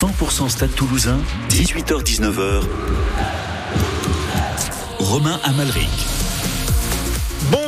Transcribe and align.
100% 0.00 0.48
Stade 0.48 0.76
Toulousain, 0.76 1.18
18h-19h. 1.50 2.62
Romain 5.00 5.40
Amalric. 5.42 5.90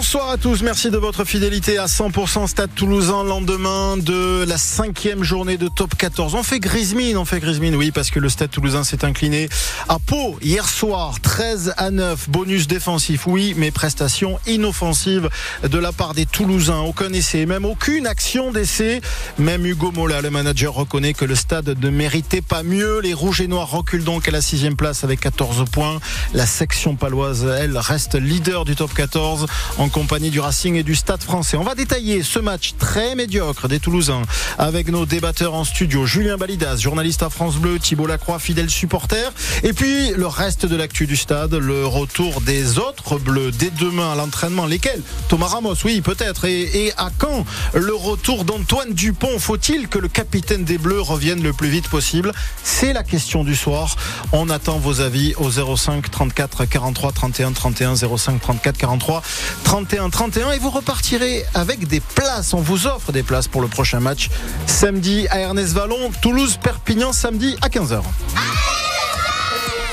Bonsoir 0.00 0.30
à 0.30 0.38
tous, 0.38 0.62
merci 0.62 0.90
de 0.90 0.96
votre 0.96 1.26
fidélité 1.26 1.76
à 1.76 1.84
100% 1.84 2.46
Stade 2.46 2.74
Toulousain, 2.74 3.22
lendemain 3.22 3.98
de 3.98 4.46
la 4.48 4.56
cinquième 4.56 5.22
journée 5.22 5.58
de 5.58 5.68
top 5.68 5.94
14. 5.94 6.34
On 6.36 6.42
fait 6.42 6.58
grise 6.58 6.94
mine, 6.94 7.18
on 7.18 7.26
fait 7.26 7.38
grise 7.38 7.60
mine, 7.60 7.76
oui, 7.76 7.90
parce 7.90 8.10
que 8.10 8.18
le 8.18 8.30
Stade 8.30 8.50
Toulousain 8.50 8.82
s'est 8.82 9.04
incliné 9.04 9.50
à 9.90 9.98
Pau 9.98 10.38
hier 10.40 10.66
soir, 10.66 11.20
13 11.20 11.74
à 11.76 11.90
9, 11.90 12.30
bonus 12.30 12.66
défensif, 12.66 13.26
oui, 13.26 13.52
mais 13.58 13.70
prestations 13.70 14.40
inoffensives 14.46 15.28
de 15.64 15.78
la 15.78 15.92
part 15.92 16.14
des 16.14 16.24
Toulousains. 16.24 16.80
Aucun 16.80 17.12
essai, 17.12 17.44
même 17.44 17.66
aucune 17.66 18.06
action 18.06 18.52
d'essai. 18.52 19.02
Même 19.38 19.66
Hugo 19.66 19.92
Mola, 19.92 20.22
le 20.22 20.30
manager, 20.30 20.72
reconnaît 20.72 21.12
que 21.12 21.26
le 21.26 21.34
Stade 21.34 21.76
ne 21.78 21.90
méritait 21.90 22.40
pas 22.40 22.62
mieux. 22.62 23.00
Les 23.00 23.12
Rouges 23.12 23.42
et 23.42 23.48
Noirs 23.48 23.70
reculent 23.70 24.04
donc 24.04 24.26
à 24.28 24.30
la 24.30 24.40
sixième 24.40 24.76
place 24.76 25.04
avec 25.04 25.20
14 25.20 25.66
points. 25.70 26.00
La 26.32 26.46
section 26.46 26.96
paloise, 26.96 27.44
elle, 27.44 27.76
reste 27.76 28.14
leader 28.14 28.64
du 28.64 28.76
top 28.76 28.94
14 28.94 29.44
en 29.76 29.89
compagnie 29.90 30.30
du 30.30 30.40
Racing 30.40 30.76
et 30.76 30.82
du 30.82 30.94
Stade 30.94 31.22
français. 31.22 31.56
On 31.56 31.64
va 31.64 31.74
détailler 31.74 32.22
ce 32.22 32.38
match 32.38 32.74
très 32.78 33.14
médiocre 33.14 33.68
des 33.68 33.80
Toulousains 33.80 34.22
avec 34.56 34.88
nos 34.88 35.04
débatteurs 35.04 35.54
en 35.54 35.64
studio. 35.64 36.06
Julien 36.06 36.36
Balidas, 36.36 36.76
journaliste 36.76 37.22
à 37.22 37.30
France 37.30 37.56
Bleu, 37.56 37.78
Thibault 37.78 38.06
Lacroix, 38.06 38.38
fidèle 38.38 38.70
supporter. 38.70 39.32
Et 39.64 39.72
puis 39.72 40.10
le 40.10 40.26
reste 40.26 40.66
de 40.66 40.76
l'actu 40.76 41.06
du 41.06 41.16
stade, 41.16 41.54
le 41.54 41.86
retour 41.86 42.40
des 42.40 42.78
autres 42.78 43.18
bleus 43.18 43.50
dès 43.50 43.70
demain 43.70 44.12
à 44.12 44.14
l'entraînement. 44.14 44.66
Lesquels? 44.66 45.02
Thomas 45.28 45.48
Ramos, 45.48 45.74
oui, 45.84 46.00
peut-être. 46.00 46.44
Et, 46.44 46.86
et 46.86 46.92
à 46.96 47.10
quand? 47.18 47.44
Le 47.74 47.94
retour 47.94 48.44
d'Antoine 48.44 48.94
Dupont 48.94 49.38
Faut-il 49.38 49.88
que 49.88 49.98
le 49.98 50.08
capitaine 50.08 50.64
des 50.64 50.78
bleus 50.78 51.00
revienne 51.00 51.42
le 51.42 51.52
plus 51.52 51.68
vite 51.68 51.88
possible? 51.88 52.32
C'est 52.62 52.92
la 52.92 53.02
question 53.02 53.42
du 53.44 53.56
soir. 53.56 53.96
On 54.32 54.50
attend 54.50 54.78
vos 54.78 55.00
avis 55.00 55.34
au 55.36 55.50
05 55.50 56.10
34 56.10 56.64
43 56.66 57.12
31 57.12 57.52
31 57.52 57.96
05 57.96 58.40
34 58.40 58.78
43 58.78 59.22
31 59.64 59.79
31 59.86 60.52
et 60.52 60.58
vous 60.58 60.70
repartirez 60.70 61.44
avec 61.54 61.86
des 61.86 62.00
places. 62.00 62.54
On 62.54 62.60
vous 62.60 62.86
offre 62.86 63.12
des 63.12 63.22
places 63.22 63.48
pour 63.48 63.60
le 63.62 63.68
prochain 63.68 64.00
match 64.00 64.30
samedi 64.66 65.26
à 65.28 65.40
Ernest 65.40 65.72
Vallon, 65.72 66.10
Toulouse 66.22 66.58
Perpignan 66.62 67.12
samedi 67.12 67.56
à 67.62 67.68
15h. 67.68 68.02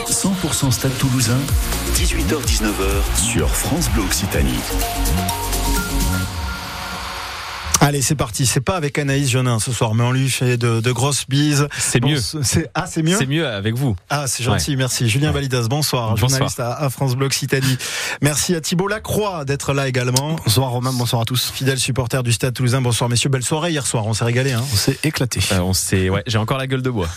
100% 0.10 0.72
Stade 0.72 0.98
Toulousain, 0.98 1.38
18h-19h 1.96 3.22
sur 3.22 3.50
France 3.50 3.90
Bleu 3.90 4.04
Occitanie. 4.04 4.60
Allez, 7.88 8.02
c'est 8.02 8.16
parti. 8.16 8.46
C'est 8.46 8.60
pas 8.60 8.76
avec 8.76 9.00
Anaïs 9.00 9.30
Jonin 9.30 9.60
ce 9.60 9.72
soir, 9.72 9.96
mais 9.96 10.04
on 10.04 10.12
lui 10.12 10.30
fait 10.30 10.58
de, 10.58 10.82
de 10.82 10.92
grosses 10.92 11.26
bises. 11.30 11.70
C'est 11.78 12.04
mieux. 12.04 12.20
C'est 12.20 12.70
ah, 12.74 12.86
c'est 12.86 13.02
mieux? 13.02 13.16
C'est 13.18 13.26
mieux 13.26 13.48
avec 13.48 13.76
vous. 13.76 13.96
Ah, 14.10 14.28
c'est 14.28 14.44
gentil. 14.44 14.72
Ouais. 14.72 14.76
Merci. 14.76 15.08
Julien 15.08 15.32
Validas, 15.32 15.70
bonsoir, 15.70 16.10
bonsoir. 16.10 16.30
journaliste 16.30 16.60
à, 16.60 16.74
à, 16.74 16.90
France 16.90 17.16
Bleu 17.16 17.28
Occitanie. 17.28 17.78
Merci 18.22 18.56
à 18.56 18.60
Thibault 18.60 18.90
Lacroix 18.90 19.46
d'être 19.46 19.72
là 19.72 19.88
également. 19.88 20.36
Bonsoir 20.44 20.72
Romain, 20.72 20.92
bonsoir 20.92 21.22
à 21.22 21.24
tous. 21.24 21.50
Fidèle 21.50 21.80
supporter 21.80 22.24
du 22.24 22.34
Stade 22.34 22.54
Toulousain. 22.54 22.82
Bonsoir 22.82 23.10
messieurs. 23.10 23.30
Belle 23.30 23.44
soirée 23.44 23.72
hier 23.72 23.88
soir. 23.88 24.06
On 24.06 24.14
s'est 24.14 24.26
régalé. 24.26 24.52
Hein. 24.52 24.66
On 24.70 24.76
s'est 24.76 25.00
éclaté. 25.06 25.40
Euh, 25.54 25.60
on 25.60 25.72
s'est. 25.72 26.10
Ouais, 26.10 26.24
j'ai 26.28 26.40
encore 26.40 26.58
la 26.58 26.68
gueule 26.68 26.82
de 26.82 26.90
bois. 26.90 27.08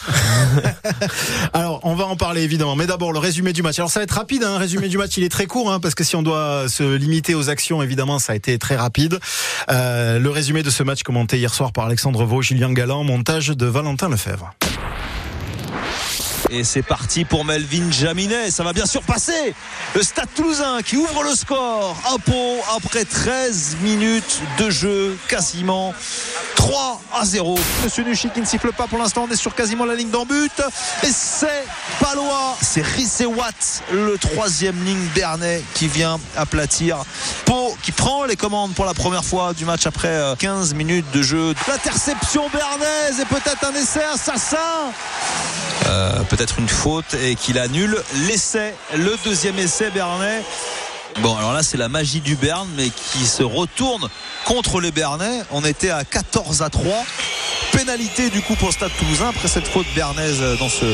Alors, 1.52 1.69
on 1.82 1.94
va 1.94 2.06
en 2.06 2.16
parler 2.16 2.42
évidemment. 2.42 2.76
Mais 2.76 2.86
d'abord 2.86 3.12
le 3.12 3.18
résumé 3.18 3.52
du 3.52 3.62
match. 3.62 3.78
Alors 3.78 3.90
ça 3.90 4.00
va 4.00 4.04
être 4.04 4.12
rapide. 4.12 4.44
Hein. 4.44 4.58
Résumé 4.58 4.88
du 4.88 4.98
match, 4.98 5.16
il 5.16 5.24
est 5.24 5.28
très 5.28 5.46
court, 5.46 5.72
hein, 5.72 5.80
parce 5.80 5.94
que 5.94 6.04
si 6.04 6.16
on 6.16 6.22
doit 6.22 6.68
se 6.68 6.82
limiter 6.96 7.34
aux 7.34 7.50
actions, 7.50 7.82
évidemment, 7.82 8.18
ça 8.18 8.32
a 8.32 8.36
été 8.36 8.58
très 8.58 8.76
rapide. 8.76 9.18
Euh, 9.70 10.18
le 10.18 10.30
résumé 10.30 10.62
de 10.62 10.70
ce 10.70 10.82
match 10.82 11.02
commenté 11.02 11.38
hier 11.38 11.52
soir 11.54 11.72
par 11.72 11.86
Alexandre 11.86 12.24
Vaux, 12.24 12.42
Julien 12.42 12.72
Galland, 12.72 13.04
montage 13.04 13.48
de 13.48 13.66
Valentin 13.66 14.08
Lefebvre. 14.08 14.54
Et 16.52 16.64
c'est 16.64 16.82
parti 16.82 17.24
pour 17.24 17.44
Melvin 17.44 17.92
Jaminet. 17.92 18.50
Ça 18.50 18.64
va 18.64 18.72
bien 18.72 18.86
sûr 18.86 19.02
passer. 19.02 19.54
Le 19.94 20.02
Stade 20.02 20.28
Toulousain 20.34 20.82
qui 20.82 20.96
ouvre 20.96 21.22
le 21.22 21.36
score 21.36 21.96
à 22.12 22.18
Pau 22.18 22.56
après 22.76 23.04
13 23.04 23.76
minutes 23.82 24.40
de 24.58 24.68
jeu, 24.68 25.16
quasiment 25.28 25.94
3 26.56 27.00
à 27.14 27.24
0. 27.24 27.56
Monsieur 27.84 28.02
Nucci 28.02 28.30
qui 28.30 28.40
ne 28.40 28.46
siffle 28.46 28.72
pas 28.72 28.88
pour 28.88 28.98
l'instant. 28.98 29.28
On 29.28 29.32
est 29.32 29.36
sur 29.36 29.54
quasiment 29.54 29.84
la 29.84 29.94
ligne 29.94 30.10
d'en 30.10 30.26
but. 30.26 30.52
Et 31.04 31.12
c'est 31.12 31.64
Palois. 32.00 32.56
C'est 32.60 32.82
Rissé 32.82 33.26
le 33.92 34.18
troisième 34.18 34.82
ligne 34.84 35.06
Bernet 35.14 35.62
qui 35.74 35.86
vient 35.86 36.18
aplatir 36.36 36.98
Pau 37.44 37.76
qui 37.82 37.92
prend 37.92 38.24
les 38.24 38.36
commandes 38.36 38.74
pour 38.74 38.84
la 38.84 38.94
première 38.94 39.24
fois 39.24 39.54
du 39.54 39.64
match 39.64 39.86
après 39.86 40.34
15 40.38 40.74
minutes 40.74 41.10
de 41.12 41.22
jeu. 41.22 41.54
L'interception 41.68 42.48
bernaise 42.48 43.20
et 43.20 43.24
peut-être 43.24 43.64
un 43.64 43.74
essai 43.74 44.02
assassin. 44.02 44.56
Euh, 45.86 46.22
peut-être 46.40 46.58
une 46.58 46.70
faute 46.70 47.12
et 47.22 47.34
qu'il 47.34 47.58
annule 47.58 48.02
l'essai, 48.26 48.74
le 48.96 49.14
deuxième 49.26 49.58
essai 49.58 49.90
Bernet. 49.90 50.42
Bon, 51.18 51.36
alors 51.36 51.52
là, 51.52 51.62
c'est 51.62 51.76
la 51.76 51.88
magie 51.88 52.20
du 52.20 52.36
Berne, 52.36 52.68
mais 52.76 52.88
qui 52.88 53.26
se 53.26 53.42
retourne 53.42 54.08
contre 54.44 54.80
les 54.80 54.90
Bernais. 54.90 55.42
On 55.50 55.64
était 55.64 55.90
à 55.90 56.04
14 56.04 56.62
à 56.62 56.70
3 56.70 57.04
pénalité 57.72 58.30
du 58.30 58.42
coup 58.42 58.54
pour 58.56 58.68
le 58.68 58.72
Stade 58.72 58.90
Toulousain 58.98 59.28
après 59.28 59.48
cette 59.48 59.66
faute 59.66 59.86
bernaise 59.94 60.42
dans 60.58 60.68
ce, 60.68 60.84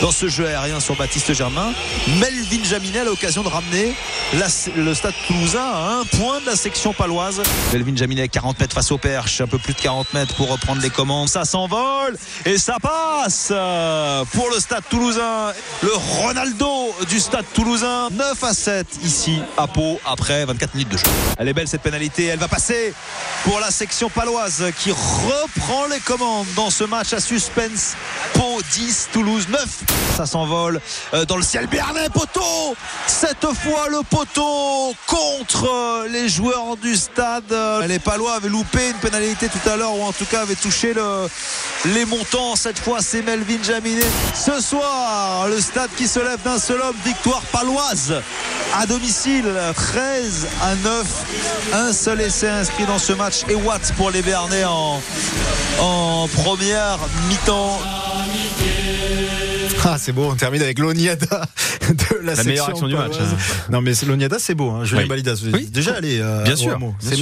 dans 0.00 0.10
ce 0.10 0.28
jeu 0.28 0.46
aérien 0.46 0.80
sur 0.80 0.96
Baptiste 0.96 1.32
Germain. 1.32 1.72
Melvin 2.18 2.64
Jaminet 2.64 3.00
a 3.00 3.04
l'occasion 3.04 3.42
de 3.42 3.48
ramener 3.48 3.94
le 4.76 4.94
Stade 4.94 5.14
Toulousain 5.26 5.64
à 5.64 6.00
un 6.00 6.04
point 6.04 6.40
de 6.40 6.46
la 6.46 6.56
section 6.56 6.92
paloise. 6.92 7.42
Melvin 7.72 7.96
Jaminet 7.96 8.28
40 8.28 8.58
mètres 8.60 8.74
face 8.74 8.90
au 8.90 8.98
perche, 8.98 9.40
un 9.40 9.46
peu 9.46 9.58
plus 9.58 9.74
de 9.74 9.80
40 9.80 10.12
mètres 10.14 10.34
pour 10.34 10.50
reprendre 10.50 10.82
les 10.82 10.90
commandes. 10.90 11.28
Ça 11.28 11.44
s'envole 11.44 12.16
et 12.44 12.58
ça 12.58 12.76
passe 12.80 13.52
pour 14.32 14.50
le 14.50 14.58
Stade 14.58 14.84
Toulousain. 14.90 15.52
Le 15.82 15.92
Ronaldo 15.94 16.94
du 17.08 17.20
Stade 17.20 17.46
Toulousain 17.54 18.08
9 18.10 18.44
à 18.44 18.54
7 18.54 18.86
ici 19.04 19.40
à 19.56 19.63
Après 20.04 20.44
24 20.44 20.74
minutes 20.74 20.90
de 20.90 20.96
jeu. 20.98 21.04
Elle 21.38 21.48
est 21.48 21.52
belle 21.52 21.68
cette 21.68 21.82
pénalité, 21.82 22.26
elle 22.26 22.38
va 22.38 22.48
passer 22.48 22.92
pour 23.44 23.60
la 23.60 23.70
section 23.70 24.10
paloise 24.10 24.64
qui 24.78 24.90
reprend 24.90 25.86
les 25.86 26.00
commandes 26.00 26.46
dans 26.56 26.70
ce 26.70 26.84
match 26.84 27.12
à 27.12 27.20
suspense. 27.20 27.94
Pau 28.34 28.60
10, 28.72 29.08
Toulouse 29.12 29.48
9. 29.48 29.60
Ça 30.16 30.26
s'envole 30.26 30.80
dans 31.28 31.36
le 31.36 31.42
ciel. 31.42 31.66
Bernet, 31.66 32.08
poteau 32.10 32.76
Cette 33.06 33.46
fois, 33.54 33.88
le 33.88 34.02
poteau 34.02 34.94
contre 35.06 36.06
les 36.10 36.28
joueurs 36.28 36.76
du 36.76 36.96
stade. 36.96 37.54
Les 37.86 37.98
Palois 37.98 38.34
avaient 38.34 38.48
loupé 38.48 38.90
une 38.90 38.96
pénalité 38.96 39.48
tout 39.48 39.68
à 39.68 39.76
l'heure, 39.76 39.96
ou 39.96 40.02
en 40.02 40.12
tout 40.12 40.26
cas 40.26 40.42
avaient 40.42 40.54
touché 40.54 40.94
le, 40.94 41.28
les 41.86 42.04
montants. 42.04 42.56
Cette 42.56 42.78
fois, 42.78 42.98
c'est 43.00 43.22
Melvin 43.22 43.62
Jaminet. 43.62 44.02
Ce 44.34 44.60
soir, 44.60 45.48
le 45.48 45.60
stade 45.60 45.90
qui 45.96 46.06
se 46.06 46.20
lève 46.20 46.42
d'un 46.44 46.58
seul 46.58 46.80
homme. 46.80 46.96
Victoire 47.04 47.42
paloise 47.52 48.14
à 48.74 48.86
domicile. 48.86 49.53
13 49.74 50.48
à 50.62 50.74
9. 50.76 51.06
Un 51.72 51.92
seul 51.92 52.20
essai 52.20 52.48
inscrit 52.48 52.86
dans 52.86 52.98
ce 52.98 53.12
match. 53.12 53.42
Et 53.48 53.54
Watts 53.54 53.92
pour 53.96 54.10
les 54.10 54.22
Bernais 54.22 54.64
en, 54.64 55.00
en 55.80 56.28
première 56.28 56.98
mi-temps. 57.28 57.80
Ah, 59.86 59.98
c'est 59.98 60.12
beau, 60.12 60.24
on 60.30 60.34
termine 60.34 60.62
avec 60.62 60.78
l'Oniada 60.78 61.46
de 61.90 62.24
la, 62.24 62.34
la 62.34 62.44
meilleure 62.44 62.70
action 62.70 62.88
du 62.88 62.94
match. 62.94 63.12
Hein. 63.20 63.36
Non, 63.70 63.82
mais 63.82 63.92
l'Oniada, 64.06 64.38
c'est 64.38 64.54
beau. 64.54 64.70
Hein. 64.70 64.84
Julien 64.84 65.02
oui. 65.02 65.08
Balidas, 65.08 65.42
oui. 65.52 65.66
déjà 65.66 65.94
allé. 65.94 66.20
Euh, 66.20 66.42
bien 66.42 66.56
sûr. 66.56 66.78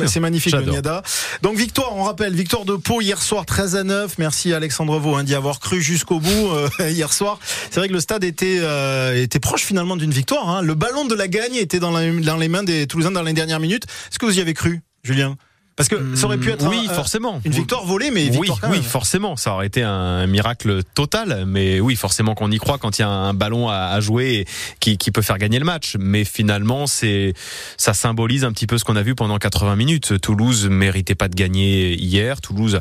C'est 0.06 0.20
magnifique, 0.20 0.54
l'Oniada. 0.54 1.02
Donc, 1.42 1.56
victoire, 1.56 1.96
on 1.96 2.04
rappelle, 2.04 2.34
victoire 2.34 2.64
de 2.64 2.76
Pau 2.76 3.00
hier 3.00 3.20
soir, 3.20 3.46
13 3.46 3.76
à 3.76 3.84
9. 3.84 4.18
Merci 4.18 4.52
à 4.52 4.58
Alexandre 4.58 4.96
Vaux 5.00 5.16
hein, 5.16 5.24
d'y 5.24 5.34
avoir 5.34 5.58
cru 5.58 5.82
jusqu'au 5.82 6.20
bout 6.20 6.52
euh, 6.52 6.68
hier 6.88 7.12
soir. 7.12 7.40
C'est 7.70 7.80
vrai 7.80 7.88
que 7.88 7.94
le 7.94 8.00
stade 8.00 8.22
était, 8.22 8.58
euh, 8.60 9.20
était 9.20 9.40
proche 9.40 9.62
finalement 9.62 9.96
d'une 9.96 10.12
victoire. 10.12 10.48
Hein. 10.48 10.62
Le 10.62 10.74
ballon 10.74 11.04
de 11.04 11.16
la 11.16 11.26
gagne 11.26 11.56
était 11.56 11.80
dans, 11.80 11.90
la, 11.90 12.12
dans 12.12 12.36
les 12.36 12.48
mains 12.48 12.62
des 12.62 12.86
Toulousains 12.86 13.10
dans 13.10 13.22
les 13.22 13.32
dernières 13.32 13.60
minutes. 13.60 13.84
Est-ce 14.10 14.20
que 14.20 14.26
vous 14.26 14.38
y 14.38 14.40
avez 14.40 14.54
cru, 14.54 14.82
Julien? 15.02 15.36
Parce 15.82 16.00
que 16.00 16.16
ça 16.16 16.26
aurait 16.26 16.38
pu 16.38 16.50
être 16.50 16.68
oui, 16.68 16.86
un, 16.88 16.94
forcément. 16.94 17.40
une 17.44 17.52
victoire 17.52 17.84
volée, 17.84 18.12
mais 18.12 18.28
victoire 18.28 18.58
oui, 18.70 18.78
oui, 18.78 18.82
forcément, 18.84 19.36
ça 19.36 19.52
aurait 19.52 19.66
été 19.66 19.82
un 19.82 20.26
miracle 20.28 20.82
total. 20.94 21.44
Mais 21.46 21.80
oui, 21.80 21.96
forcément 21.96 22.36
qu'on 22.36 22.52
y 22.52 22.58
croit 22.58 22.78
quand 22.78 22.98
il 22.98 23.02
y 23.02 23.04
a 23.04 23.08
un 23.08 23.34
ballon 23.34 23.68
à, 23.68 23.86
à 23.86 24.00
jouer 24.00 24.34
et 24.34 24.46
qui, 24.78 24.96
qui, 24.96 25.10
peut 25.10 25.22
faire 25.22 25.38
gagner 25.38 25.58
le 25.58 25.64
match. 25.64 25.96
Mais 25.98 26.24
finalement, 26.24 26.86
c'est 26.86 27.34
ça 27.76 27.94
symbolise 27.94 28.44
un 28.44 28.52
petit 28.52 28.68
peu 28.68 28.78
ce 28.78 28.84
qu'on 28.84 28.94
a 28.94 29.02
vu 29.02 29.16
pendant 29.16 29.38
80 29.38 29.74
minutes. 29.74 30.20
Toulouse 30.20 30.68
méritait 30.68 31.16
pas 31.16 31.26
de 31.26 31.34
gagner 31.34 31.94
hier. 31.94 32.40
Toulouse 32.40 32.80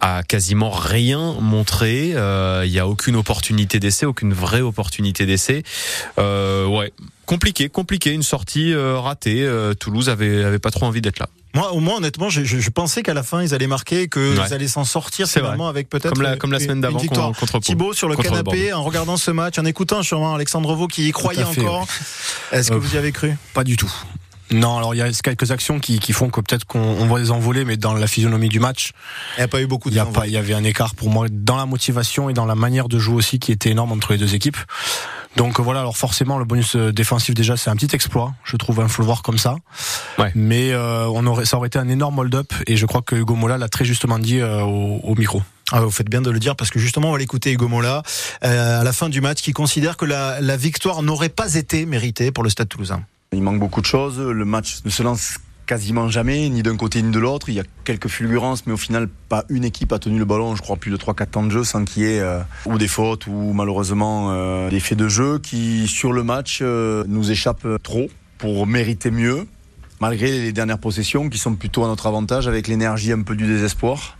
a 0.00 0.22
quasiment 0.22 0.70
rien 0.70 1.34
montré. 1.40 2.12
Euh, 2.14 2.62
il 2.64 2.70
y 2.70 2.78
a 2.78 2.86
aucune 2.86 3.16
opportunité 3.16 3.80
d'essai, 3.80 4.06
aucune 4.06 4.32
vraie 4.32 4.60
opportunité 4.60 5.26
d'essai. 5.26 5.64
Euh, 6.18 6.66
ouais, 6.66 6.92
compliqué, 7.26 7.68
compliqué. 7.68 8.12
Une 8.12 8.22
sortie 8.22 8.72
euh, 8.72 8.98
ratée. 8.98 9.42
Euh, 9.44 9.74
Toulouse 9.74 10.08
avait 10.08 10.44
avait 10.44 10.58
pas 10.58 10.70
trop 10.70 10.86
envie 10.86 11.02
d'être 11.02 11.18
là. 11.18 11.28
Moi, 11.54 11.72
au 11.72 11.80
moins, 11.80 11.96
honnêtement, 11.96 12.28
je, 12.28 12.44
je, 12.44 12.58
je 12.58 12.70
pensais 12.70 13.02
qu'à 13.02 13.14
la 13.14 13.22
fin, 13.22 13.42
ils 13.42 13.54
allaient 13.54 13.66
marquer, 13.66 14.08
qu'ils 14.08 14.38
ouais. 14.38 14.52
allaient 14.52 14.68
s'en 14.68 14.84
sortir 14.84 15.26
finalement 15.26 15.64
vrai. 15.64 15.70
avec 15.70 15.88
peut-être 15.88 16.12
comme 16.12 16.22
la, 16.22 16.36
comme 16.36 16.52
la 16.52 16.60
semaine 16.60 16.80
d'avant 16.80 16.98
contre. 16.98 17.60
Thibaut 17.60 17.92
sur 17.92 18.08
le 18.08 18.16
canapé, 18.16 18.72
en 18.72 18.82
regardant 18.82 19.16
ce 19.16 19.30
match, 19.30 19.58
en 19.58 19.64
écoutant 19.64 20.02
sûrement 20.02 20.34
Alexandre 20.34 20.74
Vaux 20.74 20.86
qui 20.86 21.08
y 21.08 21.12
croyait 21.12 21.44
encore. 21.44 21.86
Est-ce 22.52 22.70
que 22.70 22.76
vous 22.76 22.94
y 22.94 22.98
avez 22.98 23.12
cru? 23.12 23.36
Pas 23.54 23.64
du 23.64 23.76
tout. 23.76 23.92
Non, 24.52 24.78
alors 24.78 24.94
il 24.94 24.98
y 24.98 25.02
a 25.02 25.10
quelques 25.10 25.50
actions 25.50 25.80
qui, 25.80 25.98
qui 25.98 26.12
font 26.12 26.30
que 26.30 26.40
peut-être 26.40 26.64
qu'on 26.66 27.06
voit 27.06 27.18
des 27.18 27.32
envolées, 27.32 27.64
mais 27.64 27.76
dans 27.76 27.94
la 27.94 28.06
physionomie 28.06 28.48
du 28.48 28.60
match, 28.60 28.92
il 29.36 29.40
n'y 29.40 29.44
a 29.44 29.48
pas 29.48 29.60
eu 29.60 29.66
beaucoup. 29.66 29.88
Il 29.88 29.96
y 29.96 29.98
a 29.98 30.06
pas, 30.06 30.28
il 30.28 30.32
y 30.32 30.36
avait 30.36 30.54
un 30.54 30.62
écart 30.62 30.94
pour 30.94 31.10
moi 31.10 31.26
dans 31.28 31.56
la 31.56 31.66
motivation 31.66 32.30
et 32.30 32.32
dans 32.32 32.46
la 32.46 32.54
manière 32.54 32.88
de 32.88 32.98
jouer 32.98 33.16
aussi 33.16 33.40
qui 33.40 33.50
était 33.50 33.70
énorme 33.70 33.90
entre 33.90 34.12
les 34.12 34.18
deux 34.18 34.34
équipes. 34.36 34.58
Donc 35.36 35.60
voilà, 35.60 35.80
alors 35.80 35.96
forcément 35.96 36.38
le 36.38 36.44
bonus 36.44 36.76
euh, 36.76 36.92
défensif 36.92 37.34
déjà 37.34 37.56
c'est 37.56 37.70
un 37.70 37.76
petit 37.76 37.94
exploit, 37.94 38.32
je 38.44 38.56
trouve, 38.56 38.76
il 38.78 38.84
hein, 38.84 38.88
faut 38.88 39.02
le 39.02 39.06
voir 39.06 39.22
comme 39.22 39.38
ça. 39.38 39.56
Ouais. 40.18 40.32
Mais 40.34 40.72
euh, 40.72 41.06
on 41.06 41.26
aurait, 41.26 41.44
ça 41.44 41.56
aurait 41.58 41.68
été 41.68 41.78
un 41.78 41.88
énorme 41.88 42.18
hold-up 42.18 42.52
et 42.66 42.76
je 42.76 42.86
crois 42.86 43.02
que 43.02 43.16
Hugo 43.16 43.34
Mola 43.34 43.58
l'a 43.58 43.68
très 43.68 43.84
justement 43.84 44.18
dit 44.18 44.40
euh, 44.40 44.62
au, 44.62 45.00
au, 45.02 45.14
micro. 45.14 45.42
Ah, 45.72 45.80
vous 45.80 45.90
faites 45.90 46.08
bien 46.08 46.22
de 46.22 46.30
le 46.30 46.38
dire 46.38 46.56
parce 46.56 46.70
que 46.70 46.78
justement 46.78 47.08
on 47.08 47.12
va 47.12 47.18
l'écouter 47.18 47.52
Hugo 47.52 47.68
Mola 47.68 48.02
euh, 48.44 48.80
à 48.80 48.84
la 48.84 48.92
fin 48.92 49.08
du 49.08 49.20
match 49.20 49.42
qui 49.42 49.52
considère 49.52 49.96
que 49.96 50.06
la, 50.06 50.40
la 50.40 50.56
victoire 50.56 51.02
n'aurait 51.02 51.28
pas 51.28 51.54
été 51.54 51.86
méritée 51.86 52.30
pour 52.30 52.42
le 52.42 52.50
Stade 52.50 52.68
Toulousain. 52.68 53.02
Il 53.32 53.42
manque 53.42 53.58
beaucoup 53.58 53.80
de 53.80 53.86
choses. 53.86 54.18
Le 54.18 54.44
match 54.44 54.78
ne 54.84 54.90
se 54.90 55.02
lance 55.02 55.38
quasiment 55.66 56.08
jamais, 56.08 56.48
ni 56.48 56.62
d'un 56.62 56.76
côté 56.76 57.02
ni 57.02 57.10
de 57.10 57.18
l'autre. 57.18 57.48
Il 57.48 57.56
y 57.56 57.60
a 57.60 57.64
quelques 57.84 58.08
fulgurances, 58.08 58.66
mais 58.66 58.72
au 58.72 58.76
final, 58.76 59.08
pas 59.28 59.44
une 59.48 59.64
équipe 59.64 59.92
a 59.92 59.98
tenu 59.98 60.18
le 60.18 60.24
ballon, 60.24 60.56
je 60.56 60.62
crois, 60.62 60.76
plus 60.76 60.90
de 60.90 60.96
3-4 60.96 61.26
temps 61.26 61.42
de 61.42 61.50
jeu 61.50 61.64
sans 61.64 61.84
qu'il 61.84 62.04
y 62.04 62.06
ait 62.06 62.20
euh, 62.20 62.40
ou 62.64 62.78
des 62.78 62.88
fautes 62.88 63.26
ou 63.26 63.52
malheureusement 63.52 64.28
euh, 64.30 64.70
des 64.70 64.80
faits 64.80 64.98
de 64.98 65.08
jeu 65.08 65.38
qui, 65.38 65.88
sur 65.88 66.12
le 66.12 66.22
match, 66.22 66.60
euh, 66.62 67.04
nous 67.08 67.30
échappent 67.30 67.66
trop 67.82 68.08
pour 68.38 68.66
mériter 68.66 69.10
mieux, 69.10 69.46
malgré 70.00 70.30
les 70.30 70.52
dernières 70.52 70.78
possessions 70.78 71.28
qui 71.28 71.38
sont 71.38 71.54
plutôt 71.54 71.84
à 71.84 71.88
notre 71.88 72.06
avantage 72.06 72.46
avec 72.48 72.68
l'énergie 72.68 73.12
un 73.12 73.22
peu 73.22 73.34
du 73.34 73.46
désespoir. 73.46 74.16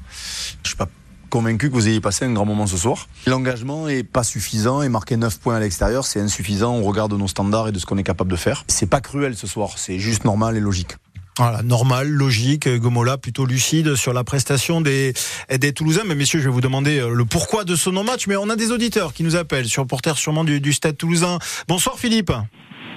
Je 0.62 0.68
suis 0.68 0.76
pas 0.76 0.88
convaincu 1.30 1.68
que 1.68 1.74
vous 1.74 1.88
ayez 1.88 2.00
passé 2.00 2.24
un 2.24 2.32
grand 2.32 2.46
moment 2.46 2.66
ce 2.66 2.76
soir. 2.76 3.08
L'engagement 3.26 3.88
est 3.88 4.04
pas 4.04 4.22
suffisant 4.24 4.82
et 4.82 4.88
marquer 4.88 5.16
9 5.16 5.38
points 5.38 5.56
à 5.56 5.60
l'extérieur, 5.60 6.04
c'est 6.04 6.20
insuffisant 6.20 6.74
On 6.74 6.82
regarde 6.82 7.12
nos 7.12 7.28
standards 7.28 7.68
et 7.68 7.72
de 7.72 7.78
ce 7.78 7.86
qu'on 7.86 7.98
est 7.98 8.04
capable 8.04 8.30
de 8.30 8.36
faire. 8.36 8.64
C'est 8.68 8.88
pas 8.88 9.00
cruel 9.00 9.36
ce 9.36 9.46
soir, 9.46 9.74
c'est 9.76 9.98
juste 9.98 10.24
normal 10.24 10.56
et 10.56 10.60
logique. 10.60 10.96
Voilà, 11.38 11.62
normal, 11.62 12.08
logique, 12.08 12.66
Gomola 12.66 13.18
plutôt 13.18 13.44
lucide 13.44 13.94
sur 13.94 14.14
la 14.14 14.24
prestation 14.24 14.80
des, 14.80 15.12
des 15.50 15.72
Toulousains. 15.74 16.04
Mais 16.06 16.14
messieurs, 16.14 16.38
je 16.40 16.44
vais 16.44 16.50
vous 16.50 16.62
demander 16.62 16.98
euh, 16.98 17.10
le 17.12 17.26
pourquoi 17.26 17.64
de 17.64 17.76
ce 17.76 17.90
non-match. 17.90 18.26
Mais 18.26 18.36
on 18.36 18.48
a 18.48 18.56
des 18.56 18.72
auditeurs 18.72 19.12
qui 19.12 19.22
nous 19.22 19.36
appellent, 19.36 19.68
sur 19.68 19.86
porteur 19.86 20.16
sûrement 20.16 20.44
du, 20.44 20.60
du 20.60 20.72
Stade 20.72 20.96
Toulousain. 20.96 21.38
Bonsoir 21.68 21.98
Philippe. 21.98 22.32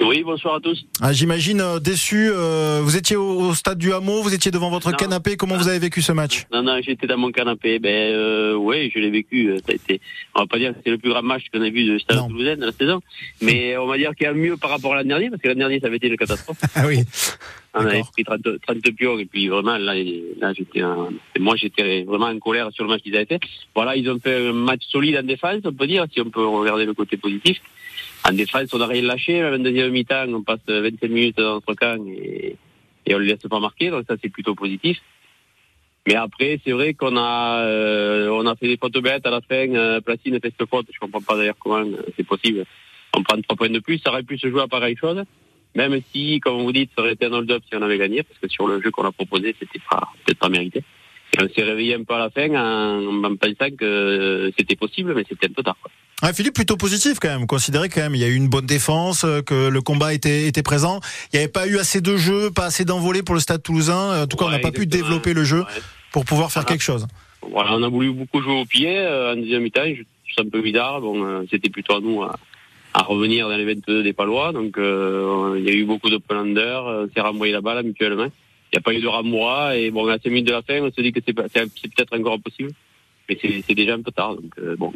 Oui, 0.02 0.24
bonsoir 0.24 0.56
à 0.56 0.60
tous. 0.60 0.86
Ah, 1.02 1.12
J'imagine 1.12 1.62
euh, 1.62 1.80
déçu. 1.80 2.30
Euh, 2.32 2.80
vous 2.82 2.96
étiez 2.96 3.16
au, 3.16 3.54
stade 3.54 3.78
du 3.78 3.94
Hameau, 3.94 4.22
vous 4.22 4.34
étiez 4.34 4.50
devant 4.50 4.70
votre 4.70 4.96
canapé. 4.96 5.36
Comment 5.36 5.58
vous 5.58 5.68
avez 5.68 5.80
vécu 5.80 6.02
ce 6.02 6.12
match? 6.12 6.46
Non, 6.54 6.64
non, 6.64 6.80
j'étais 6.82 7.08
dans 7.08 7.18
mon 7.18 7.32
canapé. 7.32 7.80
Ben 7.80 8.14
euh, 8.14 8.54
oui, 8.54 8.92
je 8.94 9.00
l'ai 9.00 9.10
vécu. 9.10 9.54
Ça 9.66 9.72
a 9.72 9.76
été, 9.76 10.00
on 10.36 10.42
va 10.42 10.48
pas 10.48 10.58
dire 10.58 10.74
que 10.74 10.80
c'est 10.84 10.92
le 10.92 10.98
plus 10.98 11.10
grand 11.10 11.22
match 11.22 11.44
qu'on 11.54 11.62
a 11.62 11.70
vu 11.70 11.86
de 11.86 12.00
Stade 12.00 12.28
Toulousain 12.28 12.56
de 12.56 12.66
la 12.66 12.72
saison, 12.72 13.02
mais 13.42 13.78
on 13.78 13.88
va 13.88 13.98
dire 13.98 14.16
qu'il 14.16 14.26
y 14.26 14.30
a 14.30 14.34
mieux 14.34 14.58
par 14.58 14.70
rapport 14.70 14.94
à 14.94 14.98
l'année 14.98 15.10
dernière, 15.10 15.32
parce 15.32 15.42
que 15.42 15.48
l'année 15.50 15.60
dernière 15.60 15.82
ça 15.82 15.88
avait 15.88 15.98
été 15.98 16.08
une 16.08 16.18
catastrophe. 16.18 16.60
ah 16.76 16.84
oui. 16.88 17.00
On 17.74 17.82
avait 17.82 18.02
pris 18.12 18.24
30, 18.24 18.42
30 18.66 18.78
pions 18.96 19.20
et 19.20 19.26
puis 19.26 19.48
vraiment 19.48 19.78
là, 19.78 19.94
là 19.94 20.54
j'étais, 20.54 20.82
moi 21.40 21.56
j'étais 21.56 22.04
vraiment 22.04 22.26
en 22.26 22.40
colère 22.40 22.72
sur 22.72 22.84
le 22.84 22.90
match 22.90 23.04
qu'ils 23.04 23.16
avaient 23.16 23.26
fait. 23.26 23.42
Voilà, 23.76 23.96
ils 23.96 24.10
ont 24.10 24.20
fait 24.20 24.48
un 24.48 24.54
match 24.54 24.82
solide 24.90 25.18
en 25.18 25.24
défense, 25.24 25.62
on 25.66 25.74
peut 25.74 25.86
dire, 25.86 26.06
si 26.12 26.20
on 26.22 26.30
peut 26.30 26.46
regarder 26.46 26.86
le 26.86 26.94
côté 26.94 27.18
positif. 27.18 27.60
En 28.28 28.34
défense, 28.34 28.74
on 28.74 28.78
n'a 28.80 28.88
rien 28.88 29.02
lâché. 29.02 29.42
La 29.42 29.58
22e 29.58 29.90
mi-temps, 29.90 30.28
on 30.34 30.44
passe 30.44 30.60
25 30.68 31.10
minutes 31.10 31.38
dans 31.38 31.56
notre 31.56 31.74
camp 31.74 32.06
et, 32.08 32.56
on 33.12 33.20
ne 33.20 33.24
laisse 33.24 33.40
pas 33.40 33.60
marquer. 33.60 33.90
Donc 33.90 34.06
ça, 34.08 34.16
c'est 34.22 34.30
plutôt 34.30 34.56
positif. 34.56 35.00
Mais 36.08 36.16
après, 36.16 36.60
c'est 36.64 36.72
vrai 36.72 36.94
qu'on 36.94 37.18
a, 37.18 37.64
euh, 37.66 38.30
on 38.30 38.46
a 38.46 38.56
fait 38.56 38.68
des 38.68 38.78
fautes 38.78 38.98
bêtes 38.98 39.26
à 39.26 39.30
la 39.30 39.42
fin. 39.42 39.74
Euh, 39.74 40.02
Placine 40.02 40.40
fait 40.40 40.54
cette 40.58 40.70
faute. 40.70 40.88
Je 40.92 41.00
comprends 41.00 41.22
pas 41.22 41.38
d'ailleurs 41.38 41.58
comment 41.60 41.86
euh, 41.86 42.04
c'est 42.18 42.26
possible. 42.26 42.66
On 43.16 43.24
prend 43.24 43.40
trois 43.42 43.56
points 43.56 43.70
de 43.70 43.80
plus. 43.80 44.00
Ça 44.00 44.12
aurait 44.12 44.24
pu 44.24 44.38
se 44.38 44.50
jouer 44.50 44.62
à 44.62 44.68
pareille 44.68 44.98
chose. 44.98 45.24
Même 45.76 46.00
si, 46.12 46.40
comme 46.40 46.62
vous 46.64 46.72
dites, 46.72 46.92
ça 46.96 47.02
aurait 47.02 47.14
été 47.14 47.26
un 47.26 47.34
hold-up 47.34 47.64
si 47.68 47.76
on 47.76 47.82
avait 47.82 47.98
gagné. 47.98 48.24
Parce 48.24 48.40
que 48.40 48.48
sur 48.48 48.68
le 48.68 48.82
jeu 48.82 48.92
qu'on 48.92 49.06
a 49.06 49.12
proposé, 49.12 49.56
c'était 49.60 49.82
pas, 49.90 50.10
peut-être 50.26 50.40
pas 50.40 50.50
mérité. 50.50 50.84
Et 51.38 51.44
on 51.44 51.50
s'est 51.50 51.64
réveillé 51.64 51.96
un 51.96 52.04
peu 52.04 52.16
à 52.16 52.20
la 52.20 52.30
fin 52.30 52.50
en, 52.56 53.24
en 53.24 53.36
pensant 53.36 53.76
que 53.78 54.52
c'était 54.58 54.76
possible, 54.76 55.14
mais 55.16 55.26
c'était 55.28 55.48
un 55.48 55.54
peu 55.54 55.64
tard. 55.64 55.78
Ah, 56.22 56.34
Philippe, 56.34 56.56
plutôt 56.56 56.76
positif 56.76 57.18
quand 57.22 57.30
même. 57.30 57.48
Considérez 57.48 57.88
quand 57.88 58.02
même, 58.02 58.14
il 58.14 58.20
y 58.20 58.26
a 58.26 58.28
eu 58.28 58.36
une 58.36 58.50
bonne 58.50 58.66
défense, 58.66 59.24
euh, 59.24 59.42
que 59.42 59.70
le 59.70 59.82
combat 59.82 60.14
était, 60.14 60.48
était 60.48 60.64
présent. 60.64 61.00
Il 61.32 61.38
n'y 61.38 61.44
avait 61.44 61.52
pas 61.52 61.66
eu 61.66 61.78
assez 61.78 62.02
de 62.02 62.18
jeux, 62.18 62.52
pas 62.52 62.66
assez 62.66 62.84
d'envolées 62.84 63.24
pour 63.24 63.36
le 63.36 63.42
Stade 63.42 63.64
Toulousain. 63.64 64.24
En 64.24 64.28
tout 64.28 64.36
cas, 64.36 64.46
on 64.46 64.50
n'a 64.50 64.60
pas 64.60 64.72
pu 64.72 64.86
développer 64.86 65.34
le 65.34 65.46
jeu 65.46 65.64
pour 66.12 66.26
pouvoir 66.26 66.52
faire 66.52 66.66
quelque 66.66 66.84
chose. 66.84 67.08
Voilà, 67.42 67.74
on 67.74 67.84
a 67.84 67.88
voulu 67.88 68.12
beaucoup 68.12 68.42
jouer 68.42 68.60
au 68.60 68.66
pied 68.66 68.98
euh, 68.98 69.32
en 69.32 69.38
deuxième 69.38 69.64
mi-temps. 69.64 69.84
C'est 70.36 70.42
un 70.42 70.50
peu 70.50 70.62
bizarre. 70.62 71.00
Bon, 71.00 71.24
euh, 71.24 71.44
c'était 71.50 71.70
plutôt 71.70 71.96
à 71.96 72.02
nous 72.02 72.22
à, 72.22 72.38
à, 72.94 73.04
revenir 73.04 73.48
dans 73.48 73.56
les 73.56 73.66
22 73.66 74.04
des 74.04 74.12
Palois. 74.12 74.52
Donc, 74.52 74.76
il 74.78 75.64
y 75.64 75.70
a 75.70 75.74
eu 75.74 75.86
beaucoup 75.86 76.10
de 76.10 76.18
plunder. 76.18 76.82
On 76.86 77.10
s'est 77.14 77.22
renvoyé 77.22 77.54
la 77.54 77.62
balle 77.62 77.86
mutuellement. 77.86 78.26
Il 78.26 78.76
n'y 78.76 78.80
a 78.80 78.82
pas 78.82 78.94
eu 78.94 79.00
de 79.00 79.08
ramoi. 79.08 79.78
Et 79.78 79.90
bon, 79.90 80.06
à 80.10 80.18
5 80.18 80.26
minutes 80.26 80.48
de 80.48 80.52
la 80.52 80.64
fin, 80.64 80.82
on 80.82 80.92
se 80.92 81.00
dit 81.00 81.14
que 81.14 81.22
c'est 81.26 81.34
peut-être 81.34 82.20
encore 82.20 82.42
possible. 82.42 82.72
Mais 83.30 83.38
c'est 83.42 83.74
déjà 83.74 83.94
un 83.94 84.02
peu 84.02 84.12
tard. 84.12 84.36
Donc, 84.36 84.78
bon, 84.78 84.92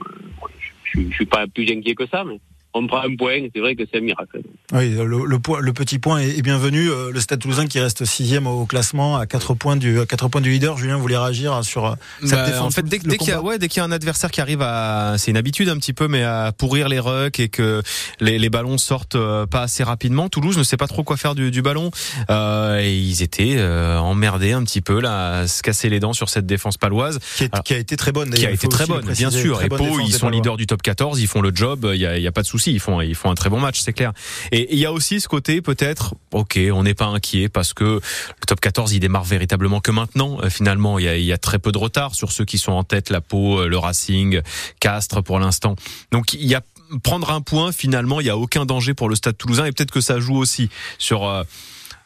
je, 0.60 0.73
je 0.94 1.14
suis 1.14 1.26
pas 1.26 1.48
plus 1.48 1.70
inquiet 1.72 1.96
que 1.96 2.08
ça, 2.08 2.24
mais 2.24 2.40
on 2.74 2.88
prend 2.88 3.02
un 3.02 3.16
point, 3.16 3.48
c'est 3.54 3.60
vrai 3.62 3.76
que 3.76 3.84
c'est 3.90 4.00
un 4.00 4.02
miracle. 4.02 4.42
Oui, 4.74 4.90
le, 4.92 5.06
le, 5.06 5.40
le 5.62 5.74
petit 5.74 6.00
point 6.00 6.20
est, 6.20 6.42
bienvenu. 6.42 6.90
Euh, 6.90 7.12
le 7.12 7.20
Stade 7.20 7.40
Toulousain 7.40 7.68
qui 7.68 7.80
reste 7.80 8.06
sixième 8.06 8.48
au 8.48 8.66
classement 8.66 9.18
à 9.18 9.26
4 9.26 9.54
points 9.54 9.76
du 9.76 10.00
à 10.00 10.06
4 10.06 10.28
points 10.30 10.42
du 10.42 10.50
leader. 10.52 10.78
Julien 10.78 10.98
voulait 10.98 11.18
réagir 11.18 11.64
sur 11.64 11.86
euh, 11.86 11.96
cette 12.22 12.32
bah, 12.32 12.46
défense. 12.46 12.68
En 12.68 12.72
fait, 12.72 12.84
dès, 12.84 13.00
dès 13.00 13.18
qu'il 13.18 13.30
y 13.30 13.32
a 13.32 13.42
ouais, 13.42 13.60
dès 13.60 13.68
qu'il 13.68 13.78
y 13.78 13.82
a 13.82 13.86
un 13.86 13.92
adversaire 13.92 14.32
qui 14.32 14.42
arrive 14.42 14.62
à, 14.62 15.16
c'est 15.18 15.32
une 15.32 15.38
habitude 15.38 15.70
un 15.70 15.78
petit 15.78 15.94
peu, 15.94 16.08
mais 16.08 16.24
à 16.24 16.52
pourrir 16.52 16.90
les 16.90 17.00
rucks 17.00 17.40
et 17.40 17.50
que 17.50 17.82
les, 18.20 18.40
les 18.40 18.50
ballons 18.50 18.78
sortent 18.78 19.16
euh, 19.16 19.46
pas 19.46 19.62
assez 19.62 19.84
rapidement. 19.84 20.30
Toulouse 20.30 20.58
ne 20.58 20.64
sait 20.64 20.78
pas 20.78 20.88
trop 20.88 21.04
quoi 21.04 21.18
faire 21.18 21.36
du, 21.36 21.52
du 21.52 21.62
ballon 21.62 21.92
euh, 22.30 22.80
et 22.80 22.96
ils 22.96 23.22
étaient 23.22 23.56
euh, 23.58 23.98
emmerdés 23.98 24.54
un 24.54 24.64
petit 24.64 24.82
peu 24.82 25.00
là, 25.00 25.40
à 25.40 25.48
se 25.48 25.62
casser 25.62 25.90
les 25.90 26.00
dents 26.00 26.14
sur 26.14 26.30
cette 26.30 26.46
défense 26.46 26.78
paloise 26.78 27.20
qui, 27.38 27.46
est, 27.46 27.64
qui 27.64 27.74
a 27.74 27.78
été 27.78 27.98
très 27.98 28.12
bonne. 28.12 28.32
Qui 28.32 28.46
a 28.46 28.52
été 28.52 28.68
très 28.68 28.86
bonne, 28.86 29.06
bien 29.06 29.32
sûr. 29.32 29.62
Et 29.62 29.70
Pau, 29.70 30.00
ils 30.00 30.14
sont 30.14 30.30
leaders 30.30 30.58
du 30.58 30.68
top 30.68 30.82
14, 30.82 31.20
ils 31.20 31.28
font 31.28 31.42
le 31.42 31.52
job. 31.54 31.90
Il 31.94 32.00
y 32.00 32.06
a, 32.06 32.18
y 32.18 32.28
a 32.28 32.32
pas 32.32 32.42
de 32.42 32.48
souci, 32.48 32.63
ils 32.72 32.80
font 32.80 33.00
un 33.00 33.36
très 33.36 33.50
bon 33.50 33.60
match, 33.60 33.80
c'est 33.82 33.94
clair. 33.94 34.14
Et 34.52 34.74
il 34.74 34.80
y 34.80 34.86
a 34.86 34.92
aussi 34.92 35.22
ce 35.22 35.28
côté 35.28 35.62
peut-être, 35.62 36.16
ok, 36.32 36.60
on 36.74 36.84
n'est 36.84 36.94
pas 36.94 37.06
inquiet 37.06 37.50
parce 37.50 37.74
que 37.74 37.84
le 37.84 38.46
top 38.48 38.60
14 38.60 38.94
il 38.94 39.00
démarre 39.00 39.24
véritablement 39.24 39.80
que 39.80 39.92
maintenant. 39.92 40.38
Euh, 40.44 40.50
finalement, 40.50 41.00
il 41.00 41.06
y, 41.06 41.34
a, 41.34 41.38
très 41.38 41.60
peu 41.60 41.72
de 41.72 41.78
retard 41.78 42.16
sur 42.16 42.32
ceux 42.32 42.46
qui 42.46 42.58
sont 42.58 42.72
en 42.72 42.84
tête, 42.84 43.10
la 43.10 43.22
Pau, 43.22 43.60
euh, 43.60 43.68
le 43.68 43.78
Racing, 43.78 44.42
Castres 44.80 45.24
pour 45.24 45.40
l'instant. 45.40 45.76
Donc 46.12 46.34
il 46.34 46.46
y 46.46 46.56
a 46.56 46.62
prendre 47.04 47.32
un 47.32 47.42
point 47.42 47.72
finalement, 47.72 48.20
il 48.20 48.28
y 48.28 48.30
a 48.30 48.38
aucun 48.38 48.66
danger 48.66 48.94
pour 48.94 49.10
le 49.10 49.16
Stade 49.16 49.38
Toulousain 49.38 49.66
et 49.66 49.72
peut-être 49.72 49.92
que 49.92 50.02
ça 50.02 50.20
joue 50.20 50.36
aussi 50.36 50.70
sur 50.98 51.28
euh, 51.28 51.44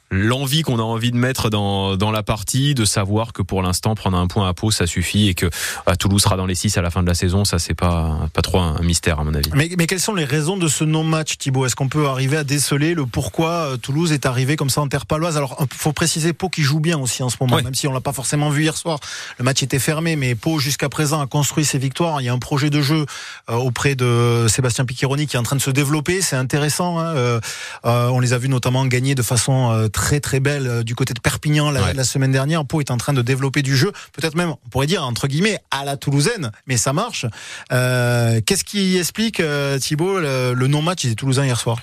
l'envie 0.09 0.61
qu'on 0.61 0.79
a 0.79 0.83
envie 0.83 1.11
de 1.11 1.17
mettre 1.17 1.49
dans, 1.49 1.97
dans 1.97 2.11
la 2.11 2.23
partie, 2.23 2.73
de 2.73 2.85
savoir 2.85 3.33
que 3.33 3.41
pour 3.41 3.61
l'instant 3.61 3.93
prendre 3.95 4.17
un 4.17 4.27
point 4.27 4.47
à 4.47 4.53
Pau 4.53 4.71
ça 4.71 4.87
suffit 4.87 5.27
et 5.27 5.33
que 5.33 5.49
à 5.85 5.95
Toulouse 5.95 6.21
sera 6.21 6.37
dans 6.37 6.45
les 6.45 6.55
6 6.55 6.77
à 6.77 6.81
la 6.81 6.89
fin 6.89 7.03
de 7.03 7.07
la 7.07 7.13
saison, 7.13 7.43
ça 7.43 7.59
c'est 7.59 7.73
pas 7.73 8.29
pas 8.33 8.41
trop 8.41 8.59
un 8.59 8.81
mystère 8.81 9.19
à 9.19 9.23
mon 9.23 9.33
avis. 9.33 9.49
Mais, 9.53 9.69
mais 9.77 9.85
quelles 9.87 9.99
sont 9.99 10.15
les 10.15 10.23
raisons 10.23 10.57
de 10.57 10.67
ce 10.67 10.83
non-match 10.83 11.37
Thibaut? 11.37 11.65
Est-ce 11.65 11.75
qu'on 11.75 11.89
peut 11.89 12.07
arriver 12.07 12.37
à 12.37 12.43
déceler 12.43 12.93
le 12.93 13.05
pourquoi 13.05 13.49
euh, 13.49 13.77
Toulouse 13.77 14.13
est 14.13 14.25
arrivé 14.25 14.55
comme 14.55 14.69
ça 14.69 14.81
en 14.81 14.87
terre 14.87 15.05
paloise? 15.05 15.35
Alors 15.35 15.57
faut 15.73 15.93
préciser 15.93 16.31
Pau 16.33 16.49
qui 16.49 16.61
joue 16.61 16.79
bien 16.79 16.97
aussi 16.97 17.21
en 17.23 17.29
ce 17.29 17.37
moment, 17.41 17.61
même 17.61 17.75
si 17.75 17.87
on 17.87 17.93
l'a 17.93 18.01
pas 18.01 18.13
forcément 18.13 18.49
vu 18.49 18.63
hier 18.63 18.77
soir. 18.77 18.99
Le 19.37 19.43
match 19.43 19.61
était 19.63 19.79
fermé, 19.79 20.15
mais 20.15 20.35
Pau 20.35 20.59
jusqu'à 20.59 20.89
présent 20.89 21.19
a 21.19 21.27
construit 21.27 21.65
ses 21.65 21.79
victoires. 21.79 22.21
Il 22.21 22.25
y 22.25 22.29
a 22.29 22.33
un 22.33 22.39
projet 22.39 22.69
de 22.69 22.81
jeu 22.81 23.05
euh, 23.49 23.55
auprès 23.55 23.95
de 23.95 24.45
Sébastien 24.47 24.85
Picchironi 24.85 25.27
qui 25.27 25.35
est 25.35 25.39
en 25.39 25.43
train 25.43 25.55
de 25.57 25.61
se 25.61 25.71
développer. 25.71 26.21
C'est 26.21 26.37
intéressant. 26.37 26.99
Hein 26.99 27.13
euh, 27.15 27.39
on 27.83 28.19
les 28.19 28.33
a 28.33 28.37
vus 28.37 28.49
notamment 28.49 28.85
gagner 28.85 29.15
de 29.15 29.21
façon 29.21 29.89
très 29.97 30.19
très 30.19 30.39
belle 30.39 30.67
euh, 30.67 30.83
du 30.83 30.93
côté 30.93 31.15
de 31.15 31.19
Perpignan 31.19 31.71
la, 31.71 32.03
semaine 32.03 32.31
dernière. 32.31 32.63
Pau 32.65 32.81
est 32.81 32.91
en 32.91 32.97
train 32.97 33.13
de 33.13 33.23
développer 33.23 33.63
du 33.63 33.75
jeu, 33.75 33.91
peut-être 34.13 34.35
même, 34.35 34.51
on 34.51 34.69
pourrait 34.69 34.85
dire 34.85 35.03
entre 35.03 35.27
guillemets 35.27 35.57
à 35.71 35.85
la 35.85 35.97
toulousaine, 35.97 36.51
mais 36.67 36.77
ça 36.77 36.93
marche. 36.93 37.25
Euh, 37.71 38.39
Qu'est-ce 38.45 38.63
qui 38.63 38.97
explique 38.97 39.39
euh, 39.39 39.79
Thibaut 39.79 40.19
le, 40.19 40.53
le 40.53 40.67
non-match 40.67 41.03
des 41.05 41.15
Toulousains 41.15 41.45
hier 41.45 41.59
soir? 41.59 41.79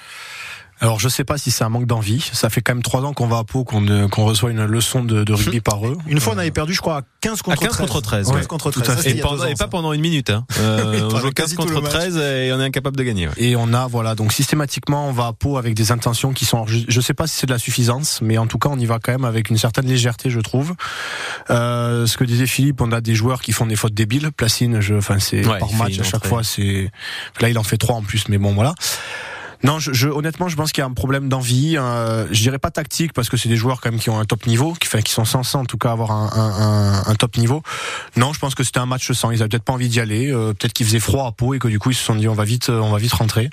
Alors 0.85 1.01
je 1.01 1.09
sais 1.09 1.25
pas 1.25 1.39
si 1.39 1.51
c'est 1.51 1.65
un 1.65 1.71
manque 1.71 1.87
d'envie. 1.87 2.21
Ça 2.35 2.51
fait 2.51 2.61
quand 2.61 2.75
même 2.75 2.83
trois 2.83 3.01
ans 3.07 3.15
qu'on 3.15 3.27
va 3.27 3.39
à 3.39 3.45
Pau, 3.45 3.65
qu'on 3.65 3.89
euh, 3.89 4.07
qu'on 4.07 4.27
reçoit 4.27 4.51
une 4.51 4.67
leçon 4.67 5.03
de, 5.03 5.25
de 5.25 5.33
rugby 5.33 5.63
par 5.63 5.87
eux. 5.87 5.97
Une 6.07 6.21
fois 6.21 6.35
on 6.35 6.39
avait 6.39 6.51
perdu, 6.51 6.75
je 6.75 6.83
crois, 6.83 6.99
à 6.99 7.03
15 7.23 7.41
contre 7.41 7.63
15 7.63 7.77
contre 7.79 8.03
13. 8.03 8.31
15 8.31 8.47
contre 8.47 8.71
13. 8.71 9.07
et, 9.07 9.15
pendant, 9.15 9.47
et, 9.47 9.55
pas 9.55 9.67
pendant 9.67 9.95
une 9.95 10.03
minute. 10.03 10.31
Hein. 10.31 10.45
Euh, 10.65 11.11
on 11.13 11.19
joue 11.19 11.31
15 11.31 11.55
contre 11.55 11.81
13 11.81 12.17
et 12.17 12.53
on 12.53 12.61
est 12.61 12.65
incapable 12.65 12.97
de 12.97 13.03
gagner. 13.03 13.29
Ouais. 13.29 13.35
Et 13.39 13.57
on 13.57 13.73
a 13.75 13.87
voilà 13.87 14.15
donc 14.15 14.33
systématiquement 14.33 15.09
on 15.09 15.13
va 15.13 15.27
à 15.27 15.33
Pau 15.33 15.59
avec 15.59 15.75
des 15.75 15.93
intentions 15.93 16.33
qui 16.33 16.45
sont. 16.47 16.67
Je, 16.67 16.79
je 16.89 17.01
sais 17.01 17.13
pas 17.13 17.27
si 17.27 17.37
c'est 17.37 17.47
de 17.47 17.53
la 17.53 17.59
suffisance, 17.59 18.21
mais 18.23 18.39
en 18.39 18.47
tout 18.47 18.59
cas 18.59 18.71
on 18.71 18.79
y 18.79 18.87
va 18.87 18.99
quand 18.99 19.13
même 19.13 19.25
avec 19.25 19.51
une 19.51 19.59
certaine 19.59 19.87
légèreté, 19.87 20.31
je 20.31 20.41
trouve. 20.41 20.75
Euh, 21.51 22.07
ce 22.07 22.17
que 22.17 22.25
disait 22.25 22.47
Philippe, 22.47 22.81
on 22.81 22.93
a 22.93 23.01
des 23.01 23.15
joueurs 23.15 23.43
qui 23.43 23.53
font 23.53 23.67
des 23.67 23.77
fautes 23.77 23.95
débiles. 23.95 24.31
Placine, 24.33 24.81
je, 24.81 24.95
enfin 24.95 25.19
c'est 25.19 25.47
ouais, 25.47 25.59
par 25.59 25.73
match 25.75 25.99
à 25.99 26.05
chaque 26.05 26.27
fois, 26.27 26.43
c'est 26.43 26.91
là 27.41 27.49
il 27.49 27.59
en 27.59 27.65
fait 27.65 27.79
trois 27.79 27.97
en 27.97 28.03
plus, 28.03 28.29
mais 28.29 28.39
bon 28.39 28.55
voilà. 28.55 28.75
Non, 29.65 29.79
je, 29.79 29.93
je, 29.93 30.09
honnêtement, 30.09 30.49
je 30.49 30.57
pense 30.57 30.73
qu'il 30.73 30.83
y 30.83 30.85
a 30.85 30.87
un 30.87 30.93
problème 30.93 31.29
d'envie. 31.29 31.77
Euh, 31.77 32.27
je 32.31 32.41
dirais 32.43 32.59
pas 32.59 32.71
tactique 32.71 33.13
parce 33.13 33.29
que 33.29 33.37
c'est 33.37 33.49
des 33.49 33.57
joueurs 33.57 33.81
quand 33.81 33.91
même 33.91 33.99
qui 33.99 34.11
ont 34.11 34.19
un 34.19 34.25
top 34.25 34.47
niveau, 34.47 34.75
qui, 34.75 34.87
enfin, 34.87 35.01
qui 35.01 35.13
sont 35.13 35.25
censés 35.25 35.57
en 35.57 35.65
tout 35.65 35.79
cas 35.79 35.91
avoir 35.91 36.13
un, 36.13 36.31
un, 36.35 37.11
un 37.11 37.15
top 37.15 37.37
niveau. 37.39 37.63
Non, 38.17 38.33
je 38.33 38.39
pense 38.39 38.55
que 38.55 38.63
c'était 38.63 38.79
un 38.79 38.87
match 38.87 39.11
sans. 39.13 39.31
Ils 39.31 39.41
avaient 39.41 39.49
peut-être 39.49 39.65
pas 39.65 39.73
envie 39.73 39.89
d'y 39.89 40.01
aller. 40.01 40.31
Euh, 40.31 40.53
peut-être 40.53 40.75
qu'il 40.75 40.87
faisait 40.87 41.01
froid 41.01 41.27
à 41.27 41.33
peau 41.33 41.55
et 41.55 41.59
que 41.59 41.69
du 41.69 41.79
coup 41.79 41.91
ils 41.91 41.95
se 41.95 42.05
sont 42.05 42.15
dit 42.15 42.29
on 42.29 42.35
va 42.35 42.45
vite, 42.45 42.69
on 42.69 42.91
va 42.91 42.99
vite 42.99 43.15
rentrer. 43.15 43.49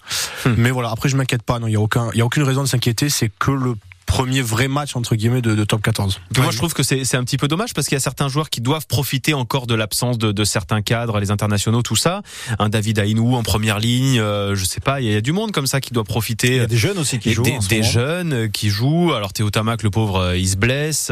Hmm. 0.45 0.53
Mais 0.57 0.71
voilà. 0.71 0.91
Après, 0.91 1.09
je 1.09 1.15
m'inquiète 1.15 1.43
pas. 1.43 1.59
Non, 1.59 1.67
il 1.67 1.73
y 1.73 1.77
a 1.77 1.81
aucun, 1.81 2.09
il 2.13 2.19
y 2.19 2.21
a 2.21 2.25
aucune 2.25 2.43
raison 2.43 2.61
de 2.61 2.67
s'inquiéter. 2.67 3.09
C'est 3.09 3.31
que 3.39 3.51
le 3.51 3.75
premier 4.05 4.41
vrai 4.41 4.67
match 4.67 4.95
entre 4.95 5.15
guillemets 5.15 5.41
de, 5.41 5.63
top 5.63 5.81
14. 5.81 6.19
moi 6.37 6.51
je 6.51 6.57
trouve 6.57 6.73
que 6.73 6.83
c'est 6.83 7.15
un 7.15 7.23
petit 7.23 7.37
peu 7.37 7.47
dommage 7.47 7.73
parce 7.73 7.87
qu'il 7.87 7.95
y 7.95 7.97
a 7.97 8.01
certains 8.01 8.27
joueurs 8.27 8.49
qui 8.49 8.61
doivent 8.61 8.87
profiter 8.87 9.33
encore 9.33 9.67
de 9.67 9.75
l'absence 9.75 10.17
de, 10.17 10.31
de, 10.31 10.43
certains 10.43 10.81
cadres, 10.81 11.19
les 11.19 11.31
internationaux, 11.31 11.81
tout 11.81 11.95
ça. 11.95 12.21
Un 12.59 12.69
David 12.69 12.99
Ainou 12.99 13.35
en 13.35 13.43
première 13.43 13.79
ligne, 13.79 14.19
euh, 14.19 14.55
je 14.55 14.65
sais 14.65 14.81
pas, 14.81 15.01
il 15.01 15.11
y, 15.11 15.15
a 15.15 15.21
du 15.21 15.31
monde 15.31 15.51
comme 15.51 15.67
ça 15.67 15.79
qui 15.79 15.93
doit 15.93 16.03
profiter. 16.03 16.47
Il 16.47 16.57
y 16.57 16.59
a 16.59 16.67
des 16.67 16.77
jeunes 16.77 16.97
aussi 16.97 17.19
qui 17.19 17.33
jouent. 17.33 17.43
Des, 17.43 17.57
des 17.69 17.83
jeunes 17.83 18.33
euh, 18.33 18.47
qui 18.47 18.69
jouent. 18.69 19.13
Alors 19.13 19.33
Théo 19.33 19.49
Tamac, 19.49 19.83
le 19.83 19.89
pauvre, 19.89 20.17
euh, 20.17 20.37
il 20.37 20.47
se 20.47 20.57
blesse, 20.57 21.11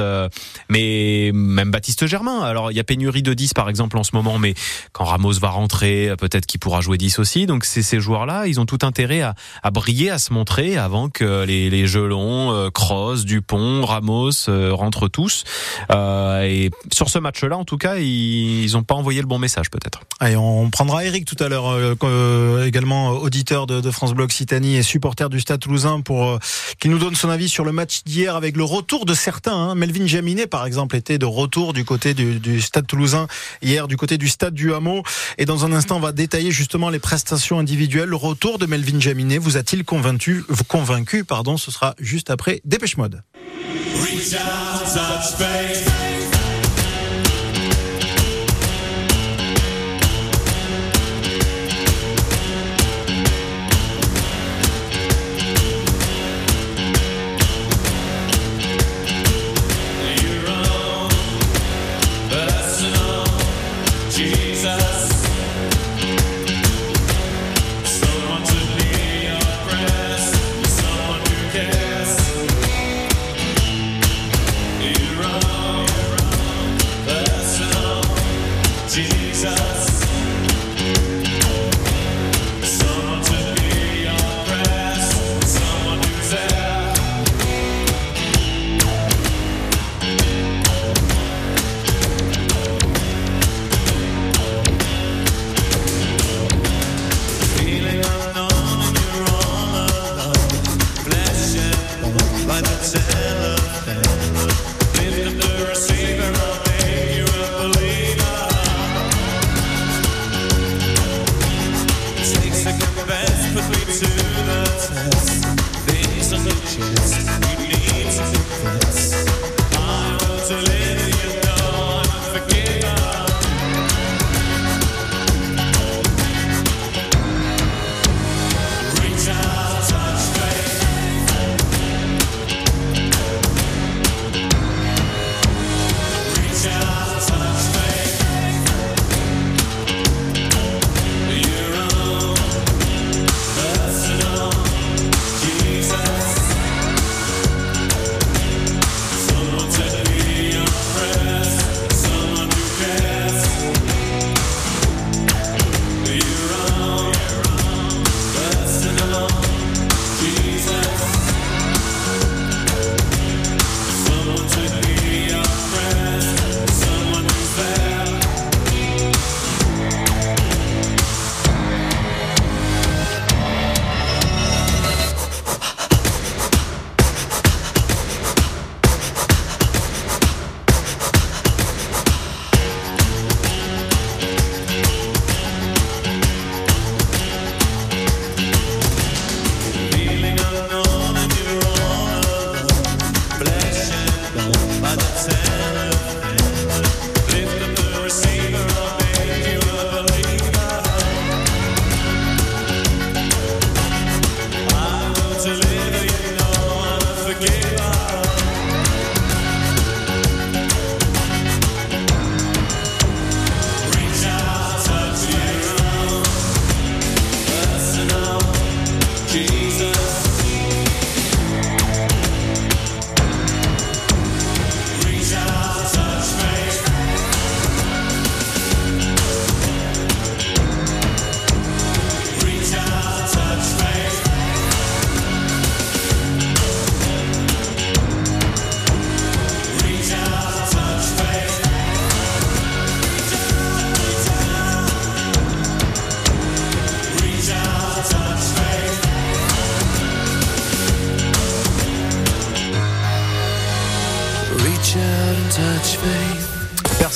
mais 0.69 1.31
même 1.33 1.71
Baptiste 1.71 2.05
Germain. 2.05 2.41
Alors 2.41 2.71
il 2.71 2.77
y 2.77 2.79
a 2.79 2.83
pénurie 2.83 3.23
de 3.23 3.33
10 3.33 3.53
par 3.53 3.69
exemple 3.69 3.97
en 3.97 4.03
ce 4.03 4.11
moment, 4.13 4.39
mais 4.39 4.53
quand 4.91 5.05
Ramos 5.05 5.33
va 5.39 5.49
rentrer, 5.49 6.13
peut-être 6.17 6.45
qu'il 6.45 6.59
pourra 6.59 6.81
jouer 6.81 6.97
10 6.97 7.19
aussi. 7.19 7.45
Donc 7.45 7.65
c'est 7.65 7.81
ces 7.81 7.99
joueurs-là, 7.99 8.47
ils 8.47 8.59
ont 8.59 8.65
tout 8.65 8.79
intérêt 8.81 9.21
à, 9.21 9.35
à, 9.63 9.71
briller, 9.71 10.09
à 10.09 10.19
se 10.19 10.33
montrer 10.33 10.77
avant 10.77 11.09
que 11.09 11.43
les, 11.45 11.69
les 11.69 11.87
Gelons, 11.87 12.69
Cross, 12.79 13.25
Dupont, 13.25 13.83
Ramos 13.83 14.31
rentrent 14.47 15.09
tous. 15.09 15.43
et 15.91 16.71
sur 16.93 17.09
ce 17.09 17.19
match-là, 17.19 17.57
en 17.57 17.65
tout 17.65 17.77
cas, 17.77 17.97
ils 17.97 18.71
n'ont 18.71 18.83
pas 18.83 18.95
envoyé 18.95 19.19
le 19.19 19.27
bon 19.27 19.37
message, 19.37 19.69
peut-être. 19.69 19.99
Allez, 20.21 20.37
on 20.37 20.69
prendra 20.69 21.03
Eric 21.03 21.25
tout 21.25 21.35
à 21.43 21.49
l'heure, 21.49 21.67
euh, 21.67 21.95
euh, 22.03 22.65
également 22.65 23.09
auditeur 23.11 23.67
de, 23.67 23.91
France 23.91 24.13
Blog 24.13 24.31
Citanie 24.31 24.77
et 24.77 24.83
supporter 24.83 25.29
du 25.29 25.41
Stade 25.41 25.59
Toulousain, 25.59 25.99
pour 25.99 26.25
euh, 26.25 26.39
qu'il 26.79 26.91
nous 26.91 26.99
donne 26.99 27.15
son 27.15 27.29
avis 27.29 27.49
sur 27.49 27.65
le 27.65 27.73
match 27.73 28.03
d'hier 28.05 28.35
avec 28.35 28.55
le 28.55 28.63
retour 28.63 29.05
de 29.05 29.13
certains. 29.13 29.53
Hein. 29.53 29.75
Melvin 29.75 30.07
Jaminet, 30.07 30.47
par 30.47 30.65
exemple, 30.65 30.95
était 30.95 31.17
de 31.17 31.25
retour 31.25 31.73
du 31.73 31.83
côté 31.83 32.13
du, 32.13 32.61
Stade 32.61 32.87
Toulousain 32.87 33.27
hier, 33.61 33.87
du 33.87 33.97
côté 33.97 34.17
du 34.17 34.29
Stade 34.29 34.53
du 34.53 34.73
Hameau. 34.73 35.03
Et 35.37 35.45
dans 35.45 35.65
un 35.65 35.73
instant, 35.73 35.97
on 35.97 36.01
va 36.01 36.11
détailler 36.11 36.51
justement 36.51 36.89
les 36.89 36.99
prestations 36.99 37.59
individuelles. 37.59 38.09
Le 38.09 38.15
retour 38.15 38.57
de 38.57 38.65
Melvin 38.65 38.99
Jaminet 38.99 39.37
vous 39.37 39.57
a-t-il 39.57 39.83
convaincu, 39.83 40.43
convaincu 40.67 41.23
pardon, 41.25 41.57
ce 41.57 41.71
sera 41.71 41.95
juste 41.99 42.29
après 42.29 42.61
Dépêche 42.69 42.97
Mode. 42.97 43.23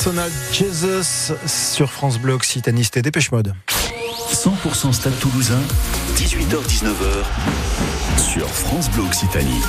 Personal 0.04 0.32
Jesus 0.52 1.32
sur 1.48 1.90
France 1.90 2.20
Bleu 2.20 2.34
Occitaniste 2.34 2.98
et 2.98 3.02
Dépêche 3.02 3.32
Mode. 3.32 3.54
100% 4.34 4.92
Stade 4.92 5.18
Toulousain, 5.22 5.62
18h-19h 6.18 7.24
sur 8.20 8.50
France 8.50 8.92
Bleu 8.92 9.04
Occitanie. 9.04 9.62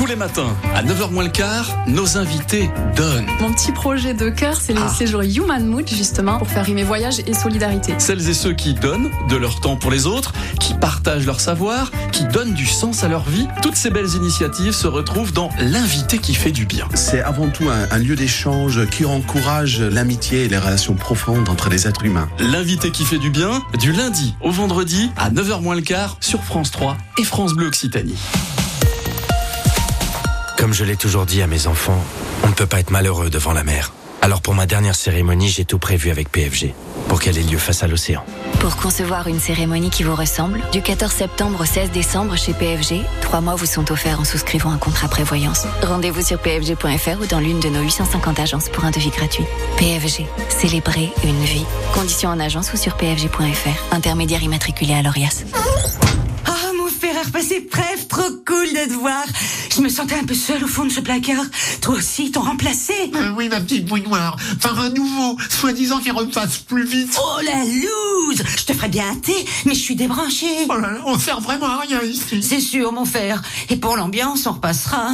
Tous 0.00 0.06
les 0.06 0.16
matins, 0.16 0.56
à 0.74 0.82
9h 0.82 1.10
moins 1.12 1.24
le 1.24 1.28
quart, 1.28 1.76
nos 1.86 2.16
invités 2.16 2.70
donnent. 2.96 3.26
Mon 3.38 3.52
petit 3.52 3.70
projet 3.70 4.14
de 4.14 4.30
cœur, 4.30 4.56
c'est 4.58 4.72
le 4.72 4.80
Ah. 4.82 4.88
séjour 4.88 5.20
Human 5.20 5.62
Mood, 5.66 5.86
justement, 5.86 6.38
pour 6.38 6.48
faire 6.48 6.64
rimer 6.64 6.84
voyage 6.84 7.18
et 7.26 7.34
solidarité. 7.34 7.92
Celles 7.98 8.26
et 8.30 8.32
ceux 8.32 8.54
qui 8.54 8.72
donnent 8.72 9.10
de 9.28 9.36
leur 9.36 9.60
temps 9.60 9.76
pour 9.76 9.90
les 9.90 10.06
autres, 10.06 10.32
qui 10.58 10.72
partagent 10.72 11.26
leur 11.26 11.38
savoir, 11.38 11.90
qui 12.12 12.24
donnent 12.24 12.54
du 12.54 12.64
sens 12.64 13.04
à 13.04 13.08
leur 13.08 13.28
vie. 13.28 13.46
Toutes 13.60 13.76
ces 13.76 13.90
belles 13.90 14.08
initiatives 14.14 14.72
se 14.72 14.86
retrouvent 14.86 15.34
dans 15.34 15.50
l'invité 15.58 16.16
qui 16.16 16.32
fait 16.34 16.52
du 16.52 16.64
bien. 16.64 16.88
C'est 16.94 17.20
avant 17.20 17.50
tout 17.50 17.68
un, 17.68 17.94
un 17.94 17.98
lieu 17.98 18.16
d'échange 18.16 18.86
qui 18.88 19.04
encourage 19.04 19.82
l'amitié 19.82 20.44
et 20.44 20.48
les 20.48 20.58
relations 20.58 20.94
profondes 20.94 21.50
entre 21.50 21.68
les 21.68 21.86
êtres 21.86 22.06
humains. 22.06 22.30
L'invité 22.38 22.90
qui 22.90 23.04
fait 23.04 23.18
du 23.18 23.28
bien, 23.28 23.62
du 23.78 23.92
lundi 23.92 24.34
au 24.40 24.50
vendredi 24.50 25.10
à 25.18 25.28
9h 25.30 25.60
moins 25.60 25.74
le 25.74 25.82
quart 25.82 26.16
sur 26.20 26.42
France 26.42 26.70
3 26.70 26.96
et 27.18 27.22
France 27.24 27.52
Bleu 27.52 27.66
Occitanie. 27.66 28.16
Comme 30.58 30.72
je 30.72 30.84
l'ai 30.84 30.96
toujours 30.96 31.26
dit 31.26 31.42
à 31.42 31.46
mes 31.46 31.66
enfants, 31.66 32.02
on 32.44 32.48
ne 32.48 32.54
peut 32.54 32.66
pas 32.66 32.80
être 32.80 32.90
malheureux 32.90 33.30
devant 33.30 33.52
la 33.52 33.64
mer. 33.64 33.92
Alors 34.22 34.42
pour 34.42 34.54
ma 34.54 34.66
dernière 34.66 34.94
cérémonie, 34.94 35.48
j'ai 35.48 35.64
tout 35.64 35.78
prévu 35.78 36.10
avec 36.10 36.30
PFG, 36.30 36.74
pour 37.08 37.20
qu'elle 37.20 37.38
ait 37.38 37.42
lieu 37.42 37.56
face 37.56 37.82
à 37.82 37.86
l'océan. 37.86 38.22
Pour 38.60 38.76
concevoir 38.76 39.28
une 39.28 39.40
cérémonie 39.40 39.88
qui 39.88 40.02
vous 40.02 40.14
ressemble, 40.14 40.60
du 40.72 40.82
14 40.82 41.10
septembre 41.10 41.62
au 41.62 41.64
16 41.64 41.90
décembre 41.90 42.36
chez 42.36 42.52
PFG, 42.52 43.00
trois 43.22 43.40
mois 43.40 43.54
vous 43.54 43.64
sont 43.64 43.90
offerts 43.90 44.20
en 44.20 44.24
souscrivant 44.24 44.70
un 44.70 44.76
contrat 44.76 45.08
prévoyance. 45.08 45.64
Rendez-vous 45.82 46.20
sur 46.20 46.38
pfg.fr 46.38 47.22
ou 47.22 47.26
dans 47.26 47.40
l'une 47.40 47.60
de 47.60 47.70
nos 47.70 47.80
850 47.80 48.38
agences 48.38 48.68
pour 48.68 48.84
un 48.84 48.90
devis 48.90 49.10
gratuit. 49.10 49.44
PFG, 49.78 50.26
célébrer 50.50 51.10
une 51.24 51.42
vie. 51.42 51.64
Conditions 51.94 52.28
en 52.28 52.38
agence 52.38 52.74
ou 52.74 52.76
sur 52.76 52.98
pfg.fr. 52.98 53.94
Intermédiaire 53.94 54.42
immatriculé 54.42 54.92
à 54.92 55.00
l'ORIAS. 55.00 55.44
Frère 57.20 57.26
repassé, 57.34 57.68
bref, 57.70 58.08
trop 58.08 58.30
cool 58.46 58.66
de 58.68 58.88
te 58.88 58.94
voir. 58.94 59.22
Je 59.76 59.82
me 59.82 59.90
sentais 59.90 60.14
un 60.14 60.24
peu 60.24 60.32
seule 60.32 60.64
au 60.64 60.66
fond 60.66 60.86
de 60.86 60.90
ce 60.90 61.00
placard. 61.00 61.44
Toi 61.82 61.96
aussi, 61.96 62.26
ils 62.26 62.30
t'ont 62.30 62.40
remplacé. 62.40 62.94
Euh, 63.14 63.32
oui, 63.36 63.50
ma 63.50 63.60
petite 63.60 63.84
bouille 63.84 64.04
noire. 64.04 64.36
Par 64.62 64.80
un 64.80 64.88
nouveau, 64.88 65.36
soi-disant 65.50 65.98
qui 65.98 66.10
repasse 66.12 66.58
plus 66.60 66.86
vite. 66.86 67.14
Oh 67.22 67.40
la 67.44 67.62
loose 67.64 68.42
Je 68.56 68.64
te 68.64 68.72
ferais 68.72 68.88
bien 68.88 69.10
un 69.10 69.16
thé, 69.16 69.34
mais 69.66 69.74
je 69.74 69.80
suis 69.80 69.96
débranchée. 69.96 70.66
Oh 70.70 70.78
là 70.78 70.92
là, 70.92 71.00
on 71.04 71.18
sert 71.18 71.40
vraiment 71.40 71.66
à 71.66 71.80
rien 71.80 72.00
ici. 72.00 72.42
C'est 72.42 72.60
sûr, 72.60 72.90
mon 72.90 73.04
frère. 73.04 73.42
Et 73.68 73.76
pour 73.76 73.98
l'ambiance, 73.98 74.46
on 74.46 74.52
repassera. 74.52 75.10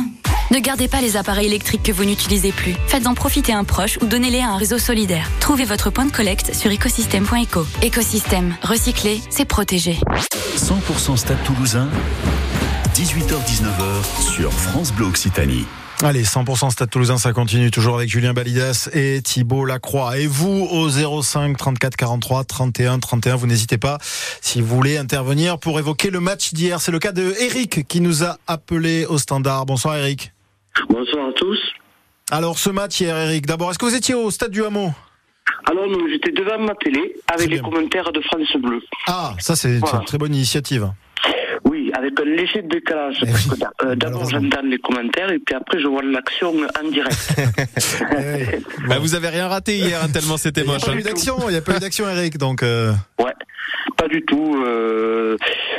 Ne 0.52 0.60
gardez 0.60 0.86
pas 0.86 1.00
les 1.00 1.16
appareils 1.16 1.46
électriques 1.46 1.82
que 1.82 1.92
vous 1.92 2.04
n'utilisez 2.04 2.52
plus. 2.52 2.76
Faites-en 2.86 3.14
profiter 3.14 3.52
un 3.52 3.64
proche 3.64 3.98
ou 4.00 4.06
donnez-les 4.06 4.42
à 4.42 4.50
un 4.50 4.56
réseau 4.56 4.78
solidaire. 4.78 5.28
Trouvez 5.40 5.64
votre 5.64 5.90
point 5.90 6.04
de 6.04 6.12
collecte 6.12 6.54
sur 6.54 6.70
écosystème.eco. 6.70 7.66
Écosystème, 7.82 8.54
recycler, 8.62 9.20
c'est 9.28 9.44
protéger. 9.44 9.98
100% 10.56 11.18
Stade 11.18 11.36
Toulousain, 11.44 11.86
18h-19h 12.94 14.22
sur 14.22 14.50
France 14.50 14.90
Bleu 14.90 15.04
Occitanie. 15.04 15.66
Allez, 16.02 16.24
100% 16.24 16.70
Stade 16.70 16.88
Toulousain, 16.88 17.18
ça 17.18 17.34
continue 17.34 17.70
toujours 17.70 17.96
avec 17.96 18.08
Julien 18.08 18.32
Balidas 18.32 18.88
et 18.94 19.20
Thibault 19.22 19.66
Lacroix. 19.66 20.18
Et 20.18 20.26
vous, 20.26 20.66
au 20.70 20.88
05 20.88 21.58
34 21.58 21.96
43 21.96 22.44
31 22.44 22.98
31, 22.98 23.36
vous 23.36 23.46
n'hésitez 23.46 23.76
pas 23.76 23.98
si 24.40 24.62
vous 24.62 24.74
voulez 24.74 24.96
intervenir 24.96 25.58
pour 25.58 25.78
évoquer 25.78 26.08
le 26.08 26.20
match 26.20 26.54
d'hier. 26.54 26.80
C'est 26.80 26.92
le 26.92 27.00
cas 27.00 27.12
de 27.12 27.34
Eric 27.38 27.86
qui 27.86 28.00
nous 28.00 28.24
a 28.24 28.38
appelé 28.46 29.04
au 29.04 29.18
standard. 29.18 29.66
Bonsoir 29.66 29.98
Eric. 29.98 30.32
Bonsoir 30.88 31.28
à 31.28 31.32
tous. 31.32 31.58
Alors 32.30 32.58
ce 32.58 32.70
match 32.70 32.98
hier 32.98 33.14
Eric, 33.14 33.44
d'abord, 33.44 33.70
est-ce 33.70 33.78
que 33.78 33.84
vous 33.84 33.94
étiez 33.94 34.14
au 34.14 34.30
stade 34.30 34.52
du 34.52 34.64
Hameau? 34.64 34.90
Alors, 35.68 35.86
non, 35.88 35.98
j'étais 36.10 36.30
devant 36.32 36.58
ma 36.58 36.74
télé 36.76 37.14
avec 37.32 37.48
les 37.50 37.60
commentaires 37.60 38.12
de 38.12 38.20
France 38.20 38.56
Bleu. 38.58 38.80
Ah, 39.08 39.32
ça 39.38 39.56
c'est 39.56 39.78
Voilà. 39.78 39.98
une 39.98 40.04
très 40.04 40.18
bonne 40.18 40.34
initiative. 40.34 40.90
Oui, 41.64 41.90
avec 41.94 42.18
un 42.20 42.24
léger 42.24 42.62
décalage. 42.62 43.18
Eh 43.22 43.26
parce 43.26 43.46
que 43.46 43.56
d'a- 43.56 43.70
euh, 43.82 43.94
D'abord, 43.96 44.28
j'entends 44.30 44.62
les 44.62 44.78
commentaires 44.78 45.30
et 45.32 45.38
puis 45.40 45.54
après, 45.56 45.80
je 45.80 45.88
vois 45.88 46.02
l'action 46.02 46.54
en 46.54 46.88
direct. 46.88 47.34
Bah, 48.88 48.98
vous 49.00 49.14
avez 49.16 49.28
rien 49.28 49.48
raté 49.48 49.76
hier, 49.76 50.00
hein, 50.02 50.08
tellement 50.12 50.36
c'était 50.36 50.60
Il 50.60 50.64
n'y 50.64 50.70
a 50.70 50.74
moche. 50.74 50.84
pas 50.84 50.92
hein. 50.92 50.98
eu 50.98 51.02
d'action, 51.02 51.36
il 51.48 51.50
n'y 51.52 51.56
a 51.56 51.62
pas 51.62 51.76
eu 51.76 51.80
d'action 51.80 52.08
Eric, 52.08 52.38
donc... 52.38 52.62
euh, 52.62 52.92
Ouais, 53.18 53.32
pas 53.96 54.06
du 54.06 54.22
tout. 54.24 54.62
euh, 54.64 55.36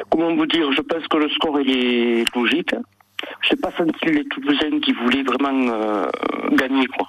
comment 0.09 0.35
vous 0.35 0.45
dire 0.47 0.69
Je 0.73 0.81
pense 0.81 1.07
que 1.07 1.17
le 1.17 1.29
score, 1.29 1.59
il 1.61 1.69
est 1.69 2.35
logique. 2.35 2.75
Je 3.41 3.55
n'ai 3.55 3.61
pas 3.61 3.71
senti 3.77 4.05
les 4.05 4.25
Toulousains 4.27 4.79
qui 4.83 4.91
voulaient 4.93 5.23
vraiment 5.23 5.71
euh, 5.73 6.05
gagner, 6.51 6.85
quoi. 6.87 7.07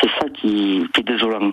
C'est 0.00 0.08
ça 0.20 0.26
qui, 0.34 0.84
qui 0.92 1.00
est 1.00 1.04
désolant. 1.04 1.52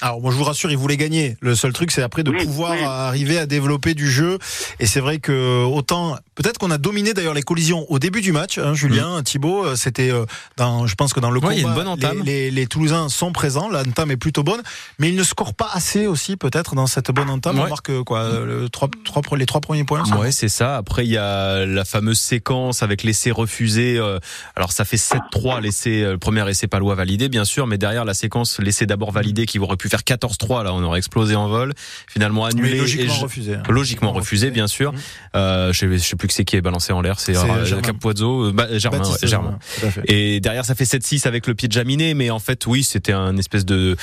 Alors 0.00 0.20
moi 0.20 0.30
je 0.32 0.36
vous 0.36 0.44
rassure, 0.44 0.70
ils 0.70 0.76
voulaient 0.76 0.96
gagner. 0.96 1.36
Le 1.40 1.54
seul 1.54 1.72
truc 1.72 1.90
c'est 1.90 2.02
après 2.02 2.22
de 2.22 2.30
pouvoir 2.30 2.72
arriver 2.82 3.38
à 3.38 3.46
développer 3.46 3.94
du 3.94 4.10
jeu. 4.10 4.38
Et 4.80 4.86
c'est 4.86 5.00
vrai 5.00 5.18
que 5.18 5.64
autant 5.64 6.16
peut-être 6.34 6.58
qu'on 6.58 6.70
a 6.70 6.78
dominé 6.78 7.14
d'ailleurs 7.14 7.34
les 7.34 7.42
collisions 7.42 7.86
au 7.90 7.98
début 7.98 8.20
du 8.20 8.32
match. 8.32 8.58
Hein, 8.58 8.74
Julien, 8.74 9.22
Thibaut, 9.22 9.64
euh, 9.64 9.76
c'était 9.76 10.10
euh, 10.10 10.24
dans, 10.56 10.86
je 10.86 10.94
pense 10.94 11.12
que 11.12 11.20
dans 11.20 11.30
le. 11.30 11.40
Ouais, 11.40 11.56
il 11.56 11.60
y 11.62 11.64
a 11.64 11.68
combat, 11.68 11.74
une 11.74 11.84
bonne 11.84 11.88
entame. 11.92 12.22
Les, 12.24 12.44
les- 12.46 12.50
les 12.50 12.66
Toulousains 12.66 13.08
sont 13.08 13.32
présents. 13.32 13.68
L'entame 13.68 14.10
est 14.10 14.16
plutôt 14.16 14.42
bonne, 14.42 14.62
mais 14.98 15.08
ils 15.10 15.16
ne 15.16 15.22
scorent 15.22 15.54
pas 15.54 15.68
assez 15.72 16.06
aussi 16.06 16.36
peut-être 16.36 16.74
dans 16.74 16.86
cette 16.86 17.10
bonne 17.10 17.30
entame. 17.30 17.58
On 17.58 17.68
marque 17.68 17.90
euh, 17.90 18.02
quoi 18.04 18.28
le, 18.44 18.68
trois, 18.68 18.88
trois, 19.04 19.22
les 19.38 19.46
trois 19.46 19.60
premiers 19.60 19.84
points. 19.84 20.02
Ouais, 20.18 20.32
c'est 20.32 20.48
ça. 20.48 20.76
Après, 20.76 21.04
il 21.06 21.10
y 21.12 21.16
a 21.18 21.64
la 21.66 21.84
fameuse 21.84 22.18
séquence 22.18 22.82
avec 22.82 23.02
l'essai 23.04 23.30
refusé. 23.30 23.96
euh, 23.98 24.18
Alors, 24.56 24.72
ça 24.72 24.84
fait 24.84 24.96
7-3, 24.96 25.60
l'essai, 25.60 26.02
euh, 26.02 26.12
le 26.12 26.18
premier 26.18 26.48
essai 26.48 26.66
palois 26.66 26.94
validé, 26.94 27.28
bien 27.28 27.44
sûr, 27.44 27.66
mais 27.66 27.78
derrière 27.78 28.04
la 28.04 28.14
séquence, 28.14 28.58
l'essai 28.58 28.86
d'abord 28.86 29.12
validé 29.12 29.46
qui 29.46 29.58
aurait 29.58 29.76
pu 29.76 29.83
faire 29.88 30.00
14-3, 30.00 30.64
là, 30.64 30.72
on 30.74 30.82
aurait 30.82 30.98
explosé 30.98 31.34
en 31.36 31.48
vol. 31.48 31.72
Finalement 32.08 32.44
annulé. 32.44 32.72
Mais 32.72 32.78
logiquement 32.78 33.12
et 33.12 33.16
je- 33.16 33.22
refusé, 33.22 33.54
hein. 33.54 33.62
Logiquement 33.68 34.12
refusé, 34.12 34.50
bien 34.50 34.66
sûr. 34.66 34.92
Euh, 35.36 35.72
je, 35.72 35.78
sais, 35.80 35.86
je 35.98 35.98
sais 35.98 36.16
plus 36.16 36.28
que 36.28 36.34
c'est 36.34 36.44
qui 36.44 36.56
est 36.56 36.60
balancé 36.60 36.92
en 36.92 37.00
l'air. 37.00 37.20
C'est 37.20 37.36
euh, 37.36 37.64
Germain. 37.64 37.82
Capozzo, 37.82 38.46
euh, 38.46 38.52
bah, 38.52 38.66
Germain, 38.78 39.02
ouais, 39.02 39.26
Germain. 39.28 39.58
Et 40.06 40.40
derrière, 40.40 40.64
ça 40.64 40.74
fait 40.74 40.84
7-6 40.84 41.26
avec 41.26 41.46
le 41.46 41.54
pied 41.54 41.68
de 41.68 41.72
Jaminet, 41.72 42.14
mais 42.14 42.30
en 42.30 42.38
fait, 42.38 42.66
oui, 42.66 42.84
c'était 42.84 43.12
un 43.12 43.36
espèce 43.36 43.64
de 43.64 43.96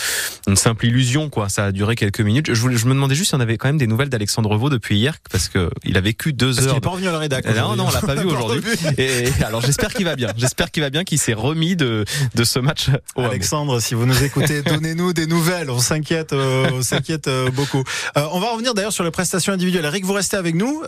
une 0.48 0.56
simple 0.56 0.86
illusion, 0.88 1.30
quoi. 1.30 1.50
Ça 1.50 1.66
a 1.66 1.72
duré 1.72 1.96
quelques 1.96 2.22
minutes. 2.22 2.54
Je, 2.54 2.60
voulais, 2.60 2.78
je 2.78 2.86
me 2.86 2.94
demandais 2.94 3.16
juste 3.16 3.30
si 3.30 3.36
on 3.36 3.40
avait 3.40 3.58
quand 3.58 3.68
même 3.70 3.78
des 3.78 3.88
nouvelles 3.88 4.10
d'Alexandre 4.10 4.50
Revaux 4.50 4.70
depuis 4.70 4.98
hier, 4.98 5.16
parce 5.32 5.50
que 5.50 5.70
il 5.84 5.98
a 5.98 6.02
vécu 6.02 6.34
deux 6.34 6.54
Parce 6.54 6.68
heures. 6.68 6.76
est 6.78 6.82
pas 6.82 6.90
revenu 6.90 7.08
à 7.08 7.12
la 7.12 7.20
rédac. 7.20 7.46
Non, 7.56 7.76
non, 7.76 7.88
on 7.88 7.92
l'a 7.92 8.02
pas 8.02 8.16
vu 8.16 8.26
aujourd'hui. 8.28 8.62
Et 8.98 9.26
alors, 9.46 9.62
j'espère 9.62 9.94
qu'il 9.94 10.06
va 10.06 10.16
bien. 10.16 10.30
J'espère 10.38 10.72
qu'il 10.72 10.84
va 10.84 10.90
bien, 10.90 11.04
qu'il 11.04 11.20
s'est 11.20 11.34
remis 11.34 11.76
de 11.76 12.06
de 12.36 12.44
ce 12.44 12.60
match. 12.60 12.88
Alexandre, 13.18 13.80
si 13.80 13.94
vous 13.96 14.06
nous 14.06 14.24
écoutez, 14.24 14.62
donnez-nous 14.62 15.14
des 15.14 15.26
nouvelles. 15.28 15.70
On 15.74 15.80
s'inquiète, 15.80 16.34
euh, 16.34 16.70
on 16.74 16.82
s'inquiète 16.82 17.28
euh, 17.28 17.50
beaucoup. 17.52 17.84
Euh, 18.18 18.26
on 18.32 18.40
va 18.40 18.52
revenir 18.52 18.74
d'ailleurs 18.74 18.94
sur 18.94 19.04
les 19.04 19.12
prestations 19.12 19.54
individuelles. 19.54 19.86
Eric, 19.86 20.06
vous 20.06 20.14
restez 20.14 20.38
avec 20.38 20.56
nous. 20.56 20.82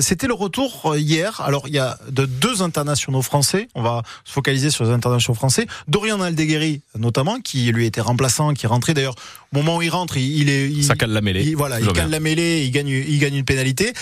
C'était 0.00 0.26
le 0.26 0.34
retour 0.34 0.94
hier. 0.96 1.40
Alors, 1.40 1.68
il 1.68 1.74
y 1.74 1.78
a 1.78 1.98
de 2.10 2.26
deux 2.26 2.62
internationaux 2.62 3.22
français. 3.22 3.68
On 3.74 3.82
va 3.82 4.02
se 4.24 4.32
focaliser 4.32 4.70
sur 4.70 4.84
les 4.84 4.90
internationaux 4.90 5.36
français. 5.36 5.66
Dorian 5.88 6.20
Aldeguerri, 6.20 6.82
notamment, 6.98 7.40
qui 7.40 7.70
lui 7.72 7.86
était 7.86 8.00
remplaçant, 8.00 8.54
qui 8.54 8.66
est 8.66 8.68
rentré 8.68 8.94
d'ailleurs. 8.94 9.14
Au 9.52 9.56
moment 9.58 9.76
où 9.76 9.82
il 9.82 9.90
rentre, 9.90 10.16
il, 10.16 10.48
est, 10.50 10.68
il, 10.68 10.84
Ça 10.84 10.96
cale 10.96 11.10
la 11.10 11.20
mêlée. 11.20 11.42
il- 11.44 11.56
voilà, 11.56 11.78
il 11.80 11.92
cale 11.92 12.10
la 12.10 12.20
mêlée, 12.20 12.64
il 12.64 12.70
gagne, 12.70 12.88
il 12.88 13.18
gagne 13.18 13.36
une 13.36 13.44
pénalité. 13.44 13.92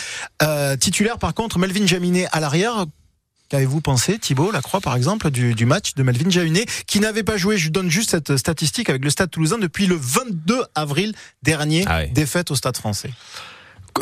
Euh, 0.42 0.76
titulaire, 0.76 1.18
par 1.18 1.34
contre, 1.34 1.58
Melvin 1.58 1.86
Jaminet 1.86 2.26
à 2.32 2.40
l'arrière. 2.40 2.86
Qu'avez-vous 3.52 3.82
pensé, 3.82 4.18
Thibaut 4.18 4.50
Lacroix, 4.50 4.80
par 4.80 4.96
exemple, 4.96 5.30
du, 5.30 5.54
du 5.54 5.66
match 5.66 5.92
de 5.94 6.02
Melvin 6.02 6.30
Jaminet, 6.30 6.64
qui 6.86 7.00
n'avait 7.00 7.22
pas 7.22 7.36
joué, 7.36 7.58
je 7.58 7.68
donne 7.68 7.90
juste 7.90 8.08
cette 8.12 8.38
statistique 8.38 8.88
avec 8.88 9.04
le 9.04 9.10
Stade 9.10 9.30
toulousain 9.30 9.58
depuis 9.58 9.86
le 9.86 9.94
22 9.94 10.62
avril 10.74 11.12
dernier, 11.42 11.84
Ah 11.86 12.06
défaite 12.06 12.50
au 12.50 12.54
Stade 12.54 12.78
français. 12.78 13.10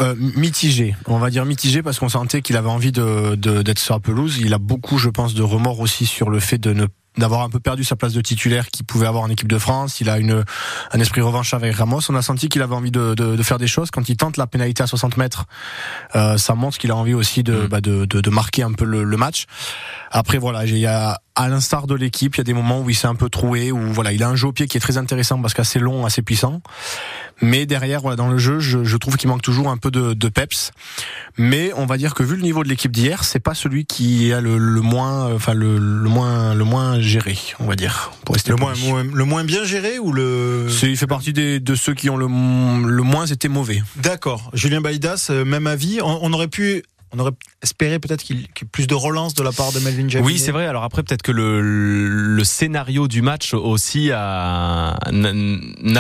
Euh, 0.00 0.14
mitigé, 0.36 0.94
on 1.06 1.18
va 1.18 1.30
dire 1.30 1.44
mitigé 1.44 1.82
parce 1.82 1.98
qu'on 1.98 2.08
sentait 2.08 2.42
qu'il 2.42 2.56
avait 2.56 2.68
envie 2.68 2.92
de 2.92 3.34
de- 3.34 3.62
d'être 3.62 3.80
sur 3.80 3.94
la 3.94 3.98
pelouse. 4.00 4.38
Il 4.40 4.54
a 4.54 4.58
beaucoup, 4.58 4.98
je 4.98 5.08
pense, 5.08 5.34
de 5.34 5.42
remords 5.42 5.80
aussi 5.80 6.06
sur 6.06 6.30
le 6.30 6.38
fait 6.38 6.58
de 6.58 6.72
ne 6.72 6.86
d'avoir 7.20 7.42
un 7.42 7.50
peu 7.50 7.61
perdu 7.61 7.85
sa 7.85 7.96
place 7.96 8.12
de 8.12 8.20
titulaire 8.20 8.68
qu'il 8.68 8.85
pouvait 8.85 9.06
avoir 9.06 9.22
en 9.22 9.28
équipe 9.30 9.48
de 9.48 9.59
France. 9.59 10.00
Il 10.00 10.11
a 10.11 10.18
une 10.18 10.44
un 10.92 11.00
esprit 11.00 11.20
revanche 11.20 11.54
avec 11.54 11.76
Ramos. 11.76 12.00
On 12.09 12.14
a 12.16 12.22
senti 12.22 12.48
qu'il 12.48 12.62
avait 12.62 12.74
envie 12.74 12.90
de, 12.90 13.14
de, 13.14 13.37
de 13.37 13.42
faire 13.42 13.59
des 13.59 13.68
choses. 13.68 13.90
Quand 13.90 14.09
il 14.09 14.16
tente 14.16 14.37
la 14.37 14.46
pénalité 14.46 14.83
à 14.83 14.87
60 14.87 15.16
mètres, 15.16 15.44
euh, 16.16 16.37
ça 16.37 16.54
montre 16.54 16.78
qu'il 16.78 16.90
a 16.90 16.96
envie 16.96 17.14
aussi 17.14 17.42
de, 17.42 17.66
bah, 17.66 17.80
de, 17.80 18.04
de, 18.04 18.20
de 18.20 18.30
marquer 18.30 18.62
un 18.62 18.72
peu 18.72 18.85
le, 18.85 19.04
le 19.04 19.16
match. 19.16 19.46
Après 20.11 20.38
voilà, 20.38 20.64
il 20.64 20.78
y 20.78 20.87
a 20.87 21.20
à 21.40 21.48
l'instar 21.48 21.87
de 21.87 21.94
l'équipe, 21.94 22.37
il 22.37 22.38
y 22.38 22.40
a 22.42 22.44
des 22.44 22.53
moments 22.53 22.83
où 22.83 22.90
il 22.90 22.94
s'est 22.94 23.07
un 23.07 23.14
peu 23.14 23.31
troué, 23.31 23.72
où 23.72 23.79
voilà, 23.92 24.12
il 24.12 24.22
a 24.22 24.29
un 24.29 24.37
jeu 24.37 24.48
au 24.48 24.53
pied 24.53 24.66
qui 24.66 24.76
est 24.76 24.81
très 24.81 24.98
intéressant 24.98 25.40
parce 25.40 25.55
qu'assez 25.55 25.79
long, 25.79 26.05
assez 26.05 26.20
puissant. 26.20 26.61
Mais 27.40 27.64
derrière, 27.64 28.03
voilà, 28.03 28.16
dans 28.16 28.29
le 28.29 28.37
jeu, 28.37 28.61
je, 28.61 28.85
je 28.85 28.96
trouve 28.98 29.16
qu'il 29.16 29.31
manque 29.31 29.40
toujours 29.40 29.70
un 29.70 29.79
peu 29.79 29.90
de, 29.90 30.12
de 30.12 30.29
peps. 30.29 30.72
Mais 31.38 31.72
on 31.74 31.87
va 31.87 31.96
dire 31.96 32.14
que 32.14 32.22
vu 32.22 32.37
le 32.37 32.42
niveau 32.42 32.62
de 32.62 32.68
l'équipe 32.68 32.92
d'hier, 32.92 33.24
c'est 33.24 33.40
pas 33.40 33.55
celui 33.55 33.87
qui 33.87 34.31
a 34.35 34.42
le, 34.42 34.59
le 34.59 34.81
moins, 34.83 35.35
enfin 35.35 35.55
le, 35.55 35.79
le 35.79 36.09
moins, 36.11 36.55
le 36.55 36.64
moins 36.64 37.00
géré, 37.00 37.38
on 37.59 37.64
va 37.64 37.76
dire. 37.76 38.11
Pour 38.26 38.35
rester 38.35 38.50
Le 38.50 38.57
moins, 38.57 39.42
le 39.42 39.44
bien 39.44 39.64
géré 39.64 39.98
ou 39.98 40.12
le. 40.12 40.66
Il 40.83 40.96
fait 40.98 41.07
partie 41.07 41.33
des, 41.33 41.59
de 41.59 41.74
ceux 41.74 41.94
qui 41.94 42.11
ont 42.11 42.18
le, 42.18 42.26
moins 42.26 43.24
été 43.24 43.48
mauvais. 43.48 43.83
D'accord. 43.96 44.50
Julien 44.53 44.83
Baïdas, 44.83 45.29
euh, 45.31 45.46
même 45.46 45.66
avis. 45.66 46.00
On, 46.03 46.18
on 46.22 46.33
aurait 46.35 46.48
pu 46.48 46.83
on 47.12 47.18
aurait 47.18 47.32
espéré 47.62 47.98
peut-être 47.98 48.22
qu'il 48.22 48.48
plus 48.72 48.86
de 48.86 48.94
relance 48.94 49.34
de 49.34 49.42
la 49.42 49.52
part 49.52 49.72
de 49.72 49.80
Melvin 49.80 50.08
Jaminet. 50.08 50.32
Oui, 50.32 50.38
c'est 50.38 50.52
vrai. 50.52 50.66
Alors 50.66 50.84
après, 50.84 51.02
peut-être 51.02 51.22
que 51.22 51.32
le, 51.32 51.60
le 51.60 52.44
scénario 52.44 53.08
du 53.08 53.22
match 53.22 53.54
aussi 53.54 54.08
n'a 54.08 54.94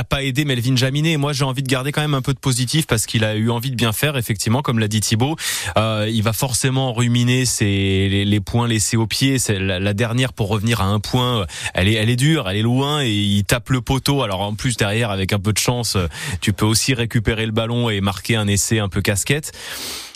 pas 0.08 0.22
aidé 0.22 0.44
Melvin 0.44 0.76
Jaminet. 0.76 1.16
Moi, 1.16 1.32
j'ai 1.32 1.44
envie 1.44 1.62
de 1.62 1.68
garder 1.68 1.92
quand 1.92 2.00
même 2.00 2.14
un 2.14 2.22
peu 2.22 2.34
de 2.34 2.38
positif 2.38 2.86
parce 2.86 3.06
qu'il 3.06 3.24
a 3.24 3.34
eu 3.34 3.50
envie 3.50 3.70
de 3.70 3.76
bien 3.76 3.92
faire, 3.92 4.16
effectivement, 4.16 4.62
comme 4.62 4.78
l'a 4.78 4.88
dit 4.88 5.00
Thibaut. 5.00 5.36
Euh, 5.76 6.08
il 6.10 6.22
va 6.22 6.32
forcément 6.32 6.92
ruminer 6.92 7.44
ses, 7.44 7.64
les, 7.64 8.24
les 8.24 8.40
points 8.40 8.68
laissés 8.68 8.96
au 8.96 9.06
pied. 9.06 9.38
La, 9.48 9.80
la 9.80 9.94
dernière 9.94 10.32
pour 10.32 10.48
revenir 10.48 10.80
à 10.80 10.84
un 10.84 11.00
point. 11.00 11.46
Elle 11.74 11.88
est, 11.88 11.94
elle 11.94 12.10
est 12.10 12.16
dure, 12.16 12.48
elle 12.48 12.56
est 12.56 12.62
loin 12.62 13.02
et 13.02 13.10
il 13.10 13.44
tape 13.44 13.70
le 13.70 13.80
poteau. 13.80 14.22
Alors 14.22 14.42
en 14.42 14.54
plus 14.54 14.76
derrière, 14.76 15.10
avec 15.10 15.32
un 15.32 15.38
peu 15.38 15.52
de 15.52 15.58
chance, 15.58 15.96
tu 16.40 16.52
peux 16.52 16.66
aussi 16.66 16.94
récupérer 16.94 17.46
le 17.46 17.52
ballon 17.52 17.90
et 17.90 18.00
marquer 18.00 18.36
un 18.36 18.46
essai 18.46 18.78
un 18.78 18.88
peu 18.88 19.00
casquette. 19.02 19.52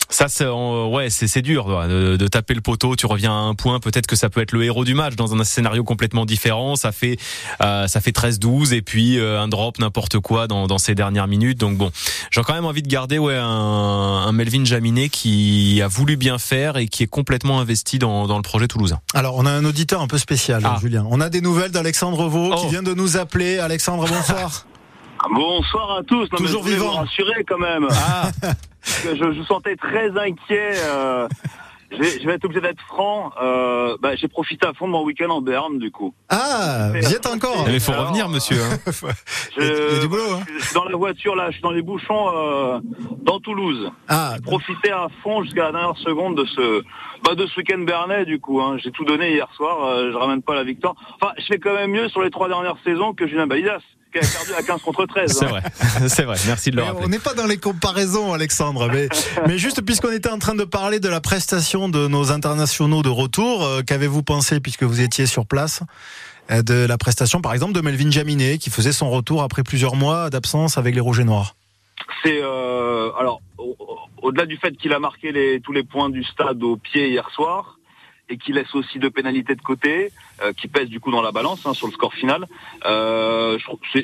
Ça, 0.09 0.27
c'est 0.27 0.45
ouais, 0.47 1.09
c'est 1.09 1.27
c'est 1.27 1.41
dur 1.41 1.65
de, 1.87 2.15
de 2.17 2.27
taper 2.27 2.53
le 2.53 2.61
poteau. 2.61 2.95
Tu 2.95 3.05
reviens 3.05 3.31
à 3.31 3.35
un 3.41 3.55
point. 3.55 3.79
Peut-être 3.79 4.07
que 4.07 4.15
ça 4.15 4.29
peut 4.29 4.41
être 4.41 4.51
le 4.51 4.63
héros 4.63 4.85
du 4.85 4.93
match 4.93 5.15
dans 5.15 5.33
un 5.33 5.43
scénario 5.43 5.83
complètement 5.83 6.25
différent. 6.25 6.75
Ça 6.75 6.91
fait 6.91 7.17
euh, 7.61 7.87
ça 7.87 8.01
fait 8.01 8.11
13-12 8.15 8.73
et 8.73 8.81
puis 8.81 9.17
euh, 9.19 9.41
un 9.41 9.47
drop 9.47 9.79
n'importe 9.79 10.19
quoi 10.19 10.47
dans, 10.47 10.67
dans 10.67 10.77
ces 10.77 10.95
dernières 10.95 11.27
minutes. 11.27 11.59
Donc 11.59 11.77
bon, 11.77 11.91
j'ai 12.31 12.41
quand 12.43 12.53
même 12.53 12.65
envie 12.65 12.81
de 12.83 12.87
garder 12.87 13.17
ouais 13.17 13.35
un, 13.35 13.45
un 13.47 14.31
Melvin 14.31 14.63
Jaminet 14.65 15.09
qui 15.09 15.81
a 15.81 15.87
voulu 15.87 16.17
bien 16.17 16.37
faire 16.37 16.77
et 16.77 16.87
qui 16.87 17.03
est 17.03 17.07
complètement 17.07 17.59
investi 17.59 17.99
dans, 17.99 18.27
dans 18.27 18.37
le 18.37 18.43
projet 18.43 18.67
toulousain. 18.67 18.99
Alors, 19.13 19.35
on 19.37 19.45
a 19.45 19.51
un 19.51 19.65
auditeur 19.65 20.01
un 20.01 20.07
peu 20.07 20.17
spécial, 20.17 20.61
Ah. 20.65 20.77
Julien. 20.81 21.05
On 21.09 21.19
a 21.21 21.29
des 21.29 21.41
nouvelles 21.41 21.71
d'Alexandre 21.71 22.27
Vaux 22.27 22.51
Oh. 22.53 22.61
qui 22.61 22.67
vient 22.69 22.83
de 22.83 22.93
nous 22.93 23.17
appeler. 23.17 23.59
Alexandre, 23.59 24.07
bonsoir. 24.07 24.65
Bonsoir 25.33 25.97
à 25.97 26.03
tous. 26.03 26.23
Non, 26.23 26.27
mais 26.33 26.37
Toujours 26.45 26.61
je 26.61 26.63
voulais 26.65 26.75
vivant. 26.75 26.91
vous 26.91 26.97
rassurer 26.97 27.43
quand 27.47 27.57
même. 27.57 27.87
Ah. 27.91 28.29
Je, 28.83 29.15
je 29.15 29.23
vous 29.39 29.45
sentais 29.45 29.75
très 29.75 30.09
inquiet. 30.17 30.73
euh, 30.85 31.27
je, 31.91 31.97
vais, 31.97 32.19
je 32.21 32.25
vais 32.27 32.33
être 32.33 32.45
obligé 32.45 32.61
d'être 32.61 32.81
franc. 32.87 33.31
Euh, 33.41 33.97
bah, 34.01 34.15
J'ai 34.15 34.27
profité 34.27 34.67
à 34.67 34.73
fond 34.73 34.87
de 34.87 34.91
mon 34.91 35.03
week-end 35.03 35.29
en 35.29 35.41
Berne 35.41 35.79
du 35.79 35.91
coup. 35.91 36.13
Ah, 36.29 36.89
vous 36.93 37.11
y 37.11 37.13
êtes 37.15 37.25
encore 37.27 37.63
Mais 37.67 37.73
il 37.75 37.79
faut 37.79 37.91
revenir, 37.93 38.29
monsieur. 38.29 38.57
hein. 38.61 38.77
Je, 39.57 39.61
Il 39.61 39.93
y 39.95 39.97
a 39.97 40.01
du 40.01 40.07
boulot, 40.07 40.23
hein. 40.33 40.43
je 40.59 40.65
suis 40.65 40.73
dans 40.75 40.83
la 40.85 40.97
voiture 40.97 41.35
là, 41.35 41.45
je 41.47 41.53
suis 41.53 41.61
dans 41.61 41.71
les 41.71 41.81
bouchons 41.81 42.27
euh, 42.35 42.79
dans 43.23 43.39
Toulouse. 43.39 43.89
Ah, 44.09 44.35
Profiter 44.43 44.91
à 44.91 45.07
fond 45.23 45.43
jusqu'à 45.43 45.63
la 45.63 45.71
dernière 45.71 45.97
seconde 45.97 46.35
de 46.37 46.45
ce 46.45 46.83
bah, 47.23 47.35
de 47.35 47.47
ce 47.47 47.57
week-end 47.57 47.79
bernais 47.79 48.25
du 48.25 48.39
coup. 48.39 48.61
Hein. 48.61 48.77
J'ai 48.83 48.91
tout 48.91 49.05
donné 49.05 49.31
hier 49.33 49.47
soir. 49.55 49.83
euh, 49.85 50.11
je 50.11 50.17
ramène 50.17 50.41
pas 50.41 50.55
la 50.55 50.63
victoire. 50.63 50.93
Enfin, 51.21 51.33
je 51.39 51.45
fais 51.45 51.57
quand 51.59 51.73
même 51.73 51.91
mieux 51.91 52.09
sur 52.09 52.21
les 52.21 52.29
trois 52.31 52.47
dernières 52.49 52.77
saisons 52.83 53.13
que 53.13 53.27
Julien 53.27 53.47
Balidas 53.47 53.79
qui 54.19 54.25
a 54.25 54.29
perdu 54.37 54.53
à 54.57 54.63
15 54.63 54.81
contre 54.81 55.05
13. 55.05 55.31
C'est 55.31 55.45
hein. 55.45 55.47
vrai, 55.49 55.61
c'est 56.09 56.23
vrai. 56.23 56.37
Merci 56.47 56.71
de 56.71 56.75
le 56.77 56.81
Mais 56.81 56.87
rappeler. 56.87 57.05
on 57.05 57.09
n'est 57.09 57.19
pas 57.19 57.33
dans 57.33 57.45
les 57.45 57.57
comparaisons, 57.57 58.33
Alexandre. 58.33 58.89
Mais, 58.91 59.09
mais 59.47 59.57
juste 59.57 59.81
puisqu'on 59.81 60.11
était 60.11 60.29
en 60.29 60.39
train 60.39 60.55
de 60.55 60.63
parler 60.63 60.99
de 60.99 61.09
la 61.09 61.21
prestation 61.21 61.89
de 61.89 62.07
nos 62.07 62.31
internationaux 62.31 63.01
de 63.01 63.09
retour, 63.09 63.63
euh, 63.63 63.81
qu'avez-vous 63.81 64.23
pensé, 64.23 64.59
puisque 64.59 64.83
vous 64.83 65.01
étiez 65.01 65.25
sur 65.25 65.45
place, 65.45 65.81
euh, 66.51 66.61
de 66.61 66.85
la 66.85 66.97
prestation, 66.97 67.41
par 67.41 67.53
exemple, 67.53 67.73
de 67.73 67.81
Melvin 67.81 68.11
Jaminet, 68.11 68.57
qui 68.57 68.69
faisait 68.69 68.91
son 68.93 69.09
retour 69.09 69.41
après 69.43 69.63
plusieurs 69.63 69.95
mois 69.95 70.29
d'absence 70.29 70.77
avec 70.77 70.93
les 70.95 71.01
Rouges 71.01 71.19
et 71.19 71.23
Noirs? 71.25 71.55
C'est 72.23 72.39
euh, 72.41 73.09
alors 73.19 73.41
au- 73.57 73.75
au- 73.79 74.27
au-delà 74.27 74.45
du 74.45 74.57
fait 74.57 74.71
qu'il 74.77 74.93
a 74.93 74.99
marqué 74.99 75.31
les, 75.31 75.59
tous 75.61 75.71
les 75.71 75.83
points 75.83 76.09
du 76.09 76.23
stade 76.23 76.61
au 76.63 76.77
pied 76.77 77.09
hier 77.09 77.29
soir 77.33 77.77
et 78.29 78.37
qu'il 78.37 78.55
laisse 78.55 78.73
aussi 78.75 78.99
deux 78.99 79.11
pénalités 79.11 79.55
de 79.55 79.61
côté 79.61 80.11
euh, 80.41 80.53
qui 80.53 80.67
pèsent 80.67 80.89
du 80.89 80.99
coup 80.99 81.11
dans 81.11 81.21
la 81.21 81.31
balance 81.31 81.65
hein, 81.65 81.73
sur 81.73 81.87
le 81.87 81.93
score 81.93 82.13
final. 82.13 82.45
Euh, 82.85 83.57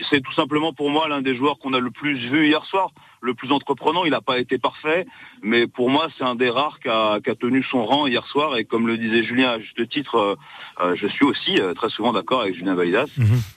c'est 0.10 0.22
tout 0.22 0.34
simplement 0.34 0.74
pour 0.74 0.90
moi 0.90 1.08
l'un 1.08 1.22
des 1.22 1.36
joueurs 1.36 1.58
qu'on 1.60 1.74
a 1.74 1.80
le 1.80 1.92
plus 1.92 2.18
vu 2.30 2.48
hier 2.48 2.66
soir, 2.66 2.92
le 3.22 3.34
plus 3.34 3.52
entreprenant. 3.52 4.04
Il 4.06 4.12
n'a 4.12 4.22
pas 4.22 4.40
été 4.40 4.58
parfait, 4.58 5.06
mais 5.42 5.68
pour 5.68 5.90
moi 5.90 6.08
c'est 6.18 6.24
un 6.24 6.36
des 6.36 6.50
rares 6.50 6.80
qui 6.80 6.90
a, 6.90 7.20
qui 7.22 7.30
a 7.30 7.36
tenu 7.36 7.64
son 7.64 7.86
rang 7.86 8.08
hier 8.08 8.26
soir. 8.28 8.58
Et 8.58 8.66
comme 8.66 8.88
le 8.88 8.98
disait 8.98 9.24
Julien 9.24 9.52
à 9.52 9.60
juste 9.60 9.88
titre, 9.90 10.16
euh, 10.16 10.36
euh, 10.82 10.96
je 10.96 11.08
suis 11.08 11.26
aussi 11.26 11.60
euh, 11.60 11.74
très 11.74 11.90
souvent 11.90 12.14
d'accord 12.14 12.42
avec 12.42 12.56
Julien 12.56 12.76
Validas. 12.76 13.06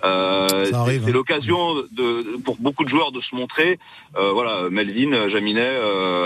Euh, 0.05 0.65
Ça 0.67 0.85
c'est 0.87 0.99
hein. 0.99 1.13
l'occasion 1.13 1.75
de, 1.93 2.37
pour 2.45 2.57
beaucoup 2.59 2.85
de 2.85 2.91
joueurs 2.91 3.13
de 3.13 3.21
se 3.21 3.35
montrer. 3.35 3.79
Voilà, 4.17 4.69
Melvin, 4.71 5.29
Jaminet, 5.29 5.77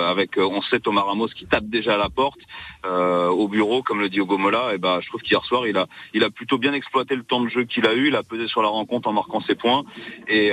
avec 0.08 0.36
on 0.36 0.60
sait 0.62 0.80
Thomas 0.80 1.02
Ramos 1.02 1.28
qui 1.28 1.46
tape 1.46 1.64
déjà 1.64 1.94
à 1.94 1.96
la 1.96 2.10
porte 2.10 2.40
au 2.84 3.48
bureau, 3.48 3.82
comme 3.82 4.00
le 4.00 4.08
dit 4.08 4.18
Hugo 4.18 4.36
Mola. 4.36 4.74
Et 4.74 4.78
ben, 4.78 5.00
je 5.00 5.08
trouve 5.08 5.22
qu'hier 5.22 5.44
soir 5.44 5.66
il 5.66 5.76
a, 5.78 5.86
il 6.12 6.22
a 6.24 6.30
plutôt 6.30 6.58
bien 6.58 6.72
exploité 6.74 7.16
le 7.16 7.22
temps 7.22 7.40
de 7.40 7.48
jeu 7.48 7.64
qu'il 7.64 7.86
a 7.86 7.94
eu. 7.94 8.08
Il 8.08 8.16
a 8.16 8.22
pesé 8.22 8.46
sur 8.48 8.62
la 8.62 8.68
rencontre 8.68 9.08
en 9.08 9.12
marquant 9.12 9.40
ses 9.40 9.54
points. 9.54 9.84
Et, 10.28 10.48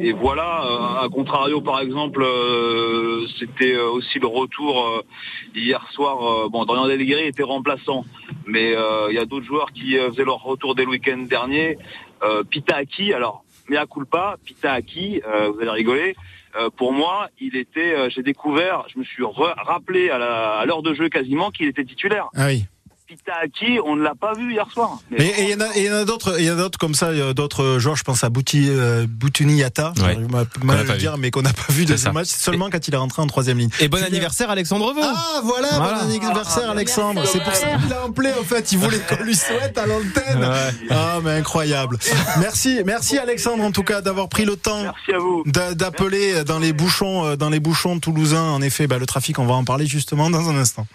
et 0.00 0.12
voilà, 0.12 1.00
à 1.00 1.08
contrario 1.10 1.60
par 1.60 1.80
exemple, 1.80 2.05
euh, 2.18 3.26
c'était 3.38 3.74
euh, 3.74 3.90
aussi 3.90 4.18
le 4.18 4.26
retour 4.26 4.86
euh, 4.86 5.02
hier 5.54 5.84
soir. 5.92 6.48
bon, 6.50 6.64
Dorian 6.64 6.86
Deligri 6.86 7.24
était 7.26 7.42
remplaçant, 7.42 8.04
mais 8.46 8.72
il 8.72 9.14
y 9.14 9.18
a 9.18 9.24
d'autres 9.24 9.46
joueurs 9.46 9.72
qui 9.72 9.96
faisaient 9.96 10.24
leur 10.24 10.42
retour 10.42 10.74
dès 10.74 10.84
le 10.84 10.90
week-end 10.90 11.18
dernier. 11.18 11.78
Pita 12.50 12.76
Aki, 12.76 13.12
alors, 13.12 13.44
à 13.76 13.86
culpa, 13.86 14.36
Pita 14.44 14.72
Aki, 14.72 15.22
vous 15.22 15.60
allez 15.60 15.70
rigoler. 15.70 16.16
pour 16.76 16.92
moi, 16.92 17.28
il 17.40 17.56
était, 17.56 18.10
j'ai 18.10 18.22
découvert, 18.22 18.84
je 18.92 18.98
me 18.98 19.04
suis 19.04 19.24
rappelé 19.24 20.10
à 20.10 20.64
l'heure 20.66 20.82
de 20.82 20.94
jeu 20.94 21.08
quasiment 21.08 21.50
qu'il 21.50 21.66
était 21.66 21.84
titulaire. 21.84 22.28
Ah 22.34 22.46
oui. 22.46 22.64
Pita 23.06 23.34
Aki, 23.44 23.78
on 23.84 23.94
ne 23.94 24.02
l'a 24.02 24.14
pas 24.16 24.32
vu 24.34 24.52
hier 24.52 24.66
soir. 24.72 24.98
Mais 25.10 25.32
il 25.38 25.50
y 25.50 25.54
en 25.54 25.94
a, 25.94 26.04
d'autres, 26.04 26.40
il 26.40 26.44
y 26.46 26.50
en 26.50 26.54
a 26.54 26.56
d'autres 26.56 26.78
comme 26.78 26.94
ça, 26.94 27.12
il 27.12 27.18
y 27.18 27.22
a 27.22 27.32
d'autres 27.34 27.78
joueurs. 27.78 27.94
Je 27.94 28.02
pense 28.02 28.24
à 28.24 28.30
Bouti, 28.30 28.66
euh, 28.68 29.06
Boutuni 29.08 29.58
Yata, 29.58 29.92
Ouais. 30.02 30.16
mal 30.64 30.84
le 30.84 30.92
vu. 30.92 30.98
dire, 30.98 31.16
mais 31.16 31.30
qu'on 31.30 31.42
n'a 31.42 31.52
pas 31.52 31.72
vu 31.72 31.84
de 31.84 31.96
ce 31.96 32.08
match 32.08 32.26
seulement 32.26 32.68
quand 32.68 32.88
il 32.88 32.92
est 32.94 32.96
rentré 32.96 33.22
en 33.22 33.28
troisième 33.28 33.58
ligne. 33.58 33.70
Et 33.78 33.86
bon 33.88 33.98
Julien- 33.98 34.08
anniversaire, 34.08 34.50
Alexandre 34.50 34.92
Vaux. 34.92 35.00
Ah 35.04 35.40
voilà, 35.44 35.68
Voilà. 35.76 35.98
bon 36.02 36.10
anniversaire 36.10 36.68
Alexandre. 36.70 37.22
C'est 37.26 37.42
pour 37.44 37.54
ça 37.54 37.66
qu'il 37.80 37.92
a 37.92 38.02
appelé 38.06 38.30
en 38.40 38.42
fait. 38.42 38.72
Il 38.72 38.78
voulait 38.78 38.98
qu'on 39.08 39.22
lui 39.22 39.36
souhaite 39.36 39.78
à 39.78 39.86
l'antenne. 39.86 40.40
Ouais. 40.40 40.88
Ah 40.90 41.18
mais 41.22 41.30
incroyable. 41.30 41.98
Merci, 42.40 42.80
merci 42.84 43.18
Alexandre 43.18 43.62
en 43.62 43.70
tout 43.70 43.84
cas 43.84 44.00
d'avoir 44.00 44.28
pris 44.28 44.44
le 44.44 44.56
temps 44.56 44.82
merci 44.82 45.12
à 45.12 45.18
vous. 45.18 45.44
d'a- 45.46 45.74
d'appeler 45.74 46.42
dans 46.42 46.58
les 46.58 46.72
bouchons, 46.72 47.24
euh, 47.24 47.36
dans 47.36 47.50
les 47.50 47.60
bouchons 47.60 48.00
toulousains. 48.00 48.50
En 48.50 48.62
effet, 48.62 48.88
bah, 48.88 48.98
le 48.98 49.06
trafic, 49.06 49.38
on 49.38 49.46
va 49.46 49.54
en 49.54 49.64
parler 49.64 49.86
justement 49.86 50.28
dans 50.28 50.50
un 50.50 50.56
instant. 50.56 50.86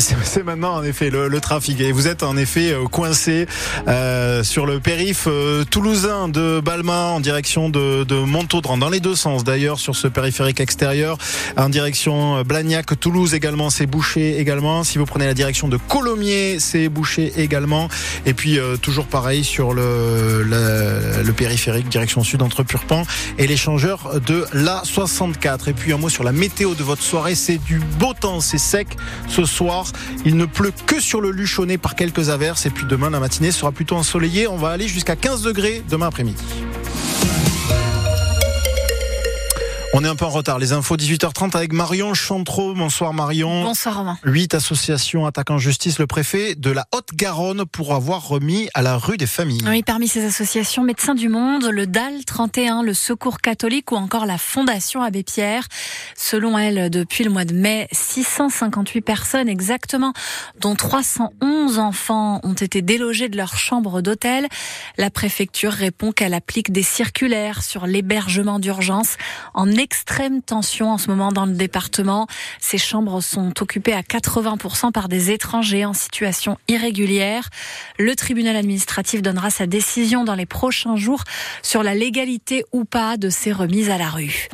C'est 0.00 0.44
maintenant 0.44 0.76
en 0.76 0.84
effet 0.84 1.10
le, 1.10 1.28
le 1.28 1.40
trafic. 1.40 1.80
Et 1.80 1.90
vous 1.90 2.06
êtes 2.06 2.22
en 2.22 2.36
effet 2.36 2.72
euh, 2.72 2.84
coincé 2.84 3.46
euh, 3.88 4.44
sur 4.44 4.64
le 4.64 4.78
périph 4.78 5.24
euh, 5.26 5.64
toulousain 5.64 6.28
de 6.28 6.60
Balma 6.60 7.06
en 7.06 7.20
direction 7.20 7.68
de, 7.68 8.04
de 8.04 8.14
Montaudran, 8.16 8.78
dans 8.78 8.90
les 8.90 9.00
deux 9.00 9.16
sens 9.16 9.42
d'ailleurs 9.42 9.80
sur 9.80 9.96
ce 9.96 10.06
périphérique 10.06 10.60
extérieur, 10.60 11.18
en 11.56 11.68
direction 11.68 12.36
euh, 12.36 12.44
Blagnac, 12.44 12.98
Toulouse 13.00 13.34
également, 13.34 13.70
c'est 13.70 13.86
bouché 13.86 14.38
également. 14.38 14.84
Si 14.84 14.98
vous 14.98 15.04
prenez 15.04 15.26
la 15.26 15.34
direction 15.34 15.66
de 15.66 15.76
Colomiers, 15.76 16.60
c'est 16.60 16.88
bouché 16.88 17.32
également. 17.36 17.88
Et 18.24 18.34
puis 18.34 18.58
euh, 18.58 18.76
toujours 18.76 19.06
pareil 19.06 19.42
sur 19.42 19.72
le, 19.72 20.44
le, 20.44 21.22
le 21.24 21.32
périphérique 21.32 21.88
direction 21.88 22.22
sud 22.22 22.42
entre 22.42 22.62
Purpan 22.62 23.02
et 23.38 23.46
l'échangeur 23.48 24.20
de 24.24 24.44
la 24.52 24.82
64. 24.84 25.68
Et 25.68 25.72
puis 25.72 25.92
un 25.92 25.98
mot 25.98 26.08
sur 26.08 26.22
la 26.24 26.32
météo 26.32 26.74
de 26.74 26.84
votre 26.84 27.02
soirée, 27.02 27.34
c'est 27.34 27.58
du 27.58 27.80
beau 27.98 28.14
temps, 28.14 28.40
c'est 28.40 28.58
sec 28.58 28.88
ce 29.28 29.44
soir. 29.44 29.87
Il 30.24 30.36
ne 30.36 30.44
pleut 30.44 30.72
que 30.86 31.00
sur 31.00 31.20
le 31.20 31.30
Luchonnet 31.30 31.78
par 31.78 31.94
quelques 31.94 32.30
averses. 32.30 32.66
Et 32.66 32.70
puis 32.70 32.86
demain, 32.86 33.10
la 33.10 33.20
matinée 33.20 33.50
sera 33.50 33.72
plutôt 33.72 33.96
ensoleillée. 33.96 34.48
On 34.48 34.56
va 34.56 34.70
aller 34.70 34.88
jusqu'à 34.88 35.16
15 35.16 35.42
degrés 35.42 35.82
demain 35.88 36.06
après-midi. 36.06 36.42
On 39.94 40.04
est 40.04 40.08
un 40.08 40.16
peu 40.16 40.26
en 40.26 40.30
retard. 40.30 40.58
Les 40.58 40.74
infos 40.74 40.96
18h30 40.96 41.56
avec 41.56 41.72
Marion 41.72 42.12
Chantreau. 42.12 42.74
Bonsoir 42.74 43.14
Marion. 43.14 43.62
Bonsoir 43.62 43.96
Romain. 43.96 44.18
Huit 44.22 44.52
associations 44.52 45.24
attaquent 45.24 45.50
en 45.50 45.56
justice 45.56 45.98
le 45.98 46.06
préfet 46.06 46.54
de 46.54 46.70
la 46.70 46.86
Haute-Garonne 46.92 47.64
pour 47.64 47.94
avoir 47.94 48.28
remis 48.28 48.68
à 48.74 48.82
la 48.82 48.98
rue 48.98 49.16
des 49.16 49.26
familles. 49.26 49.62
Oui, 49.66 49.82
parmi 49.82 50.06
ces 50.06 50.26
associations, 50.26 50.82
Médecins 50.82 51.14
du 51.14 51.30
Monde, 51.30 51.64
le 51.64 51.86
DAL 51.86 52.26
31, 52.26 52.82
le 52.82 52.92
Secours 52.92 53.40
catholique 53.40 53.90
ou 53.90 53.96
encore 53.96 54.26
la 54.26 54.36
Fondation 54.36 55.00
Abbé 55.00 55.22
Pierre. 55.22 55.66
Selon 56.14 56.58
elle, 56.58 56.90
depuis 56.90 57.24
le 57.24 57.30
mois 57.30 57.46
de 57.46 57.54
mai, 57.54 57.88
658 57.90 59.00
personnes 59.00 59.48
exactement, 59.48 60.12
dont 60.60 60.74
311 60.74 61.78
enfants, 61.78 62.40
ont 62.42 62.52
été 62.52 62.82
délogés 62.82 63.30
de 63.30 63.38
leur 63.38 63.56
chambre 63.56 64.02
d'hôtel. 64.02 64.48
La 64.98 65.10
préfecture 65.10 65.72
répond 65.72 66.12
qu'elle 66.12 66.34
applique 66.34 66.72
des 66.72 66.82
circulaires 66.82 67.62
sur 67.62 67.86
l'hébergement 67.86 68.58
d'urgence 68.58 69.16
en 69.54 69.77
extrême 69.78 70.42
tension 70.42 70.90
en 70.90 70.98
ce 70.98 71.08
moment 71.08 71.32
dans 71.32 71.46
le 71.46 71.54
département. 71.54 72.26
Ces 72.60 72.78
chambres 72.78 73.20
sont 73.20 73.52
occupées 73.62 73.94
à 73.94 74.02
80% 74.02 74.92
par 74.92 75.08
des 75.08 75.30
étrangers 75.30 75.84
en 75.84 75.94
situation 75.94 76.58
irrégulière. 76.68 77.48
Le 77.98 78.14
tribunal 78.14 78.56
administratif 78.56 79.22
donnera 79.22 79.50
sa 79.50 79.66
décision 79.66 80.24
dans 80.24 80.34
les 80.34 80.46
prochains 80.46 80.96
jours 80.96 81.24
sur 81.62 81.82
la 81.82 81.94
légalité 81.94 82.64
ou 82.72 82.84
pas 82.84 83.16
de 83.16 83.30
ces 83.30 83.52
remises 83.52 83.90
à 83.90 83.98
la 83.98 84.10
rue. 84.10 84.48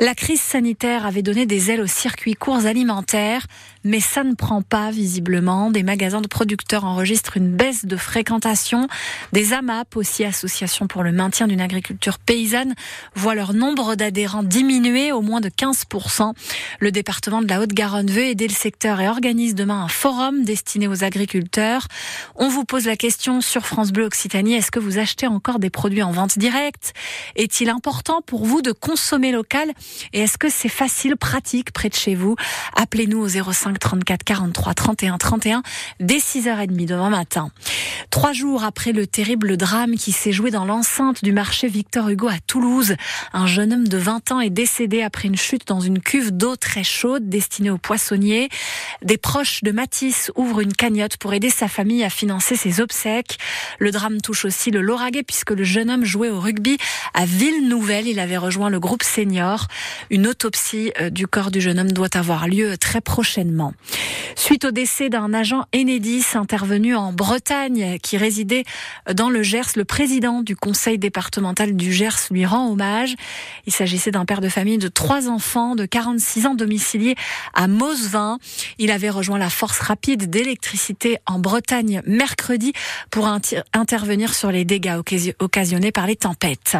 La 0.00 0.14
crise 0.14 0.40
sanitaire 0.40 1.06
avait 1.06 1.22
donné 1.22 1.44
des 1.44 1.70
ailes 1.70 1.80
aux 1.80 1.86
circuits 1.86 2.34
courts 2.34 2.66
alimentaires, 2.66 3.46
mais 3.88 4.00
ça 4.00 4.22
ne 4.22 4.34
prend 4.34 4.60
pas 4.60 4.90
visiblement. 4.90 5.70
Des 5.70 5.82
magasins 5.82 6.20
de 6.20 6.28
producteurs 6.28 6.84
enregistrent 6.84 7.38
une 7.38 7.50
baisse 7.50 7.86
de 7.86 7.96
fréquentation. 7.96 8.86
Des 9.32 9.54
AMAP, 9.54 9.96
aussi 9.96 10.26
associations 10.26 10.86
pour 10.86 11.02
le 11.02 11.10
maintien 11.10 11.46
d'une 11.46 11.62
agriculture 11.62 12.18
paysanne, 12.18 12.74
voient 13.14 13.34
leur 13.34 13.54
nombre 13.54 13.94
d'adhérents 13.94 14.42
diminuer 14.42 15.10
au 15.10 15.22
moins 15.22 15.40
de 15.40 15.48
15%. 15.48 16.34
Le 16.80 16.92
département 16.92 17.40
de 17.40 17.48
la 17.48 17.62
Haute-Garonne 17.62 18.10
veut 18.10 18.24
aider 18.24 18.46
le 18.46 18.52
secteur 18.52 19.00
et 19.00 19.08
organise 19.08 19.54
demain 19.54 19.84
un 19.84 19.88
forum 19.88 20.44
destiné 20.44 20.86
aux 20.86 21.02
agriculteurs. 21.02 21.88
On 22.36 22.48
vous 22.50 22.66
pose 22.66 22.84
la 22.84 22.96
question 22.96 23.40
sur 23.40 23.66
France 23.66 23.90
Bleu 23.90 24.04
Occitanie, 24.04 24.52
est-ce 24.52 24.70
que 24.70 24.80
vous 24.80 24.98
achetez 24.98 25.26
encore 25.26 25.58
des 25.58 25.70
produits 25.70 26.02
en 26.02 26.12
vente 26.12 26.38
directe? 26.38 26.92
Est-il 27.36 27.70
important 27.70 28.20
pour 28.20 28.44
vous 28.44 28.60
de 28.60 28.72
consommer 28.72 29.32
local? 29.32 29.72
Et 30.12 30.20
est-ce 30.20 30.36
que 30.36 30.50
c'est 30.50 30.68
facile, 30.68 31.16
pratique 31.16 31.72
près 31.72 31.88
de 31.88 31.94
chez 31.94 32.14
vous? 32.14 32.36
Appelez-nous 32.74 33.18
au 33.18 33.28
05 33.28 33.77
34 33.78 34.24
43 34.24 34.74
31 34.74 35.18
31 35.18 35.62
dès 36.00 36.18
6h30 36.18 36.86
demain 36.86 37.10
matin. 37.10 37.50
Trois 38.10 38.32
jours 38.32 38.64
après 38.64 38.92
le 38.92 39.06
terrible 39.06 39.56
drame 39.56 39.96
qui 39.96 40.12
s'est 40.12 40.32
joué 40.32 40.50
dans 40.50 40.64
l'enceinte 40.64 41.22
du 41.22 41.32
marché 41.32 41.68
Victor 41.68 42.08
Hugo 42.08 42.28
à 42.28 42.38
Toulouse, 42.46 42.96
un 43.32 43.46
jeune 43.46 43.72
homme 43.72 43.88
de 43.88 43.98
20 43.98 44.32
ans 44.32 44.40
est 44.40 44.50
décédé 44.50 45.02
après 45.02 45.28
une 45.28 45.36
chute 45.36 45.66
dans 45.66 45.80
une 45.80 46.00
cuve 46.00 46.30
d'eau 46.30 46.56
très 46.56 46.84
chaude 46.84 47.28
destinée 47.28 47.70
aux 47.70 47.78
poissonniers. 47.78 48.48
Des 49.02 49.18
proches 49.18 49.62
de 49.62 49.72
Matisse 49.72 50.30
ouvrent 50.36 50.60
une 50.60 50.72
cagnotte 50.72 51.16
pour 51.16 51.34
aider 51.34 51.50
sa 51.50 51.68
famille 51.68 52.02
à 52.04 52.10
financer 52.10 52.56
ses 52.56 52.80
obsèques. 52.80 53.38
Le 53.78 53.90
drame 53.90 54.20
touche 54.20 54.44
aussi 54.44 54.70
le 54.70 54.80
Lauragais 54.80 55.22
puisque 55.22 55.50
le 55.50 55.64
jeune 55.64 55.90
homme 55.90 56.04
jouait 56.04 56.30
au 56.30 56.40
rugby 56.40 56.78
à 57.14 57.24
Ville-Nouvelle. 57.26 58.08
Il 58.08 58.20
avait 58.20 58.36
rejoint 58.36 58.70
le 58.70 58.80
groupe 58.80 59.02
senior. 59.02 59.66
Une 60.10 60.26
autopsie 60.26 60.92
euh, 61.00 61.10
du 61.10 61.26
corps 61.26 61.50
du 61.50 61.60
jeune 61.60 61.78
homme 61.78 61.92
doit 61.92 62.16
avoir 62.16 62.48
lieu 62.48 62.76
très 62.78 63.00
prochainement. 63.00 63.57
Suite 64.36 64.64
au 64.64 64.70
décès 64.70 65.08
d'un 65.08 65.34
agent 65.34 65.64
Enedis 65.74 66.24
intervenu 66.34 66.94
en 66.94 67.12
Bretagne 67.12 67.98
qui 68.02 68.16
résidait 68.16 68.64
dans 69.12 69.30
le 69.30 69.42
Gers, 69.42 69.72
le 69.76 69.84
président 69.84 70.42
du 70.42 70.54
conseil 70.54 70.96
départemental 70.98 71.74
du 71.74 71.92
Gers 71.92 72.28
lui 72.30 72.46
rend 72.46 72.70
hommage. 72.70 73.16
Il 73.66 73.72
s'agissait 73.72 74.10
d'un 74.10 74.24
père 74.24 74.40
de 74.40 74.48
famille 74.48 74.78
de 74.78 74.88
trois 74.88 75.28
enfants 75.28 75.74
de 75.74 75.86
46 75.86 76.46
ans 76.46 76.54
domicilié 76.54 77.16
à 77.52 77.68
Mosvin. 77.68 78.38
Il 78.78 78.90
avait 78.90 79.10
rejoint 79.10 79.38
la 79.38 79.50
force 79.50 79.80
rapide 79.80 80.30
d'électricité 80.30 81.18
en 81.26 81.38
Bretagne 81.38 82.00
mercredi 82.06 82.72
pour 83.10 83.28
intervenir 83.28 84.34
sur 84.34 84.52
les 84.52 84.64
dégâts 84.64 85.00
occasionnés 85.40 85.92
par 85.92 86.06
les 86.06 86.16
tempêtes. 86.16 86.76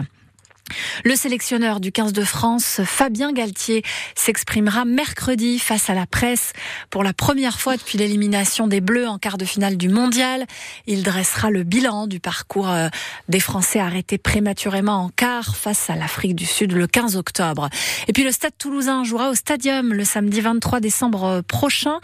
Le 1.04 1.14
sélectionneur 1.14 1.81
du 1.81 1.92
15 1.92 2.12
de 2.12 2.24
France, 2.24 2.81
Fabien 2.85 3.33
Galtier, 3.33 3.83
s'exprimera 4.14 4.85
mercredi 4.85 5.59
face 5.59 5.90
à 5.90 5.94
la 5.94 6.07
presse 6.07 6.52
pour 6.90 7.02
la 7.02 7.12
première 7.12 7.61
fois 7.61 7.76
depuis 7.76 7.98
l'élimination 7.98 8.66
des 8.66 8.81
Bleus 8.81 9.09
en 9.09 9.18
quart 9.18 9.38
de 9.38 9.44
finale 9.44 9.76
du 9.76 9.88
Mondial. 9.88 10.46
Il 10.87 11.02
dressera 11.02 11.50
le 11.50 11.62
bilan 11.62 12.07
du 12.07 12.20
parcours 12.20 12.70
euh, 12.70 12.88
des 13.28 13.40
Français 13.40 13.78
arrêtés 13.78 14.18
prématurément 14.18 15.04
en 15.04 15.09
quart 15.09 15.57
face 15.57 15.88
à 15.90 15.94
l'Afrique 15.94 16.35
du 16.35 16.46
Sud 16.46 16.72
le 16.72 16.87
15 16.87 17.16
octobre. 17.16 17.68
Et 18.09 18.12
puis 18.12 18.24
le 18.24 18.33
Stade 18.33 18.52
toulousain 18.59 19.04
jouera 19.04 19.31
au 19.31 19.35
Stadium 19.35 19.92
le 19.94 20.04
samedi 20.04 20.40
23 20.40 20.81
décembre 20.81 21.24
euh, 21.24 21.42
prochain. 21.42 22.00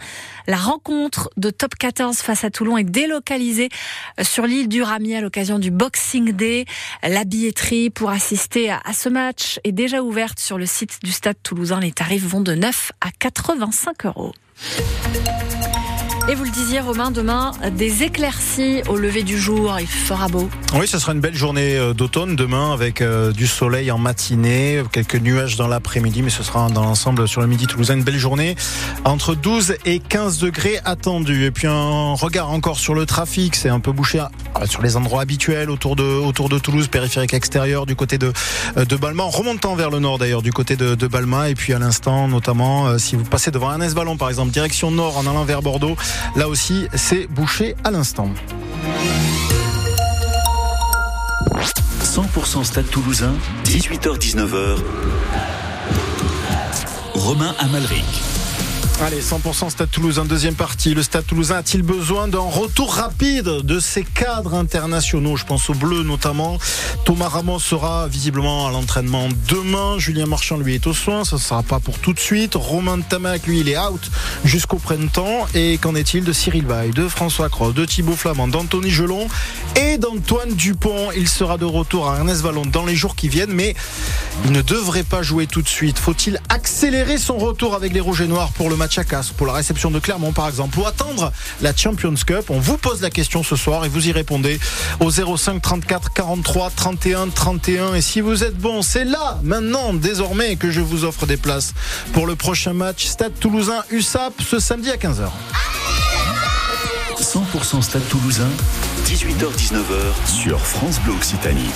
La 0.47 0.57
rencontre 0.57 1.29
de 1.37 1.49
Top 1.49 1.75
14 1.75 2.17
face 2.17 2.43
à 2.43 2.49
Toulon 2.49 2.77
est 2.77 2.83
délocalisée 2.83 3.69
euh, 4.19 4.23
sur 4.23 4.45
l'île 4.47 4.69
du 4.69 4.81
Ramier 4.81 5.17
à 5.17 5.21
l'occasion 5.21 5.59
du 5.59 5.71
Boxing 5.71 6.31
Day. 6.31 6.65
La 7.03 7.25
billetterie 7.25 7.89
pour 7.89 8.09
assister 8.09 8.54
à 8.55 8.93
ce 8.93 9.09
match 9.09 9.59
est 9.63 9.73
déjà 9.73 10.01
ouverte 10.01 10.39
sur 10.39 10.57
le 10.57 10.65
site 10.65 10.99
du 11.03 11.11
Stade 11.11 11.35
toulousain. 11.43 11.79
Les 11.81 11.91
tarifs 11.91 12.25
vont 12.25 12.41
de 12.41 12.55
9 12.55 12.91
à 13.01 13.11
85 13.11 14.05
euros. 14.05 14.33
Et 16.27 16.33
vous 16.33 16.43
le 16.43 16.49
disiez, 16.49 16.79
Romain, 16.79 17.11
demain, 17.11 17.51
des 17.73 18.01
éclaircies 18.01 18.81
au 18.89 18.97
lever 18.97 19.21
du 19.21 19.37
jour. 19.37 19.77
Il 19.79 19.85
fera 19.85 20.27
beau. 20.27 20.49
Oui, 20.73 20.87
ce 20.87 20.97
sera 20.97 21.13
une 21.13 21.19
belle 21.19 21.35
journée 21.35 21.77
euh, 21.77 21.93
d'automne 21.93 22.35
demain 22.35 22.73
avec 22.73 23.03
euh, 23.03 23.31
du 23.31 23.45
soleil 23.45 23.91
en 23.91 23.99
matinée, 23.99 24.81
quelques 24.91 25.17
nuages 25.17 25.55
dans 25.55 25.67
l'après-midi, 25.67 26.23
mais 26.23 26.31
ce 26.31 26.41
sera 26.41 26.67
dans 26.71 26.83
l'ensemble 26.83 27.27
sur 27.27 27.41
le 27.41 27.47
midi 27.47 27.67
toulousain 27.67 27.93
une 27.93 28.03
belle 28.03 28.17
journée 28.17 28.55
entre 29.03 29.35
12 29.35 29.75
et 29.85 29.99
15 29.99 30.39
degrés 30.39 30.79
attendus. 30.83 31.45
Et 31.45 31.51
puis 31.51 31.67
un 31.67 32.15
regard 32.15 32.49
encore 32.49 32.79
sur 32.79 32.95
le 32.95 33.05
trafic, 33.05 33.55
c'est 33.55 33.69
un 33.69 33.79
peu 33.79 33.91
bouché 33.91 34.19
euh, 34.19 34.65
sur 34.65 34.81
les 34.81 34.97
endroits 34.97 35.21
habituels 35.21 35.69
autour 35.69 35.95
de, 35.95 36.03
autour 36.03 36.49
de 36.49 36.57
Toulouse, 36.57 36.87
périphérique 36.87 37.35
extérieur 37.35 37.85
du 37.85 37.95
côté 37.95 38.17
de, 38.17 38.33
de 38.75 38.95
Balma, 38.95 39.25
remontant 39.25 39.75
vers 39.75 39.91
le 39.91 39.99
nord 39.99 40.17
d'ailleurs 40.17 40.41
du 40.41 40.51
côté 40.51 40.75
de, 40.75 40.95
de. 40.95 41.09
Et 41.47 41.55
puis 41.55 41.73
à 41.73 41.79
l'instant, 41.79 42.27
notamment, 42.27 42.97
si 42.97 43.15
vous 43.15 43.23
passez 43.23 43.51
devant 43.51 43.71
Ernest 43.71 43.95
Vallon 43.95 44.17
par 44.17 44.29
exemple, 44.29 44.51
direction 44.51 44.89
nord 44.89 45.17
en 45.17 45.27
allant 45.27 45.45
vers 45.45 45.61
Bordeaux, 45.61 45.95
Là 46.35 46.47
aussi, 46.47 46.87
c'est 46.95 47.27
bouché 47.27 47.75
à 47.83 47.91
l'instant. 47.91 48.29
100% 52.03 52.63
Stade 52.63 52.89
Toulousain, 52.89 53.33
18h-19h. 53.65 54.77
Romain 57.13 57.55
Amalric. 57.59 58.34
Allez, 59.01 59.19
100% 59.19 59.69
Stade 59.69 59.91
Toulousain, 59.91 60.23
deuxième 60.23 60.55
partie. 60.55 60.93
Le 60.93 61.03
Stade 61.03 61.25
Toulousain 61.27 61.57
a-t-il 61.57 61.83
besoin 61.83 62.29
d'un 62.29 62.39
retour 62.39 62.93
rapide 62.93 63.43
de 63.43 63.79
ses 63.81 64.03
cadres 64.03 64.53
internationaux? 64.53 65.35
Je 65.35 65.43
pense 65.43 65.69
au 65.69 65.73
bleu 65.73 66.03
notamment. 66.03 66.57
Thomas 67.03 67.27
Ramos 67.27 67.59
sera 67.59 68.07
visiblement 68.07 68.67
à 68.67 68.71
l'entraînement 68.71 69.27
demain. 69.49 69.99
Julien 69.99 70.27
Marchand, 70.27 70.57
lui, 70.57 70.75
est 70.75 70.87
au 70.87 70.93
soin. 70.93 71.25
Ça 71.25 71.35
ne 71.35 71.41
sera 71.41 71.61
pas 71.61 71.81
pour 71.81 71.99
tout 71.99 72.13
de 72.13 72.19
suite. 72.19 72.55
Romain 72.55 73.01
Tamac, 73.01 73.45
lui, 73.45 73.59
il 73.59 73.69
est 73.69 73.77
out 73.77 74.09
jusqu'au 74.45 74.77
printemps. 74.77 75.45
Et 75.53 75.77
qu'en 75.77 75.93
est-il 75.93 76.23
de 76.23 76.31
Cyril 76.31 76.65
Bay, 76.65 76.91
de 76.91 77.09
François 77.09 77.49
Croix, 77.49 77.73
de 77.73 77.83
Thibaut 77.83 78.15
Flamand, 78.15 78.47
d'Anthony 78.47 78.91
Gelon 78.91 79.27
et 79.75 79.97
d'Antoine 79.97 80.53
Dupont? 80.53 81.11
Il 81.17 81.27
sera 81.27 81.57
de 81.57 81.65
retour 81.65 82.09
à 82.09 82.19
Ernest 82.19 82.41
Vallon 82.41 82.65
dans 82.65 82.85
les 82.85 82.95
jours 82.95 83.17
qui 83.17 83.27
viennent, 83.27 83.53
mais 83.53 83.75
il 84.45 84.53
ne 84.53 84.61
devrait 84.61 85.03
pas 85.03 85.21
jouer 85.21 85.47
tout 85.47 85.61
de 85.61 85.67
suite. 85.67 85.99
Faut-il 85.99 86.39
accélérer 86.47 87.17
son 87.17 87.37
retour 87.37 87.75
avec 87.75 87.91
les 87.91 87.99
Rouges 87.99 88.21
et 88.21 88.27
Noirs 88.27 88.51
pour 88.53 88.69
le 88.69 88.77
match 88.77 88.84
Chakas 88.89 89.31
pour 89.37 89.47
la 89.47 89.53
réception 89.53 89.91
de 89.91 89.99
Clermont 89.99 90.31
par 90.31 90.47
exemple 90.47 90.79
ou 90.79 90.85
attendre 90.85 91.31
la 91.61 91.75
Champions 91.75 92.13
Cup 92.25 92.45
On 92.49 92.59
vous 92.59 92.77
pose 92.77 93.01
la 93.01 93.09
question 93.09 93.43
ce 93.43 93.55
soir 93.55 93.85
et 93.85 93.89
vous 93.89 94.07
y 94.07 94.11
répondez 94.11 94.59
au 94.99 95.09
05 95.09 95.61
34 95.61 96.13
43 96.13 96.69
31 96.71 97.27
31 97.29 97.95
et 97.95 98.01
si 98.01 98.21
vous 98.21 98.43
êtes 98.43 98.57
bon, 98.57 98.81
c'est 98.81 99.05
là 99.05 99.39
maintenant 99.43 99.93
désormais 99.93 100.55
que 100.55 100.71
je 100.71 100.81
vous 100.81 101.03
offre 101.03 101.25
des 101.25 101.37
places 101.37 101.73
pour 102.13 102.27
le 102.27 102.35
prochain 102.35 102.73
match 102.73 103.05
Stade 103.05 103.33
Toulousain 103.39 103.83
USAP 103.91 104.33
ce 104.41 104.59
samedi 104.59 104.91
à 104.91 104.97
15h. 104.97 105.29
100% 107.21 107.81
Stade 107.81 108.07
Toulousain, 108.09 108.49
18h-19h 109.05 110.31
sur 110.31 110.59
France 110.59 110.99
Bleu 111.01 111.13
Occitanie. 111.13 111.69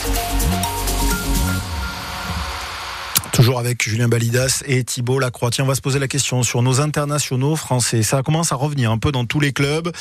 Toujours 3.40 3.60
avec 3.60 3.88
Julien 3.88 4.10
Balidas 4.10 4.64
et 4.66 4.84
Thibault 4.84 5.18
Lacroix. 5.18 5.50
Tiens, 5.50 5.64
on 5.64 5.68
va 5.68 5.74
se 5.74 5.80
poser 5.80 5.98
la 5.98 6.10
question 6.10 6.44
sur 6.44 6.62
nos 6.62 6.82
internationaux 6.82 7.56
français. 7.56 8.04
Ça 8.04 8.22
commence 8.22 8.52
à 8.52 8.56
revenir 8.56 8.92
un 8.92 8.98
peu 8.98 9.14
dans 9.14 9.24
tous 9.24 9.40
les 9.40 9.54
clubs. 9.54 9.94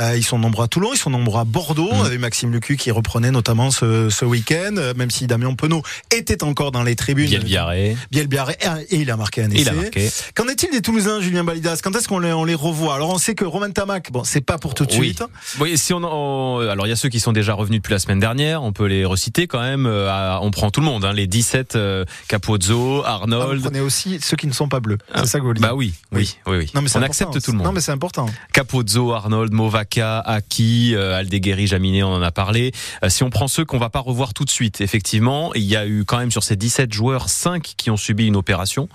Euh, 0.00 0.16
ils 0.16 0.24
sont 0.24 0.40
nombreux 0.40 0.64
à 0.64 0.66
Toulon, 0.66 0.90
ils 0.92 0.98
sont 0.98 1.08
nombreux 1.10 1.38
à 1.38 1.44
Bordeaux, 1.44 1.94
mmh. 1.94 2.04
avec 2.04 2.18
Maxime 2.18 2.50
Lucu 2.50 2.76
qui 2.76 2.90
reprenait 2.90 3.30
notamment 3.30 3.70
ce, 3.70 4.10
ce 4.10 4.24
week-end, 4.24 4.74
euh, 4.76 4.92
même 4.96 5.12
si 5.12 5.28
Damien 5.28 5.54
Penaud 5.54 5.84
était 6.10 6.42
encore 6.42 6.72
dans 6.72 6.82
les 6.82 6.96
tribunes. 6.96 7.28
Biel 7.28 7.44
Biarré. 7.44 7.96
Biel 8.10 8.26
Biarré, 8.26 8.56
et 8.88 8.96
il 8.96 9.08
a 9.12 9.16
marqué 9.16 9.44
un 9.44 9.50
essai. 9.52 10.10
Qu'en 10.34 10.48
est-il 10.48 10.72
des 10.72 10.82
Toulousains, 10.82 11.20
Julien 11.20 11.44
Balidas? 11.44 11.78
Quand 11.84 11.94
est-ce 11.94 12.08
qu'on 12.08 12.18
les, 12.18 12.32
on 12.32 12.44
les 12.44 12.56
revoit? 12.56 12.96
Alors 12.96 13.10
on 13.10 13.18
sait 13.18 13.36
que 13.36 13.44
Romain 13.44 13.70
Tamac, 13.70 14.10
bon, 14.10 14.24
c'est 14.24 14.40
pas 14.40 14.58
pour 14.58 14.74
tout 14.74 14.84
de 14.84 14.90
suite. 14.90 15.22
Oui, 15.60 15.78
si 15.78 15.94
on, 15.94 16.58
alors 16.58 16.88
il 16.88 16.90
y 16.90 16.92
a 16.92 16.96
ceux 16.96 17.08
qui 17.08 17.20
sont 17.20 17.32
déjà 17.32 17.54
revenus 17.54 17.78
depuis 17.78 17.92
la 17.92 18.00
semaine 18.00 18.18
dernière, 18.18 18.64
on 18.64 18.72
peut 18.72 18.86
les 18.86 19.04
reciter 19.04 19.46
quand 19.46 19.60
même. 19.60 19.86
Euh, 19.86 20.38
on 20.40 20.50
prend 20.50 20.72
tout 20.72 20.80
le 20.80 20.86
monde, 20.86 21.04
hein, 21.04 21.12
les 21.12 21.28
17 21.28 21.78
Capozzo, 22.26 22.79
Arnold. 23.04 23.68
On 23.70 23.74
est 23.74 23.80
aussi 23.80 24.18
ceux 24.20 24.36
qui 24.36 24.46
ne 24.46 24.52
sont 24.52 24.68
pas 24.68 24.80
bleus. 24.80 24.98
C'est 25.14 25.26
ça 25.26 25.38
que 25.38 25.44
vous. 25.44 25.54
Bah 25.54 25.74
oui, 25.74 25.94
oui, 26.12 26.36
oui, 26.46 26.56
oui. 26.58 26.70
Non, 26.74 26.82
mais 26.82 26.88
on 26.96 27.02
accepte 27.02 27.40
tout 27.40 27.52
le 27.52 27.58
monde. 27.58 27.66
Non, 27.66 27.72
mais 27.72 27.80
c'est 27.80 27.92
important. 27.92 28.26
Capozzo, 28.52 29.12
Arnold, 29.12 29.52
Movaca, 29.52 30.18
Aki, 30.20 30.94
euh, 30.94 31.16
Aldeguerri, 31.16 31.66
Jaminet, 31.66 32.02
on 32.02 32.14
en 32.14 32.22
a 32.22 32.30
parlé. 32.30 32.72
Euh, 33.04 33.08
si 33.08 33.22
on 33.22 33.30
prend 33.30 33.48
ceux 33.48 33.64
qu'on 33.64 33.78
va 33.78 33.90
pas 33.90 34.00
revoir 34.00 34.34
tout 34.34 34.44
de 34.44 34.50
suite, 34.50 34.80
effectivement, 34.80 35.52
il 35.54 35.62
y 35.62 35.76
a 35.76 35.86
eu 35.86 36.04
quand 36.04 36.18
même 36.18 36.30
sur 36.30 36.42
ces 36.42 36.56
17 36.56 36.92
joueurs 36.92 37.28
5 37.28 37.74
qui 37.76 37.90
ont 37.90 37.96
subi 37.96 38.26
une 38.26 38.36
opération 38.36 38.88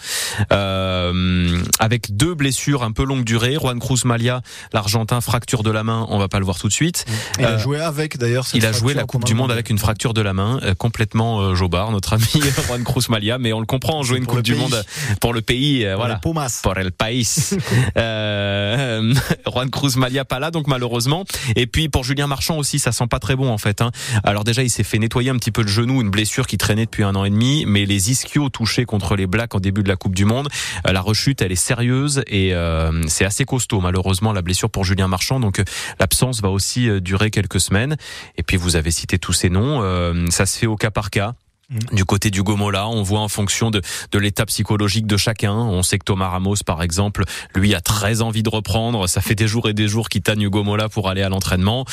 euh, 0.51 1.61
avec 1.79 2.15
deux 2.15 2.33
blessures 2.33 2.83
un 2.83 2.91
peu 2.91 3.03
longue 3.03 3.23
durée. 3.23 3.55
Juan 3.55 3.79
Cruz 3.79 4.01
Malia, 4.05 4.41
l'Argentin, 4.73 5.21
fracture 5.21 5.63
de 5.63 5.71
la 5.71 5.83
main, 5.83 6.05
on 6.09 6.17
va 6.17 6.27
pas 6.27 6.39
le 6.39 6.45
voir 6.45 6.59
tout 6.59 6.67
de 6.67 6.73
suite. 6.73 7.05
Il 7.39 7.45
a 7.45 7.57
joué 7.57 7.79
avec 7.79 8.17
d'ailleurs. 8.17 8.45
Il 8.53 8.65
a 8.65 8.71
joué 8.71 8.93
la 8.93 9.03
Coupe 9.03 9.25
du 9.25 9.33
Monde 9.33 9.51
avec 9.51 9.69
une 9.69 9.77
fracture 9.77 10.13
de 10.13 10.21
la 10.21 10.33
main, 10.33 10.59
complètement 10.77 11.55
jobard, 11.55 11.91
notre 11.91 12.13
ami 12.13 12.25
Juan 12.67 12.83
Cruz 12.83 13.03
Malia, 13.09 13.37
mais 13.37 13.53
on 13.53 13.59
le 13.59 13.64
comprend, 13.65 14.03
jouer 14.03 14.17
une 14.17 14.25
pour 14.25 14.35
Coupe 14.35 14.37
le 14.37 14.43
du 14.43 14.53
pays. 14.53 14.61
Monde 14.61 14.85
pour 15.21 15.33
le 15.33 15.41
pays, 15.41 15.85
euh, 15.85 15.95
voilà. 15.95 16.15
les 16.15 16.19
Pumas. 16.19 16.59
Pour 16.63 16.77
el 16.77 16.91
país. 16.91 17.55
euh, 17.97 19.13
Juan 19.45 19.69
Cruz 19.69 19.97
Malia 19.97 20.25
pas 20.25 20.39
là, 20.39 20.51
donc 20.51 20.67
malheureusement. 20.67 21.25
Et 21.55 21.67
puis 21.67 21.89
pour 21.89 22.03
Julien 22.03 22.27
Marchand 22.27 22.57
aussi, 22.57 22.79
ça 22.79 22.91
sent 22.91 23.07
pas 23.07 23.19
très 23.19 23.35
bon 23.35 23.49
en 23.49 23.57
fait. 23.57 23.81
Hein. 23.81 23.91
Alors 24.23 24.43
déjà, 24.43 24.63
il 24.63 24.69
s'est 24.69 24.83
fait 24.83 24.99
nettoyer 24.99 25.29
un 25.29 25.37
petit 25.37 25.51
peu 25.51 25.61
le 25.61 25.67
genou, 25.67 26.01
une 26.01 26.09
blessure 26.09 26.47
qui 26.47 26.57
traînait 26.57 26.85
depuis 26.85 27.03
un 27.03 27.15
an 27.15 27.25
et 27.25 27.29
demi, 27.29 27.65
mais 27.67 27.85
les 27.85 28.11
ischios 28.11 28.49
touchés 28.49 28.85
contre 28.85 29.15
les 29.15 29.27
Blacks 29.27 29.55
en 29.55 29.59
début 29.59 29.83
de 29.83 29.89
la 29.89 29.95
Coupe 29.95 30.15
du 30.15 30.25
Monde, 30.25 30.49
euh, 30.87 30.91
la 30.91 31.01
rechute, 31.01 31.41
elle 31.41 31.51
est 31.51 31.55
sérieuse 31.55 32.23
et 32.27 32.53
euh, 32.53 33.03
c'est 33.07 33.25
assez 33.25 33.45
costaud 33.45 33.81
malheureusement 33.81 34.33
la 34.33 34.41
blessure 34.41 34.69
pour 34.69 34.83
Julien 34.83 35.07
Marchand. 35.07 35.39
Donc 35.39 35.59
euh, 35.59 35.63
l'absence 35.99 36.41
va 36.41 36.49
aussi 36.49 36.89
euh, 36.89 36.99
durer 36.99 37.31
quelques 37.31 37.59
semaines. 37.59 37.97
Et 38.37 38.43
puis 38.43 38.57
vous 38.57 38.75
avez 38.75 38.91
cité 38.91 39.19
tous 39.19 39.33
ces 39.33 39.49
noms, 39.49 39.81
euh, 39.81 40.25
ça 40.29 40.45
se 40.45 40.57
fait 40.57 40.67
au 40.67 40.75
cas 40.75 40.91
par 40.91 41.09
cas. 41.09 41.35
Du 41.91 42.05
côté 42.05 42.29
du 42.29 42.43
Gomola, 42.43 42.87
on 42.87 43.01
voit 43.01 43.21
en 43.21 43.27
fonction 43.27 43.71
de, 43.71 43.81
de 44.11 44.19
l'état 44.19 44.45
psychologique 44.45 45.07
de 45.07 45.17
chacun. 45.17 45.53
On 45.53 45.81
sait 45.81 45.97
que 45.97 46.03
Thomas 46.03 46.29
Ramos, 46.29 46.57
par 46.65 46.83
exemple, 46.83 47.23
lui 47.55 47.73
a 47.73 47.81
très 47.81 48.21
envie 48.21 48.43
de 48.43 48.49
reprendre. 48.49 49.07
Ça 49.07 49.19
fait 49.21 49.33
des 49.35 49.47
jours 49.47 49.67
et 49.67 49.73
des 49.73 49.87
jours 49.87 50.09
qu'il 50.09 50.21
tanne 50.21 50.41
Hugo 50.41 50.63
Mola 50.63 50.89
pour 50.89 51.09
aller 51.09 51.23
à 51.23 51.29
l'entraînement. 51.29 51.85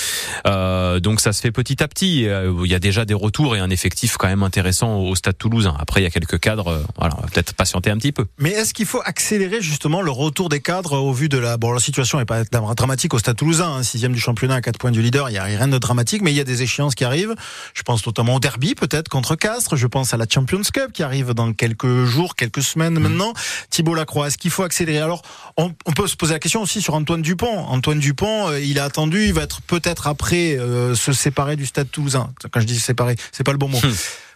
Euh, 0.47 1.01
donc 1.01 1.21
ça 1.21 1.33
se 1.33 1.41
fait 1.41 1.53
petit 1.53 1.83
à 1.83 1.89
petit. 1.89 2.29
Euh, 2.29 2.53
Il 2.65 2.71
y 2.71 2.75
a 2.75 2.79
déjà 2.79 3.05
des 3.07 3.15
retours 3.15 3.57
et 3.57 3.61
un 3.61 3.71
effectif 3.71 4.17
quand 4.19 4.29
même 4.29 4.43
intéressant 4.43 4.99
au 4.99 5.15
Stade 5.15 5.39
Toulousain. 5.39 5.75
Après, 5.79 6.01
il 6.01 6.05
y 6.05 6.07
a 6.07 6.11
quelques 6.11 6.39
cadres. 6.39 6.69
euh, 6.69 6.85
Voilà, 6.99 7.15
on 7.19 7.23
va 7.23 7.29
peut-être 7.29 7.55
patienter 7.55 7.91
un 7.91 7.97
petit 7.97 8.13
peu. 8.13 8.27
Mais 8.39 8.51
est-ce 8.51 8.75
qu'il 8.75 8.87
faut 8.87 9.01
accélérer 9.05 9.63
justement 9.63 10.03
le 10.03 10.11
retour 10.11 10.49
des 10.51 10.61
cadres 10.61 10.99
au 10.99 11.13
vu 11.13 11.29
de 11.31 11.39
la 11.39 11.57
bon 11.57 11.73
la 11.73 11.81
situation 11.81 12.21
est 12.21 12.25
pas 12.27 12.45
dramatique 12.45 13.15
au 13.15 13.19
Stade 13.19 13.37
Toulousain, 13.37 13.77
hein, 13.77 13.83
sixième 13.83 14.13
du 14.13 14.21
championnat 14.21 14.57
à 14.57 14.61
4 14.61 14.77
points 14.79 14.91
du 14.91 15.01
leader, 15.01 15.31
il 15.31 15.35
y 15.35 15.39
a 15.39 15.45
rien 15.45 15.69
de 15.69 15.79
dramatique, 15.79 16.21
mais 16.23 16.31
il 16.33 16.37
y 16.37 16.41
a 16.41 16.45
des 16.45 16.63
échéances 16.63 16.95
qui 16.95 17.05
arrivent. 17.05 17.35
Je 17.75 17.83
pense 17.83 18.05
notamment 18.07 18.35
au 18.35 18.41
derby 18.41 18.75
peut-être 18.75 19.09
contre 19.09 19.35
Je 19.75 19.87
pense 19.87 20.15
à 20.15 20.17
la 20.17 20.27
Champions 20.29 20.63
Cup 20.73 20.93
qui 20.93 21.03
arrive 21.03 21.33
dans 21.33 21.53
quelques 21.53 22.05
jours, 22.05 22.37
quelques 22.37 22.63
semaines 22.63 22.99
maintenant. 22.99 23.33
Thibault 23.71 23.95
Lacroix, 23.95 24.29
est-ce 24.29 24.39
qu'il 24.39 24.51
faut 24.51 24.63
accélérer? 24.63 25.03
Alors 25.03 25.23
on, 25.57 25.73
on 25.87 25.93
peut 25.93 26.07
se 26.07 26.17
poser 26.17 26.35
la 26.35 26.39
question 26.39 26.63
aussi 26.63 26.83
sur 26.83 26.95
Antoine 26.95 27.23
Dupont. 27.23 27.59
Antoine 27.59 27.99
Dupont, 27.99 28.49
euh, 28.49 28.61
il 28.61 28.79
a 28.79 28.85
attendu, 28.85 29.27
il 29.27 29.33
va 29.33 29.43
être 29.43 29.63
peut-être 29.63 30.07
après 30.07 30.57
euh, 30.59 30.95
se 30.95 31.13
séparer 31.13 31.57
du 31.57 31.67
Stade 31.67 31.91
Toulousain. 31.91 32.33
Quand 32.51 32.61
je 32.61 32.67
dis 32.67 32.79
séparer, 32.79 33.17
c'est 33.33 33.45
pas 33.45 33.53
le 33.53 33.59
bon 33.59 33.69
mot 33.69 33.81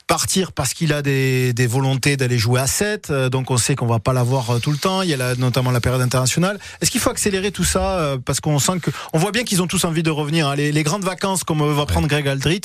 partir 0.07 0.53
parce 0.53 0.73
qu'il 0.75 0.93
a 0.93 1.03
des, 1.03 1.53
des 1.53 1.67
volontés 1.67 2.17
d'aller 2.17 2.39
jouer 2.39 2.61
à 2.61 2.67
7, 2.67 3.11
euh, 3.11 3.29
donc 3.29 3.51
on 3.51 3.57
sait 3.57 3.75
qu'on 3.75 3.87
va 3.87 3.99
pas 3.99 4.13
l'avoir 4.13 4.51
euh, 4.51 4.59
tout 4.61 4.71
le 4.71 4.77
temps, 4.79 5.03
il 5.03 5.09
y 5.11 5.15
a 5.15 5.17
la- 5.17 5.35
notamment 5.35 5.71
la 5.71 5.81
période 5.81 6.01
internationale. 6.01 6.59
Est-ce 6.81 6.91
qu'il 6.91 7.01
faut 7.01 7.11
accélérer 7.11 7.51
tout 7.51 7.65
ça 7.65 7.99
euh, 7.99 8.19
parce 8.25 8.41
qu'on 8.41 8.59
sent 8.59 8.79
que 8.81 8.91
on 9.13 9.19
voit 9.19 9.33
bien 9.33 9.45
qu'ils 9.45 9.63
ont 9.63 9.67
tous 9.67 9.85
envie 9.85 10.03
de 10.03 10.11
revenir. 10.11 10.49
hein. 10.49 10.55
Les, 10.57 10.71
les 10.73 10.83
grandes 10.83 11.05
vacances 11.05 11.43
comme 11.45 11.63
va 11.75 11.87
prendre 11.87 12.07
Greg 12.09 12.29
Aldrit, 12.29 12.61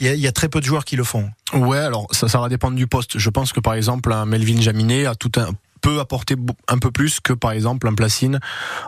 il 0.00 0.06
y, 0.06 0.08
a, 0.08 0.14
il 0.14 0.20
y 0.20 0.26
a 0.26 0.32
très 0.32 0.48
peu 0.48 0.60
de 0.60 0.64
joueurs 0.64 0.84
qui 0.84 0.96
le 0.96 1.04
font. 1.04 1.28
Ouais, 1.52 1.78
alors 1.78 2.06
ça, 2.12 2.28
ça 2.28 2.38
va 2.38 2.48
dépendre 2.48 2.76
du 2.76 2.86
poste. 2.86 3.18
Je 3.18 3.30
pense 3.30 3.52
que 3.52 3.60
par 3.60 3.74
exemple 3.74 4.12
un 4.12 4.24
Melvin 4.24 4.60
Jaminet 4.60 5.06
a 5.06 5.14
tout 5.14 5.32
un 5.36 5.50
peut 5.80 6.00
apporter 6.00 6.36
un 6.68 6.78
peu 6.78 6.90
plus 6.90 7.20
que 7.20 7.32
par 7.32 7.52
exemple 7.52 7.88
un 7.88 7.94
Placine 7.94 8.40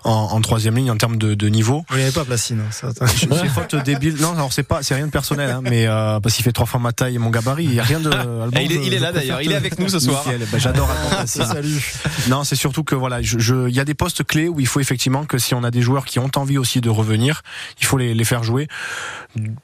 en, 0.04 0.40
troisième 0.40 0.76
ligne 0.76 0.90
en 0.90 0.96
termes 0.96 1.16
de, 1.16 1.34
de 1.34 1.48
niveau. 1.48 1.84
Vous 1.88 1.96
n'avez 1.96 2.10
pas 2.10 2.24
Placine. 2.24 2.60
Hein, 2.60 2.90
c'est 3.16 3.48
faute 3.48 3.76
débile. 3.84 4.16
Non, 4.20 4.34
alors 4.34 4.52
c'est 4.52 4.62
pas, 4.62 4.82
c'est 4.82 4.94
rien 4.94 5.06
de 5.06 5.10
personnel, 5.10 5.50
hein, 5.50 5.60
mais 5.62 5.86
euh, 5.86 6.20
parce 6.20 6.34
qu'il 6.34 6.44
fait 6.44 6.52
trois 6.52 6.66
fois 6.66 6.80
ma 6.80 6.92
taille 6.92 7.16
et 7.16 7.18
mon 7.18 7.30
gabarit, 7.30 7.64
il 7.64 7.74
y 7.74 7.80
a 7.80 7.84
rien 7.84 8.00
de. 8.00 8.10
Il, 8.58 8.94
est, 8.94 8.98
là 8.98 9.12
d'ailleurs, 9.12 9.40
il 9.42 9.52
est 9.52 9.54
avec 9.54 9.78
nous 9.78 9.88
ce 9.88 9.98
soir. 9.98 10.24
Ben, 10.26 10.58
J'adore. 10.58 10.90
Salut. 11.26 11.94
Non, 12.28 12.44
c'est 12.44 12.56
surtout 12.56 12.84
que 12.84 12.94
voilà, 12.94 13.20
il 13.20 13.26
je, 13.26 13.38
je, 13.38 13.68
y 13.68 13.80
a 13.80 13.84
des 13.84 13.94
postes 13.94 14.24
clés 14.24 14.48
où 14.48 14.60
il 14.60 14.66
faut 14.66 14.80
effectivement 14.80 15.24
que 15.24 15.38
si 15.38 15.54
on 15.54 15.62
a 15.64 15.70
des 15.70 15.82
joueurs 15.82 16.04
qui 16.04 16.18
ont 16.18 16.30
envie 16.36 16.58
aussi 16.58 16.80
de 16.80 16.90
revenir, 16.90 17.42
il 17.80 17.86
faut 17.86 17.98
les, 17.98 18.14
les 18.14 18.24
faire 18.24 18.42
jouer. 18.42 18.68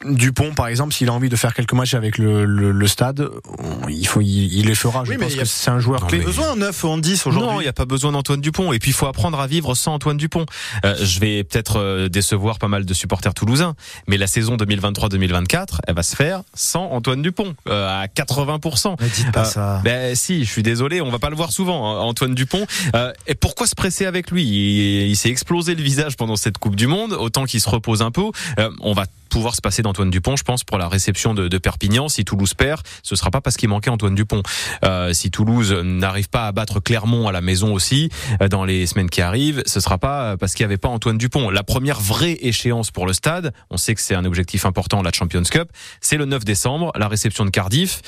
Dupont, 0.04 0.54
par 0.54 0.68
exemple, 0.68 0.92
s'il 0.92 1.08
a 1.08 1.12
envie 1.12 1.28
de 1.28 1.36
faire 1.36 1.54
quelques 1.54 1.72
matchs 1.72 1.94
avec 1.94 2.18
le, 2.18 2.44
le, 2.44 2.70
le 2.70 2.86
stade, 2.86 3.28
il 3.88 4.06
faut, 4.06 4.20
il, 4.20 4.66
les 4.66 4.74
fera. 4.74 5.04
Je 5.04 5.10
oui, 5.10 5.16
pense 5.18 5.34
que 5.34 5.44
c'est 5.44 5.70
un 5.70 5.78
joueur 5.80 6.06
clé. 6.06 6.18
Besoin 6.18 6.56
neuf, 6.56 6.84
on 6.84 6.98
dit 6.98 7.13
non, 7.26 7.60
il 7.60 7.64
n'y 7.64 7.68
a 7.68 7.72
pas 7.72 7.84
besoin 7.84 8.12
d'Antoine 8.12 8.40
Dupont. 8.40 8.72
Et 8.72 8.78
puis, 8.78 8.90
il 8.90 8.94
faut 8.94 9.06
apprendre 9.06 9.38
à 9.40 9.46
vivre 9.46 9.74
sans 9.74 9.94
Antoine 9.94 10.16
Dupont. 10.16 10.46
Euh, 10.84 10.94
je 11.02 11.20
vais 11.20 11.44
peut-être 11.44 11.78
euh, 11.78 12.08
décevoir 12.08 12.58
pas 12.58 12.68
mal 12.68 12.84
de 12.84 12.94
supporters 12.94 13.34
toulousains, 13.34 13.74
mais 14.06 14.16
la 14.16 14.26
saison 14.26 14.56
2023-2024, 14.56 15.78
elle 15.86 15.94
va 15.94 16.02
se 16.02 16.16
faire 16.16 16.42
sans 16.54 16.84
Antoine 16.90 17.22
Dupont 17.22 17.54
euh, 17.68 18.02
à 18.02 18.06
80%. 18.06 18.96
Mais 19.00 19.08
dites 19.08 19.32
pas 19.32 19.40
euh, 19.40 19.44
ça. 19.44 19.80
Ben 19.84 20.14
si, 20.14 20.44
je 20.44 20.50
suis 20.50 20.62
désolé, 20.62 21.00
on 21.00 21.10
va 21.10 21.18
pas 21.18 21.30
le 21.30 21.36
voir 21.36 21.52
souvent, 21.52 21.90
hein, 21.90 22.00
Antoine 22.00 22.34
Dupont. 22.34 22.66
Euh, 22.94 23.12
et 23.26 23.34
pourquoi 23.34 23.66
se 23.66 23.74
presser 23.74 24.06
avec 24.06 24.30
lui? 24.30 24.44
Il, 24.44 25.16
s'est 25.16 25.30
explosé 25.30 25.74
le 25.74 25.82
visage 25.82 26.16
pendant 26.16 26.36
cette 26.36 26.58
Coupe 26.58 26.76
du 26.76 26.86
Monde, 26.86 27.12
autant 27.12 27.44
qu'il 27.44 27.60
se 27.60 27.68
repose 27.68 28.02
un 28.02 28.10
peu. 28.10 28.24
on 28.80 28.92
va 28.92 29.06
pouvoir 29.28 29.54
se 29.54 29.60
passer 29.60 29.82
d'Antoine 29.82 30.10
Dupont, 30.10 30.36
je 30.36 30.44
pense, 30.44 30.64
pour 30.64 30.78
la 30.78 30.88
réception 30.88 31.34
de, 31.34 31.58
Perpignan. 31.58 32.08
Si 32.08 32.24
Toulouse 32.24 32.54
perd, 32.54 32.82
ce 33.02 33.14
ne 33.14 33.16
sera 33.16 33.30
pas 33.30 33.40
parce 33.40 33.56
qu'il 33.56 33.68
manquait 33.68 33.90
Antoine 33.90 34.14
Dupont. 34.14 34.42
si 35.12 35.30
Toulouse 35.30 35.72
n'arrive 35.72 36.28
pas 36.28 36.46
à 36.46 36.52
battre 36.52 36.80
clairement 36.80 37.03
à 37.04 37.32
la 37.32 37.42
maison 37.42 37.74
aussi 37.74 38.08
euh, 38.40 38.48
dans 38.48 38.64
les 38.64 38.86
semaines 38.86 39.10
qui 39.10 39.20
arrivent, 39.20 39.62
ce 39.66 39.78
sera 39.78 39.98
pas 39.98 40.38
parce 40.38 40.54
qu'il 40.54 40.64
n'y 40.64 40.72
avait 40.72 40.78
pas 40.78 40.88
Antoine 40.88 41.18
Dupont. 41.18 41.50
La 41.50 41.62
première 41.62 42.00
vraie 42.00 42.38
échéance 42.40 42.90
pour 42.90 43.06
le 43.06 43.12
stade, 43.12 43.52
on 43.68 43.76
sait 43.76 43.94
que 43.94 44.00
c'est 44.00 44.14
un 44.14 44.24
objectif 44.24 44.64
important, 44.64 45.02
la 45.02 45.12
Champions 45.12 45.42
Cup, 45.42 45.68
c'est 46.00 46.16
le 46.16 46.24
9 46.24 46.44
décembre, 46.44 46.92
la 46.96 47.08
réception 47.08 47.44
de 47.44 47.50
Cardiff. 47.50 48.00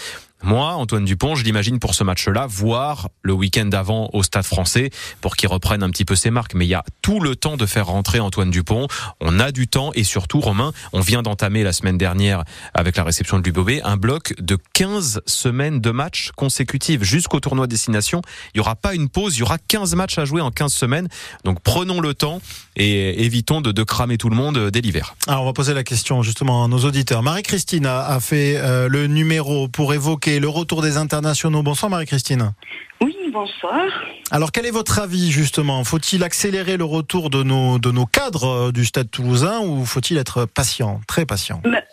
Moi, 0.43 0.75
Antoine 0.75 1.05
Dupont, 1.05 1.35
je 1.35 1.45
l'imagine 1.45 1.79
pour 1.79 1.95
ce 1.95 2.05
match-là, 2.05 2.47
voire 2.47 3.09
le 3.23 3.33
week-end 3.33 3.65
d'avant 3.65 4.11
au 4.13 4.23
Stade 4.23 4.45
français 4.45 4.91
pour 5.21 5.35
qu'il 5.35 5.49
reprenne 5.49 5.83
un 5.83 5.91
petit 5.91 6.05
peu 6.05 6.15
ses 6.15 6.31
marques. 6.31 6.55
Mais 6.55 6.67
il 6.67 6.69
y 6.69 6.75
a 6.75 6.85
tout 7.03 7.21
le 7.21 7.37
temps 7.37 7.57
de 7.57 7.65
faire 7.65 7.87
rentrer 7.87 8.21
Antoine 8.21 8.51
Dupont. 8.51 8.87
On 9.21 9.41
a 9.41 9.51
du 9.51 9.67
temps 9.67 9.93
et 9.95 10.05
surtout, 10.05 10.41
Romain, 10.41 10.73
on 10.93 11.01
vient 11.01 11.23
d'entamer 11.23 11.63
la 11.63 11.73
semaine 11.73 11.97
dernière 11.97 12.45
avec 12.75 12.97
la 12.97 13.03
réception 13.03 13.39
de 13.39 13.45
l'UBB 13.45 13.81
un 13.83 13.97
bloc 13.97 14.35
de 14.39 14.59
15 14.75 15.23
semaines 15.27 15.81
de 15.81 15.91
matchs 15.91 16.31
consécutifs 16.37 17.03
jusqu'au 17.03 17.41
tournoi 17.41 17.67
destination. 17.67 18.21
Il 18.55 18.59
y 18.59 18.61
aura 18.61 18.77
pas 18.77 18.95
une 18.95 19.09
pause, 19.09 19.37
il 19.37 19.41
y 19.41 19.43
aura 19.43 19.59
15 19.59 19.95
matchs 19.95 20.19
à 20.19 20.27
jouer 20.27 20.43
en 20.43 20.51
15 20.51 20.73
semaines. 20.73 21.09
Donc 21.45 21.61
prenons 21.61 22.01
le 22.01 22.13
temps 22.15 22.41
et 22.77 23.25
évitons 23.25 23.63
de, 23.63 23.87
cramer 23.87 24.19
tout 24.19 24.29
le 24.29 24.37
monde 24.37 24.71
dès 24.71 24.81
l'hiver. 24.81 25.15
Alors 25.29 25.43
on 25.43 25.47
va 25.47 25.53
poser 25.53 25.73
la 25.73 25.85
question 25.85 26.23
justement 26.23 26.65
à 26.65 26.69
nos 26.69 26.81
auditeurs. 26.81 27.23
Marie-Christine 27.23 27.87
a, 27.87 28.01
a 28.01 28.21
fait 28.21 28.57
euh, 28.57 28.89
le 28.89 29.07
numéro 29.07 29.69
pour 29.69 29.95
évoquer 29.95 30.26
le 30.27 30.49
retour 30.49 30.83
des 30.83 30.97
internationaux. 30.97 31.63
Bonsoir 31.63 31.91
Marie-Christine. 31.91 32.53
Oui, 33.01 33.17
bonsoir. 33.33 33.85
Alors 34.31 34.51
quel 34.53 34.67
est 34.67 34.71
votre 34.71 34.99
avis 34.99 35.31
justement? 35.31 35.85
Faut-il 35.85 36.25
accélérer 36.25 36.77
le 36.77 36.85
retour 36.85 37.31
de 37.31 37.43
nos, 37.43 37.79
de 37.79 37.91
nos 37.91 38.07
cadres 38.07 38.49
euh, 38.49 38.73
du 38.73 38.85
stade 38.85 39.11
toulousain 39.11 39.61
ou 39.61 39.85
faut-il 39.85 40.19
être 40.19 40.45
patient, 40.45 41.01
très 41.07 41.25
patient? 41.27 41.63
Mais 41.65 41.85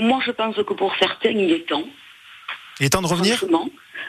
moi, 0.00 0.20
je 0.24 0.30
pense 0.30 0.56
que 0.56 0.74
pour 0.74 0.92
certains, 0.98 1.30
il 1.30 1.50
est 1.52 1.68
temps. 1.68 1.84
Il 2.80 2.86
est 2.86 2.90
temps 2.90 3.02
de 3.02 3.06
revenir? 3.06 3.44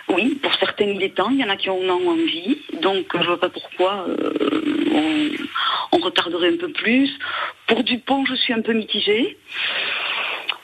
Oui, 0.09 0.39
pour 0.41 0.53
certains, 0.55 0.85
il 0.85 1.01
est 1.01 1.15
temps. 1.15 1.29
Il 1.29 1.39
y 1.39 1.43
en 1.43 1.49
a 1.49 1.55
qui 1.55 1.69
en 1.69 1.75
ont 1.75 2.09
envie. 2.09 2.57
Donc, 2.81 3.05
je 3.13 3.25
vois 3.25 3.39
pas 3.39 3.49
pourquoi 3.49 4.05
euh, 4.07 4.83
on, 4.93 5.97
on 5.97 5.99
retarderait 5.99 6.53
un 6.53 6.57
peu 6.57 6.71
plus. 6.71 7.09
Pour 7.67 7.83
Dupont, 7.83 8.25
je 8.25 8.35
suis 8.35 8.53
un 8.53 8.61
peu 8.61 8.73
mitigée. 8.73 9.37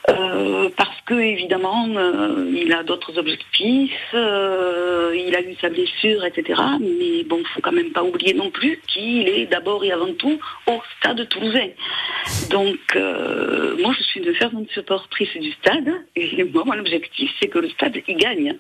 Euh, 0.10 0.69
parce 0.76 1.02
que 1.06 1.13
évidemment 1.13 1.88
euh, 1.95 2.52
il 2.54 2.72
a 2.74 2.84
d'autres 2.84 3.17
objectifs, 3.17 3.91
euh, 4.13 5.15
il 5.15 5.36
a 5.36 5.41
eu 5.41 5.56
sa 5.62 5.69
blessure, 5.69 6.26
etc. 6.26 6.60
Mais 6.80 7.24
bon, 7.24 7.41
faut 7.54 7.62
quand 7.62 7.72
même 7.72 7.91
pas 7.91 8.04
oublier 8.04 8.34
non 8.34 8.50
plus 8.50 8.80
qu'il 8.88 9.28
est 9.28 9.45
d'abord 9.45 9.84
et 9.84 9.91
avant 9.91 10.13
tout 10.13 10.39
au 10.67 10.80
stade 10.98 11.28
toulousain. 11.30 11.69
Donc 12.50 12.78
euh, 12.95 13.76
moi 13.80 13.93
je 13.98 14.04
suis 14.04 14.19
une 14.22 14.34
fervente 14.34 14.69
supportrice 14.72 15.36
du 15.38 15.52
stade 15.54 15.89
et 16.15 16.43
moi 16.54 16.63
mon 16.65 16.80
objectif 16.80 17.32
c'est 17.39 17.48
que 17.48 17.60
le 17.60 17.69
stade 17.69 17.98
il 18.08 18.17
gagne. 18.17 18.58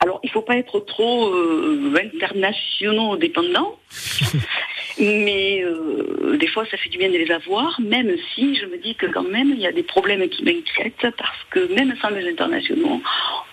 Alors 0.00 0.20
il 0.22 0.30
faut 0.30 0.42
pas 0.42 0.56
être 0.56 0.80
trop 0.80 1.28
euh, 1.28 1.94
internationaux 2.02 3.16
dépendant. 3.16 3.78
Mais 5.00 5.62
euh, 5.62 6.36
des 6.38 6.48
fois, 6.48 6.64
ça 6.68 6.76
fait 6.76 6.88
du 6.88 6.98
bien 6.98 7.08
de 7.08 7.16
les 7.16 7.30
avoir, 7.30 7.80
même 7.80 8.16
si 8.34 8.56
je 8.56 8.66
me 8.66 8.78
dis 8.78 8.96
que 8.96 9.06
quand 9.06 9.22
même, 9.22 9.50
il 9.50 9.60
y 9.60 9.66
a 9.66 9.72
des 9.72 9.84
problèmes 9.84 10.28
qui 10.28 10.42
m'inquiètent, 10.42 11.14
parce 11.16 11.44
que 11.50 11.72
même 11.72 11.94
sans 12.02 12.10
les 12.10 12.28
internationaux, 12.28 13.00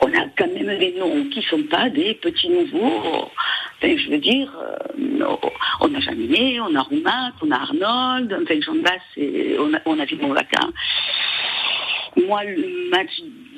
on 0.02 0.08
a 0.08 0.26
quand 0.36 0.48
même 0.48 0.80
des 0.80 0.94
noms 0.94 1.26
qui 1.26 1.40
ne 1.40 1.44
sont 1.44 1.64
pas 1.64 1.90
des 1.90 2.16
petits 2.16 2.50
nouveaux. 2.50 3.30
Je 3.84 4.10
veux 4.10 4.18
dire, 4.18 4.52
euh, 4.60 5.36
on 5.80 5.94
a 5.94 6.00
Jaminet, 6.00 6.60
on 6.60 6.74
a 6.74 6.82
Roumac, 6.82 7.34
on 7.44 7.52
a 7.52 7.58
Arnold, 7.58 8.36
enfin, 8.42 8.60
j'en 8.62 8.82
passe, 8.82 9.04
et 9.16 9.58
on 9.60 9.72
a, 9.76 9.80
on 9.86 10.00
a 10.00 10.06
Vimon 10.06 10.34
Lacan. 10.34 10.72
Moi, 12.28 12.44
le 12.46 12.90
match 12.92 13.10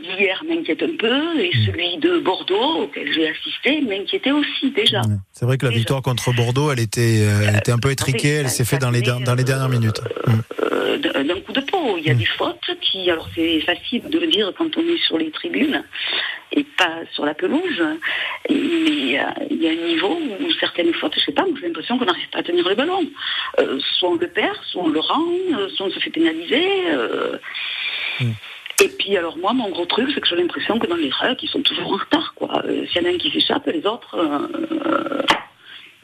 d'hier 0.01 0.43
m'inquiète 0.47 0.81
un 0.83 0.95
peu, 0.97 1.39
et 1.39 1.51
celui 1.65 1.97
de 1.97 2.19
Bordeaux, 2.19 2.83
auquel 2.83 3.11
j'ai 3.13 3.29
assisté, 3.29 3.81
m'inquiétait 3.81 4.31
aussi 4.31 4.71
déjà. 4.71 5.01
C'est 5.31 5.45
vrai 5.45 5.57
que 5.57 5.65
la 5.65 5.71
victoire 5.71 6.01
contre 6.01 6.33
Bordeaux, 6.33 6.71
elle 6.71 6.79
était, 6.79 7.21
euh, 7.21 7.45
elle 7.47 7.57
était 7.57 7.71
un 7.71 7.77
peu 7.77 7.91
étriquée, 7.91 8.35
elle 8.35 8.49
s'est 8.49 8.65
faite 8.65 8.81
dans 8.81 8.91
les, 8.91 9.01
dans 9.01 9.35
les 9.35 9.43
dernières 9.43 9.69
minutes. 9.69 10.01
euh, 10.27 10.31
d'un 10.31 10.66
d'un 10.97 11.39
coup 11.41 11.53
de 11.53 11.61
peau. 11.61 11.97
Il 11.97 12.05
y 12.05 12.09
a 12.09 12.13
des 12.13 12.25
fautes 12.25 12.69
qui, 12.81 13.09
alors 13.09 13.27
c'est 13.35 13.59
facile 13.61 14.03
de 14.09 14.19
le 14.19 14.27
dire 14.27 14.51
quand 14.57 14.75
on 14.77 14.81
est 14.81 14.97
sur 15.05 15.17
les 15.17 15.31
tribunes 15.31 15.83
et 16.51 16.63
pas 16.63 17.01
sur 17.13 17.25
la 17.25 17.33
pelouse, 17.33 17.83
mais 18.49 18.55
il 18.55 19.11
y 19.11 19.17
a, 19.17 19.33
il 19.49 19.61
y 19.61 19.67
a 19.67 19.71
un 19.71 19.87
niveau 19.87 20.19
où 20.39 20.51
certaines 20.59 20.93
fautes, 20.93 21.13
je 21.15 21.25
sais 21.25 21.31
pas, 21.33 21.45
j'ai 21.59 21.67
l'impression 21.67 21.97
qu'on 21.97 22.05
n'arrive 22.05 22.29
pas 22.29 22.39
à 22.39 22.43
tenir 22.43 22.67
le 22.67 22.75
ballon. 22.75 23.03
Euh, 23.59 23.79
soit 23.97 24.09
on 24.09 24.15
le 24.15 24.27
perd, 24.27 24.57
soit 24.63 24.83
on 24.83 24.87
le 24.89 24.99
rend, 24.99 25.25
euh, 25.57 25.69
soit 25.69 25.87
on 25.87 25.91
se 25.91 25.99
fait 25.99 26.09
pénaliser. 26.09 26.65
euh, 26.91 27.37
Et 28.83 28.89
puis 28.89 29.17
alors 29.17 29.37
moi, 29.37 29.53
mon 29.53 29.69
gros 29.69 29.85
truc, 29.85 30.09
c'est 30.13 30.21
que 30.21 30.27
j'ai 30.27 30.35
l'impression 30.35 30.77
que 30.79 30.87
dans 30.87 30.95
les 30.95 31.09
règles, 31.09 31.39
ils 31.41 31.49
sont 31.49 31.61
toujours 31.61 31.93
en 31.93 31.97
retard. 31.97 32.33
quoi. 32.35 32.61
Euh, 32.65 32.85
S'il 32.87 33.01
y 33.01 33.05
en 33.05 33.09
a 33.09 33.13
un 33.13 33.17
qui 33.17 33.31
s'échappe, 33.31 33.65
les 33.67 33.85
autres, 33.85 34.15
euh, 34.15 35.21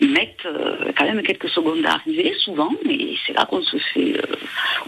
ils 0.04 0.12
mettent 0.12 0.46
euh, 0.46 0.92
quand 0.98 1.06
même 1.06 1.22
quelques 1.24 1.50
secondes 1.50 1.86
à 1.86 1.94
arriver, 1.94 2.34
souvent, 2.44 2.70
et 2.90 3.16
c'est 3.26 3.34
là 3.34 3.46
qu'on 3.50 3.62
se 3.64 3.78
fait 3.94 4.18
euh, 4.18 4.36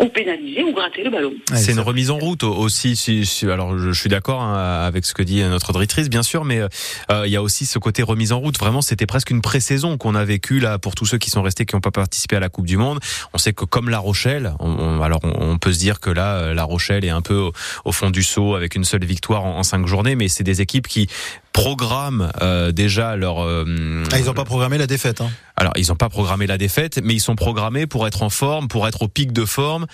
ou 0.04 0.08
pénaliser 0.10 0.64
ou 0.64 0.74
gratter 0.74 1.04
le 1.04 1.10
ballon. 1.10 1.34
C'est 1.54 1.72
une 1.72 1.80
remise 1.80 2.12
en 2.12 2.18
route 2.18 2.44
aussi. 2.44 2.96
Si, 2.96 3.26
si- 3.26 3.46
alors, 3.50 3.78
je, 3.78 3.92
suis 3.92 4.10
d'accord 4.10 4.42
hein, 4.42 4.84
avec 4.86 5.06
ce 5.06 5.14
que 5.14 5.24
dit 5.24 5.42
notre 5.44 5.74
auditrice, 5.76 6.10
bien 6.10 6.24
sûr, 6.24 6.44
mais 6.44 6.60
euh, 6.60 6.68
il 7.26 7.32
y 7.32 7.36
a 7.38 7.42
aussi 7.42 7.66
ce 7.66 7.80
côté 7.80 8.04
remise 8.04 8.32
en 8.34 8.40
route. 8.40 8.58
Vraiment, 8.60 8.82
c'était 8.82 9.06
presque 9.06 9.30
une 9.32 9.42
pré-saison 9.42 9.98
qu'on 9.98 10.16
a 10.16 10.26
vécu 10.26 10.60
là 10.60 10.78
pour 10.80 10.96
tous 10.96 11.06
ceux 11.06 11.18
qui 11.18 11.30
sont 11.30 11.42
restés, 11.42 11.66
qui 11.66 11.76
n'ont 11.76 11.82
pas 11.82 11.92
participé 11.92 12.36
à 12.36 12.40
la 12.40 12.50
Coupe 12.50 12.66
du 12.66 12.78
Monde. 12.78 13.00
On 13.34 13.38
sait 13.38 13.54
que 13.54 13.66
comme 13.66 13.90
La 13.90 14.00
Rochelle, 14.00 14.54
on, 14.60 14.70
on- 14.70 15.02
alors 15.02 15.22
on, 15.24 15.52
on 15.52 15.58
peut 15.58 15.72
se 15.74 15.80
dire 15.80 16.00
que 16.00 16.10
là, 16.10 16.36
euh, 16.38 16.54
La 16.54 16.64
Rochelle 16.66 17.06
est 17.06 17.10
un 17.10 17.22
peu 17.22 17.36
au, 17.36 17.52
au 17.86 17.92
fond 17.92 18.10
du 18.10 18.24
saut 18.24 18.56
avec 18.56 18.76
une 18.76 18.84
seule 18.84 19.06
victoire 19.06 19.46
en, 19.46 19.60
en 19.60 19.64
cinq 19.64 19.86
journées, 19.88 20.16
mais 20.16 20.28
c'est 20.28 20.44
des 20.44 20.62
équipes 20.62 20.88
qui 20.88 21.08
programment 21.56 22.30
euh, 22.42 22.72
déjà 22.74 23.16
leur. 23.16 23.40
euh, 23.44 24.04
Ah, 24.12 24.20
ils 24.20 24.26
n'ont 24.26 24.34
pas 24.34 24.44
programmé 24.44 24.78
la 24.78 24.88
défaite. 24.88 25.22
Hein. 25.22 25.30
alors, 25.56 25.72
ils 25.78 25.88
n'ont 25.88 25.96
pas 25.96 26.10
programmé 26.10 26.46
la 26.48 26.58
défaite, 26.58 27.00
mais 27.04 27.14
ils 27.16 27.20
sont 27.22 27.36
programmés 27.36 27.88
pour 27.88 28.06
être 28.08 28.22
en 28.24 28.30
forme, 28.30 28.68
pour 28.68 28.88
être 28.88 29.02
au 29.04 29.08
pic 29.08 29.32
de 29.32 29.46
forme, 29.46 29.86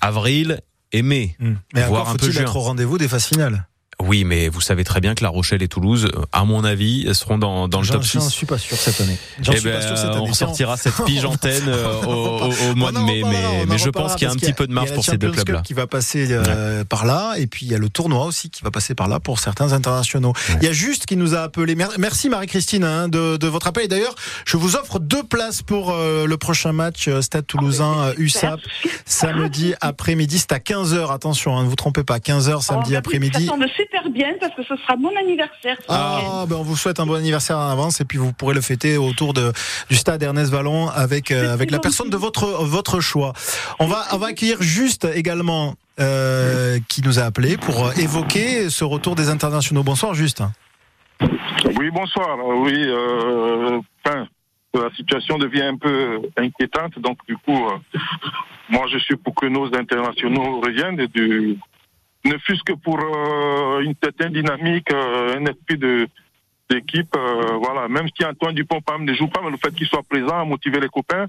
avril 0.00 0.60
et 0.92 1.02
mai, 1.02 1.36
Mais 1.40 1.82
voire 1.86 2.02
encore 2.02 2.08
un 2.14 2.16
peu 2.16 2.30
juin. 2.30 2.42
être 2.42 2.56
au 2.56 2.60
rendez-vous 2.60 2.96
des 2.98 3.08
phases 3.08 3.26
finales. 3.26 3.66
Oui, 4.00 4.24
mais 4.24 4.48
vous 4.48 4.60
savez 4.60 4.84
très 4.84 5.00
bien 5.00 5.14
que 5.14 5.22
La 5.22 5.30
Rochelle 5.30 5.62
et 5.62 5.68
Toulouse, 5.68 6.06
euh, 6.14 6.22
à 6.32 6.44
mon 6.44 6.64
avis, 6.64 7.14
seront 7.14 7.38
dans, 7.38 7.68
dans 7.68 7.78
le 7.80 7.84
J'en 7.86 7.94
top 7.94 8.02
j'en 8.02 8.20
6. 8.20 8.30
suis 8.30 8.46
pas 8.46 8.58
sûr 8.58 8.76
cette 8.76 9.00
année. 9.00 9.16
J'en 9.40 9.52
Eh 9.52 9.56
suis 9.58 9.68
pas 9.70 9.78
ben, 9.78 9.86
sûr 9.86 9.96
cette 9.98 10.10
année. 10.10 10.18
on 10.28 10.32
sortira 10.34 10.76
cette 10.76 11.04
pige 11.04 11.24
antenne 11.24 11.64
euh, 11.68 12.02
au, 12.06 12.10
au- 12.10 12.70
au 12.70 12.74
mois 12.74 12.92
de 12.92 12.98
mai, 12.98 13.22
mais, 13.24 13.66
mais 13.66 13.78
je 13.78 13.90
pense 13.90 14.14
qu'il 14.14 14.26
y 14.26 14.30
a 14.30 14.32
un 14.32 14.36
petit 14.36 14.52
peu 14.52 14.66
de 14.66 14.72
marge 14.72 14.92
pour 14.92 15.04
ces 15.04 15.16
deux 15.18 15.30
clubs-là. 15.30 15.62
qui 15.62 15.74
va 15.74 15.86
passer 15.86 16.26
euh, 16.30 16.84
par 16.84 17.04
là, 17.06 17.34
et 17.38 17.46
puis 17.46 17.66
il 17.66 17.72
y 17.72 17.74
a 17.74 17.78
le 17.78 17.88
tournoi 17.88 18.24
aussi 18.26 18.50
qui 18.50 18.62
va 18.62 18.70
passer 18.70 18.94
par 18.94 19.08
là 19.08 19.20
pour 19.20 19.38
certains 19.38 19.72
internationaux. 19.72 20.32
Il 20.60 20.64
y 20.64 20.68
a 20.68 20.72
juste 20.72 21.06
qui 21.06 21.16
nous 21.16 21.34
a 21.34 21.40
appelé. 21.40 21.74
Mer- 21.74 21.90
Merci 21.98 22.28
Marie-Christine 22.28 22.84
hein, 22.84 23.08
de, 23.08 23.36
de 23.36 23.46
votre 23.46 23.66
appel. 23.68 23.84
Et 23.84 23.88
d'ailleurs, 23.88 24.14
je 24.44 24.56
vous 24.56 24.76
offre 24.76 24.98
deux 24.98 25.22
places 25.22 25.62
pour 25.62 25.90
euh, 25.92 26.26
le 26.26 26.36
prochain 26.36 26.72
match 26.72 27.08
euh, 27.08 27.22
Stade 27.22 27.46
Toulousain 27.46 27.94
euh, 28.08 28.14
USAP 28.18 28.60
samedi 29.04 29.74
après-midi. 29.80 30.38
C'est 30.38 30.52
à 30.52 30.58
15h. 30.58 31.12
Attention, 31.12 31.56
hein, 31.56 31.64
ne 31.64 31.68
vous 31.68 31.76
trompez 31.76 32.04
pas. 32.04 32.18
15h 32.18 32.62
samedi 32.62 32.90
Oh, 32.90 32.92
Ça 32.92 32.98
après-midi. 32.98 33.48
Super 33.84 34.10
bien 34.10 34.34
parce 34.40 34.54
que 34.54 34.62
ce 34.62 34.76
sera 34.76 34.96
mon 34.96 35.14
anniversaire. 35.16 35.76
Ah, 35.88 36.44
ben 36.48 36.56
on 36.56 36.62
vous 36.62 36.76
souhaite 36.76 37.00
un 37.00 37.06
bon 37.06 37.14
anniversaire 37.14 37.58
en 37.58 37.68
avance 37.68 38.00
et 38.00 38.04
puis 38.04 38.18
vous 38.18 38.32
pourrez 38.32 38.54
le 38.54 38.60
fêter 38.60 38.96
autour 38.96 39.34
de, 39.34 39.52
du 39.88 39.96
stade 39.96 40.22
Ernest 40.22 40.50
Vallon 40.50 40.88
avec, 40.88 41.30
euh, 41.30 41.52
avec 41.52 41.70
la 41.70 41.78
personne 41.78 42.10
de 42.10 42.16
votre, 42.16 42.46
votre 42.64 43.00
choix. 43.00 43.32
On 43.78 43.86
va, 43.86 44.04
on 44.12 44.18
va 44.18 44.28
accueillir 44.28 44.62
juste 44.62 45.06
également 45.14 45.74
euh, 46.00 46.78
qui 46.88 47.02
nous 47.02 47.18
a 47.18 47.22
appelé 47.22 47.56
pour 47.56 47.92
évoquer 47.98 48.70
ce 48.70 48.84
retour 48.84 49.14
des 49.14 49.28
internationaux. 49.28 49.82
Bonsoir, 49.82 50.14
juste. 50.14 50.42
Oui, 51.20 51.90
bonsoir. 51.90 52.38
Euh, 52.38 52.54
Oui, 52.56 52.74
euh, 52.76 53.80
enfin, 54.04 54.26
la 54.74 54.90
situation 54.96 55.38
devient 55.38 55.62
un 55.62 55.76
peu 55.76 56.20
inquiétante. 56.36 56.98
Donc, 56.98 57.18
du 57.28 57.36
coup, 57.36 57.66
euh, 57.66 57.98
moi, 58.68 58.86
je 58.92 58.98
suis 58.98 59.16
pour 59.16 59.34
que 59.34 59.46
nos 59.46 59.66
internationaux 59.66 60.60
reviennent, 60.60 61.06
du, 61.06 61.58
ne 62.24 62.36
fût-ce 62.38 62.62
que 62.64 62.72
pour 62.72 62.98
euh, 63.00 63.80
une 63.80 63.94
certaine 64.02 64.32
dynamique, 64.32 64.90
euh, 64.92 65.36
un 65.38 65.44
esprit 65.46 65.78
de 65.78 66.08
d'équipe. 66.70 67.14
euh, 67.16 67.58
voilà, 67.62 67.88
même 67.88 68.06
si 68.16 68.24
Antoine 68.24 68.54
Dupont-Pam 68.54 69.04
ne 69.04 69.12
joue 69.14 69.28
pas, 69.28 69.40
mais 69.44 69.50
le 69.50 69.58
fait 69.58 69.74
qu'il 69.74 69.86
soit 69.86 70.02
présent 70.08 70.40
à 70.40 70.44
motiver 70.46 70.80
les 70.80 70.88
copains, 70.88 71.26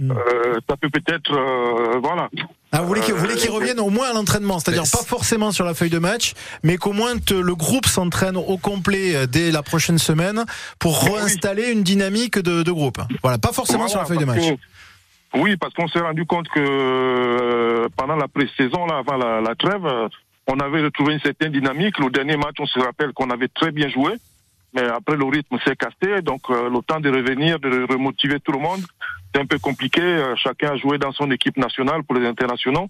euh, 0.00 0.54
ça 0.68 0.76
peut 0.78 0.88
peut-être, 0.88 1.30
euh, 1.34 1.98
voilà. 2.02 2.30
Ah, 2.72 2.80
vous 2.80 2.86
voulez 2.88 3.02
qu'il 3.02 3.12
vous 3.12 3.20
voulez 3.20 3.34
qu'il 3.34 3.50
revienne 3.50 3.80
au 3.80 3.90
moins 3.90 4.08
à 4.10 4.12
l'entraînement, 4.14 4.58
c'est-à-dire 4.58 4.84
pas 4.90 5.04
forcément 5.04 5.52
sur 5.52 5.66
la 5.66 5.74
feuille 5.74 5.90
de 5.90 5.98
match, 5.98 6.32
mais 6.62 6.78
qu'au 6.78 6.92
moins 6.92 7.18
te- 7.18 7.34
le 7.34 7.54
groupe 7.54 7.84
s'entraîne 7.86 8.36
au 8.38 8.56
complet 8.56 9.14
euh, 9.14 9.26
dès 9.26 9.50
la 9.50 9.62
prochaine 9.62 9.98
semaine 9.98 10.44
pour 10.78 11.02
réinstaller 11.04 11.70
une 11.70 11.82
dynamique 11.82 12.38
de, 12.38 12.62
de 12.62 12.72
groupe. 12.72 12.98
Voilà, 13.22 13.36
pas 13.36 13.52
forcément 13.52 13.80
Voilà, 13.86 13.90
sur 13.90 13.98
la 14.00 14.04
feuille 14.06 14.18
de 14.18 14.24
match. 14.24 14.48
que- 14.48 15.38
oui, 15.38 15.56
parce 15.58 15.74
qu'on 15.74 15.88
s'est 15.88 16.00
rendu 16.00 16.24
compte 16.24 16.48
que 16.48 16.60
euh, 16.60 17.88
pendant 17.96 18.16
la 18.16 18.28
pré-saison, 18.28 18.86
là, 18.86 18.98
avant 18.98 19.16
la, 19.18 19.40
la 19.42 19.54
trêve, 19.54 19.84
euh, 19.84 20.08
on 20.48 20.58
avait 20.60 20.82
retrouvé 20.82 21.14
une 21.14 21.20
certaine 21.20 21.52
dynamique. 21.52 21.98
Le 21.98 22.10
dernier 22.10 22.36
match, 22.36 22.56
on 22.58 22.66
se 22.66 22.78
rappelle 22.80 23.12
qu'on 23.12 23.30
avait 23.30 23.48
très 23.48 23.70
bien 23.70 23.88
joué, 23.88 24.12
mais 24.74 24.82
après 24.88 25.16
le 25.16 25.24
rythme 25.24 25.58
s'est 25.64 25.76
cassé, 25.76 26.22
donc 26.22 26.42
euh, 26.50 26.68
le 26.70 26.80
temps 26.82 27.00
de 27.00 27.10
revenir, 27.10 27.58
de 27.60 27.86
remotiver 27.92 28.40
tout 28.40 28.52
le 28.52 28.58
monde, 28.58 28.80
c'est 29.34 29.40
un 29.40 29.46
peu 29.46 29.58
compliqué. 29.58 30.00
Euh, 30.02 30.34
chacun 30.36 30.70
a 30.72 30.76
joué 30.76 30.98
dans 30.98 31.12
son 31.12 31.30
équipe 31.30 31.56
nationale 31.56 32.02
pour 32.02 32.16
les 32.16 32.26
internationaux. 32.26 32.88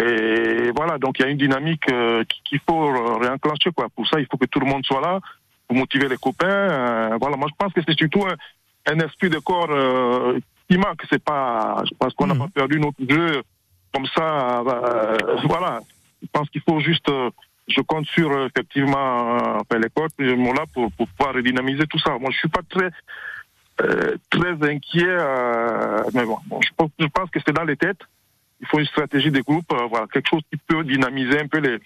Et 0.00 0.70
voilà, 0.74 0.98
donc 0.98 1.18
il 1.18 1.22
y 1.22 1.24
a 1.26 1.28
une 1.28 1.36
dynamique 1.38 1.84
euh, 1.90 2.24
qui- 2.24 2.40
qu'il 2.44 2.60
faut 2.68 2.92
réenclencher. 3.18 3.70
Quoi. 3.76 3.88
Pour 3.94 4.06
ça, 4.08 4.18
il 4.20 4.26
faut 4.30 4.38
que 4.38 4.46
tout 4.46 4.58
le 4.60 4.66
monde 4.66 4.84
soit 4.86 5.00
là 5.02 5.20
pour 5.68 5.76
motiver 5.76 6.08
les 6.08 6.16
copains. 6.16 7.16
Voilà, 7.20 7.36
moi 7.36 7.46
je 7.50 7.54
pense 7.58 7.72
que 7.74 7.80
c'est 7.86 7.96
surtout 7.98 8.24
un, 8.26 8.34
un 8.92 8.98
esprit 9.00 9.28
de 9.30 9.38
corps 9.38 9.68
qui 10.68 10.78
manque. 10.78 11.02
C'est 11.10 11.22
pas, 11.22 11.82
je 11.88 11.94
pense 11.98 12.14
qu'on 12.14 12.26
n'a 12.26 12.34
pas 12.34 12.48
perdu 12.48 12.80
notre 12.80 12.96
jeu 13.08 13.42
comme 13.94 14.06
ça. 14.14 14.62
voilà, 15.44 15.80
je 16.22 16.28
pense 16.32 16.48
qu'il 16.50 16.62
faut 16.62 16.80
juste. 16.80 17.08
euh, 17.08 17.30
je 17.68 17.80
compte 17.80 18.06
sur 18.06 18.30
euh, 18.30 18.48
effectivement 18.48 19.36
euh, 19.36 19.58
enfin, 19.60 19.78
les 19.78 20.52
là 20.52 20.64
pour, 20.72 20.90
pouvoir 20.92 21.34
redynamiser 21.34 21.86
tout 21.86 21.98
ça. 21.98 22.18
Moi, 22.18 22.30
je 22.32 22.38
suis 22.38 22.48
pas 22.48 22.62
très 22.68 22.90
très 24.30 24.70
inquiet, 24.70 25.16
mais 26.14 26.24
bon, 26.24 26.38
je, 26.60 26.70
pense, 26.76 27.30
que 27.30 27.40
c'est 27.44 27.52
dans 27.52 27.64
les 27.64 27.76
têtes. 27.76 28.02
Il 28.60 28.66
faut 28.68 28.78
une 28.78 28.86
stratégie 28.86 29.30
de 29.32 29.40
groupe, 29.40 29.72
euh, 29.72 29.86
voilà, 29.90 30.06
quelque 30.06 30.28
chose 30.28 30.42
qui 30.50 30.56
peut 30.56 30.84
dynamiser 30.84 31.40
un 31.40 31.48
peu 31.48 31.58
les 31.58 31.78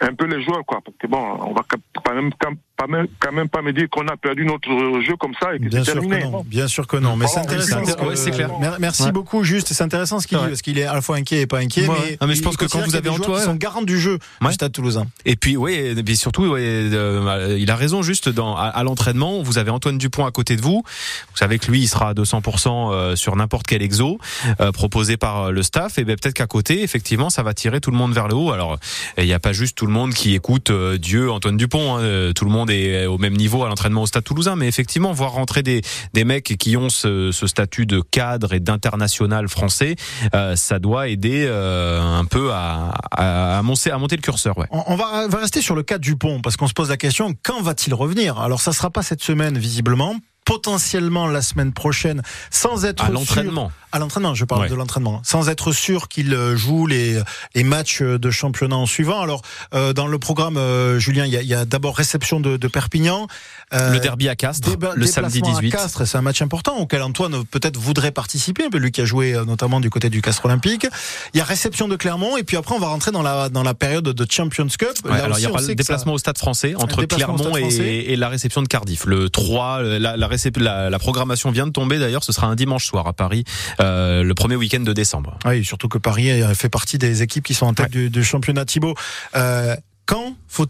un 0.00 0.14
peu 0.14 0.26
les 0.26 0.42
joueurs, 0.42 0.64
quoi. 0.66 0.82
Parce 0.84 0.96
que 0.98 1.06
bon, 1.06 1.18
on 1.18 1.54
va 1.54 1.62
quand 2.04 2.14
même, 2.14 2.30
pas 2.76 2.86
même, 2.86 3.06
quand 3.20 3.32
même 3.32 3.48
pas 3.48 3.62
me 3.62 3.72
dire 3.72 3.86
qu'on 3.90 4.06
a 4.08 4.16
perdu 4.16 4.44
notre 4.44 4.68
jeu 5.00 5.16
comme 5.18 5.32
ça 5.40 5.54
et 5.54 5.58
que 5.58 5.64
Bien 5.68 5.80
c'est 5.84 5.92
sûr 5.92 6.00
terminé. 6.00 6.20
que 6.22 6.26
non, 6.26 6.44
bien 6.46 6.68
sûr 6.68 6.86
que 6.86 6.96
non. 6.96 7.16
Mais 7.16 7.26
c'est 7.26 7.40
intéressant. 7.40 7.78
oui, 7.80 7.86
c'est 7.86 7.92
ce 7.92 7.96
que- 7.96 8.30
ouais, 8.32 8.36
clair. 8.36 8.58
Mer- 8.60 8.76
Merci 8.78 9.04
Ouais. 9.04 9.12
beaucoup, 9.12 9.42
juste. 9.44 9.72
C'est 9.72 9.82
intéressant 9.82 10.20
ce 10.20 10.26
qu'il 10.26 10.38
dit, 10.38 10.44
parce 10.44 10.62
qu'il 10.62 10.78
est 10.78 10.84
à 10.84 10.94
la 10.94 11.00
fois 11.02 11.16
inquiet 11.16 11.40
et 11.42 11.46
pas 11.46 11.58
inquiet. 11.58 11.88
Ouais. 11.88 11.96
Mais, 12.10 12.16
Ah, 12.20 12.26
mais 12.26 12.34
je 12.34 12.42
pense 12.42 12.56
que 12.56 12.66
quand 12.66 12.80
vous 12.84 12.94
avez 12.96 13.08
Antoine- 13.08 13.38
qui 13.38 13.44
sont 13.44 13.54
garants 13.54 13.82
du 13.82 13.98
jeu 13.98 14.18
du 14.40 14.52
Stade 14.52 14.72
Toulousain. 14.72 15.06
Et 15.24 15.36
puis, 15.36 15.56
oui, 15.56 15.72
et 15.74 15.94
puis 16.02 16.16
surtout, 16.16 16.44
ouais, 16.46 16.60
euh, 16.62 17.56
il 17.58 17.70
a 17.70 17.76
raison, 17.76 18.02
juste 18.02 18.28
dans, 18.28 18.56
à, 18.56 18.64
à 18.64 18.82
l'entraînement, 18.84 19.42
vous 19.42 19.58
avez 19.58 19.70
Antoine 19.70 19.98
Dupont 19.98 20.26
à 20.26 20.30
côté 20.30 20.56
de 20.56 20.62
vous. 20.62 20.82
Vous 20.84 21.36
savez 21.36 21.58
que 21.58 21.70
lui, 21.70 21.80
il 21.80 21.86
sera 21.88 22.10
à 22.10 22.14
200% 22.14 22.90
euh, 22.92 23.16
sur 23.16 23.36
n'importe 23.36 23.66
quel 23.66 23.82
exo 23.82 24.18
euh, 24.60 24.72
proposé 24.72 25.16
par 25.16 25.44
euh, 25.44 25.50
le 25.50 25.62
staff. 25.62 25.98
Et 25.98 26.04
ben 26.04 26.16
peut-être 26.16 26.34
qu'à 26.34 26.46
côté, 26.46 26.82
effectivement, 26.82 27.30
ça 27.30 27.42
va 27.42 27.54
tirer 27.54 27.80
tout 27.80 27.90
le 27.90 27.96
monde 27.96 28.12
vers 28.12 28.28
le 28.28 28.34
haut. 28.34 28.52
Alors, 28.52 28.78
il 29.18 29.24
n'y 29.24 29.32
a 29.32 29.38
pas 29.40 29.52
juste 29.52 29.76
tout 29.76 29.86
le 29.86 29.92
monde 29.92 30.12
qui 30.14 30.34
écoute 30.34 30.70
euh, 30.70 30.98
Dieu, 30.98 31.30
Antoine 31.30 31.56
Dupont. 31.56 31.96
hein. 31.96 32.00
Euh, 32.02 32.32
Tout 32.32 32.44
le 32.44 32.50
monde 32.50 32.65
est 32.70 33.06
au 33.06 33.18
même 33.18 33.36
niveau 33.36 33.64
à 33.64 33.68
l'entraînement 33.68 34.02
au 34.02 34.06
Stade 34.06 34.24
Toulousain. 34.24 34.56
Mais 34.56 34.68
effectivement, 34.68 35.12
voir 35.12 35.32
rentrer 35.32 35.62
des, 35.62 35.82
des 36.12 36.24
mecs 36.24 36.56
qui 36.58 36.76
ont 36.76 36.88
ce, 36.88 37.30
statut 37.32 37.86
de 37.86 38.00
cadre 38.00 38.52
et 38.52 38.60
d'international 38.60 39.48
français, 39.48 39.96
euh, 40.34 40.56
ça 40.56 40.78
doit 40.78 41.08
aider 41.08 41.44
euh, 41.46 42.00
un 42.02 42.24
peu 42.24 42.50
à, 42.52 43.60
monter, 43.62 43.90
à 43.90 43.98
monter 43.98 44.16
le 44.16 44.22
curseur. 44.22 44.58
Ouais. 44.58 44.66
On 44.70 44.96
va, 44.96 45.26
rester 45.38 45.60
sur 45.60 45.74
le 45.74 45.82
cas 45.82 45.98
Dupont, 45.98 46.40
parce 46.40 46.56
qu'on 46.56 46.68
se 46.68 46.74
pose 46.74 46.88
la 46.88 46.96
question, 46.96 47.34
quand 47.42 47.62
va-t-il 47.62 47.94
revenir? 47.94 48.38
Alors, 48.38 48.60
ça 48.60 48.72
sera 48.72 48.90
pas 48.90 49.02
cette 49.02 49.22
semaine, 49.22 49.58
visiblement. 49.58 50.16
Potentiellement 50.46 51.26
la 51.26 51.42
semaine 51.42 51.72
prochaine, 51.72 52.22
sans 52.50 52.84
être 52.86 53.02
À 53.02 53.06
sûr- 53.08 53.14
l'entraînement. 53.14 53.70
À 53.92 53.98
l'entraînement, 53.98 54.34
je 54.34 54.44
parle 54.44 54.62
Ouais. 54.62 54.68
de 54.68 54.74
l'entraînement, 54.74 55.20
sans 55.24 55.48
être 55.48 55.72
sûr 55.72 56.08
qu'il 56.08 56.32
euh, 56.34 56.56
joue 56.56 56.86
les, 56.86 57.20
les 57.54 57.64
matchs 57.64 58.02
de 58.02 58.30
championnat 58.30 58.76
en 58.76 58.86
suivant. 58.86 59.20
Alors, 59.22 59.42
euh, 59.74 59.92
dans 59.92 60.06
le 60.06 60.18
programme, 60.18 60.56
euh, 60.56 60.98
Julien, 60.98 61.24
il 61.26 61.32
y 61.32 61.54
a, 61.54 61.64
d'abord 61.64 61.96
réception 61.96 62.38
de, 62.40 62.56
de 62.56 62.68
Perpignan. 62.68 63.26
euh, 63.74 63.92
le 63.94 63.98
derby 63.98 64.28
à 64.28 64.36
Castres, 64.36 64.68
déba- 64.70 64.92
le 64.94 65.06
samedi 65.06 65.40
déplacement 65.40 65.60
18. 65.60 65.74
À 65.74 65.76
Castres, 65.78 66.06
c'est 66.06 66.16
un 66.18 66.22
match 66.22 66.40
important 66.42 66.76
auquel 66.76 67.02
Antoine 67.02 67.44
peut-être 67.46 67.76
voudrait 67.78 68.12
participer, 68.12 68.68
lui 68.72 68.92
qui 68.92 69.00
a 69.00 69.04
joué 69.04 69.34
euh, 69.34 69.44
notamment 69.44 69.80
du 69.80 69.90
côté 69.90 70.08
du 70.10 70.22
Castres 70.22 70.44
Olympique. 70.44 70.86
Il 71.34 71.38
y 71.38 71.40
a 71.40 71.44
réception 71.44 71.88
de 71.88 71.96
Clermont 71.96 72.36
et 72.36 72.44
puis 72.44 72.56
après 72.56 72.74
on 72.74 72.78
va 72.78 72.86
rentrer 72.88 73.10
dans 73.10 73.22
la 73.22 73.48
dans 73.48 73.62
la 73.64 73.74
période 73.74 74.04
de 74.04 74.26
Champions 74.30 74.68
Cup. 74.68 74.90
Ouais, 75.04 75.10
Là 75.18 75.24
alors 75.24 75.38
il 75.38 75.42
y 75.42 75.46
aura 75.48 75.60
le 75.60 75.66
ça- 75.66 75.74
déplacement 75.74 76.12
au 76.12 76.18
Stade 76.18 76.38
Français 76.38 76.74
entre 76.76 77.02
Clermont 77.04 77.56
et, 77.56 78.12
et 78.12 78.16
la 78.16 78.28
réception 78.28 78.62
de 78.62 78.68
Cardiff. 78.68 79.04
Le 79.06 79.28
3, 79.30 79.82
la, 79.82 80.16
la, 80.16 80.26
la, 80.56 80.90
la 80.90 80.98
programmation 80.98 81.50
vient 81.50 81.66
de 81.66 81.72
tomber 81.72 81.98
d'ailleurs. 81.98 82.24
Ce 82.24 82.32
sera 82.32 82.46
un 82.46 82.54
dimanche 82.54 82.86
soir 82.86 83.06
à 83.06 83.12
Paris, 83.12 83.44
euh, 83.80 84.22
le 84.22 84.34
premier 84.34 84.56
week-end 84.56 84.80
de 84.80 84.92
décembre. 84.92 85.38
Oui, 85.44 85.64
surtout 85.64 85.88
que 85.88 85.98
Paris 85.98 86.30
euh, 86.30 86.54
fait 86.54 86.68
partie 86.68 86.98
des 86.98 87.22
équipes 87.22 87.44
qui 87.44 87.54
sont 87.54 87.66
en 87.66 87.74
tête 87.74 87.90
du, 87.90 88.10
du 88.10 88.24
championnat 88.24 88.64
Thibaut. 88.64 88.94
Euh, 89.34 89.76
quand 90.06 90.36
faut, 90.46 90.66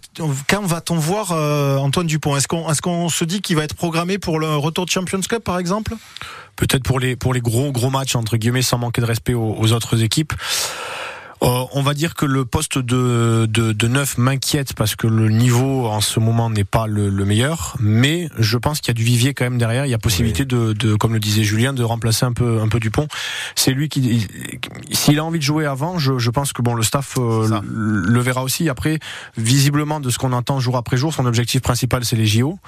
quand 0.49 0.63
va-t-on 0.63 0.97
voir 0.97 1.33
euh, 1.33 1.77
Antoine 1.77 2.07
Dupont? 2.07 2.37
Est-ce 2.37 2.49
qu'on 2.49 3.09
se 3.09 3.25
dit 3.25 3.43
qu'il 3.43 3.57
va 3.57 3.65
être 3.65 3.75
programmé 3.75 4.19
pour 4.19 4.39
le 4.41 4.57
retour 4.57 4.87
de 4.87 4.91
Champions 4.91 5.21
Cup 5.21 5.45
par 5.45 5.59
exemple? 5.59 5.95
Peut-être 6.57 6.83
pour 6.83 6.99
les 6.99 7.17
pour 7.17 7.35
les 7.35 7.41
gros 7.41 7.71
gros 7.71 7.91
matchs 7.91 8.17
entre 8.17 8.39
guillemets 8.39 8.63
sans 8.63 8.79
manquer 8.79 9.03
de 9.03 9.07
respect 9.07 9.35
aux, 9.35 9.55
aux 9.59 9.73
autres 9.73 10.03
équipes. 10.03 10.33
Euh, 11.43 11.65
on 11.73 11.83
va 11.83 11.93
dire 11.93 12.15
que 12.15 12.25
le 12.25 12.45
poste 12.47 12.79
de, 12.79 13.47
de, 13.49 13.73
de 13.73 13.89
neuf 13.89 14.17
m'inquiète 14.17 14.73
parce 14.75 14.97
que 14.97 15.07
le 15.07 15.29
niveau 15.29 15.87
en 15.87 16.01
ce 16.01 16.19
moment 16.19 16.49
n'est 16.49 16.65
pas 16.65 16.87
le, 16.87 17.11
le 17.11 17.25
meilleur, 17.27 17.77
mais 17.79 18.29
je 18.39 18.57
pense 18.57 18.81
qu'il 18.81 18.89
y 18.89 18.91
a 18.93 18.95
du 18.95 19.05
vivier 19.05 19.35
quand 19.35 19.45
même 19.45 19.59
derrière. 19.59 19.85
Il 19.85 19.91
y 19.91 19.95
a 19.95 19.99
possibilité 19.99 20.45
de, 20.47 20.73
de, 20.73 20.95
comme 20.95 21.13
le 21.13 21.21
disait 21.21 21.45
Julien, 21.45 21.73
de 21.75 21.83
remplacer 21.83 22.25
un 22.25 22.33
peu 22.33 22.61
un 22.63 22.69
peu 22.69 22.81
Dupont. 22.81 23.07
C'est 23.55 23.73
lui 23.73 23.89
qui, 23.91 24.01
il- 24.01 24.97
s'il 24.97 25.19
a 25.19 25.25
envie 25.25 25.39
de 25.39 25.45
jouer 25.45 25.67
avant, 25.67 25.99
je, 25.99 26.19
je 26.19 26.31
pense 26.31 26.53
que 26.55 26.63
bon 26.63 26.75
le 26.75 26.83
staff 26.83 27.17
euh, 27.19 27.61
le, 27.63 28.01
le 28.01 28.21
verra 28.21 28.43
aussi. 28.43 28.69
Après, 28.71 28.99
visiblement 29.37 30.01
de 30.01 30.09
ce 30.11 30.19
qu'on 30.19 30.33
entend 30.33 30.59
jour 30.59 30.77
après 30.79 30.97
jour, 30.97 31.13
son 31.13 31.27
objectif 31.27 31.61
principal 31.61 32.05
c'est 32.05 32.17
les 32.17 32.27
JO. 32.27 32.59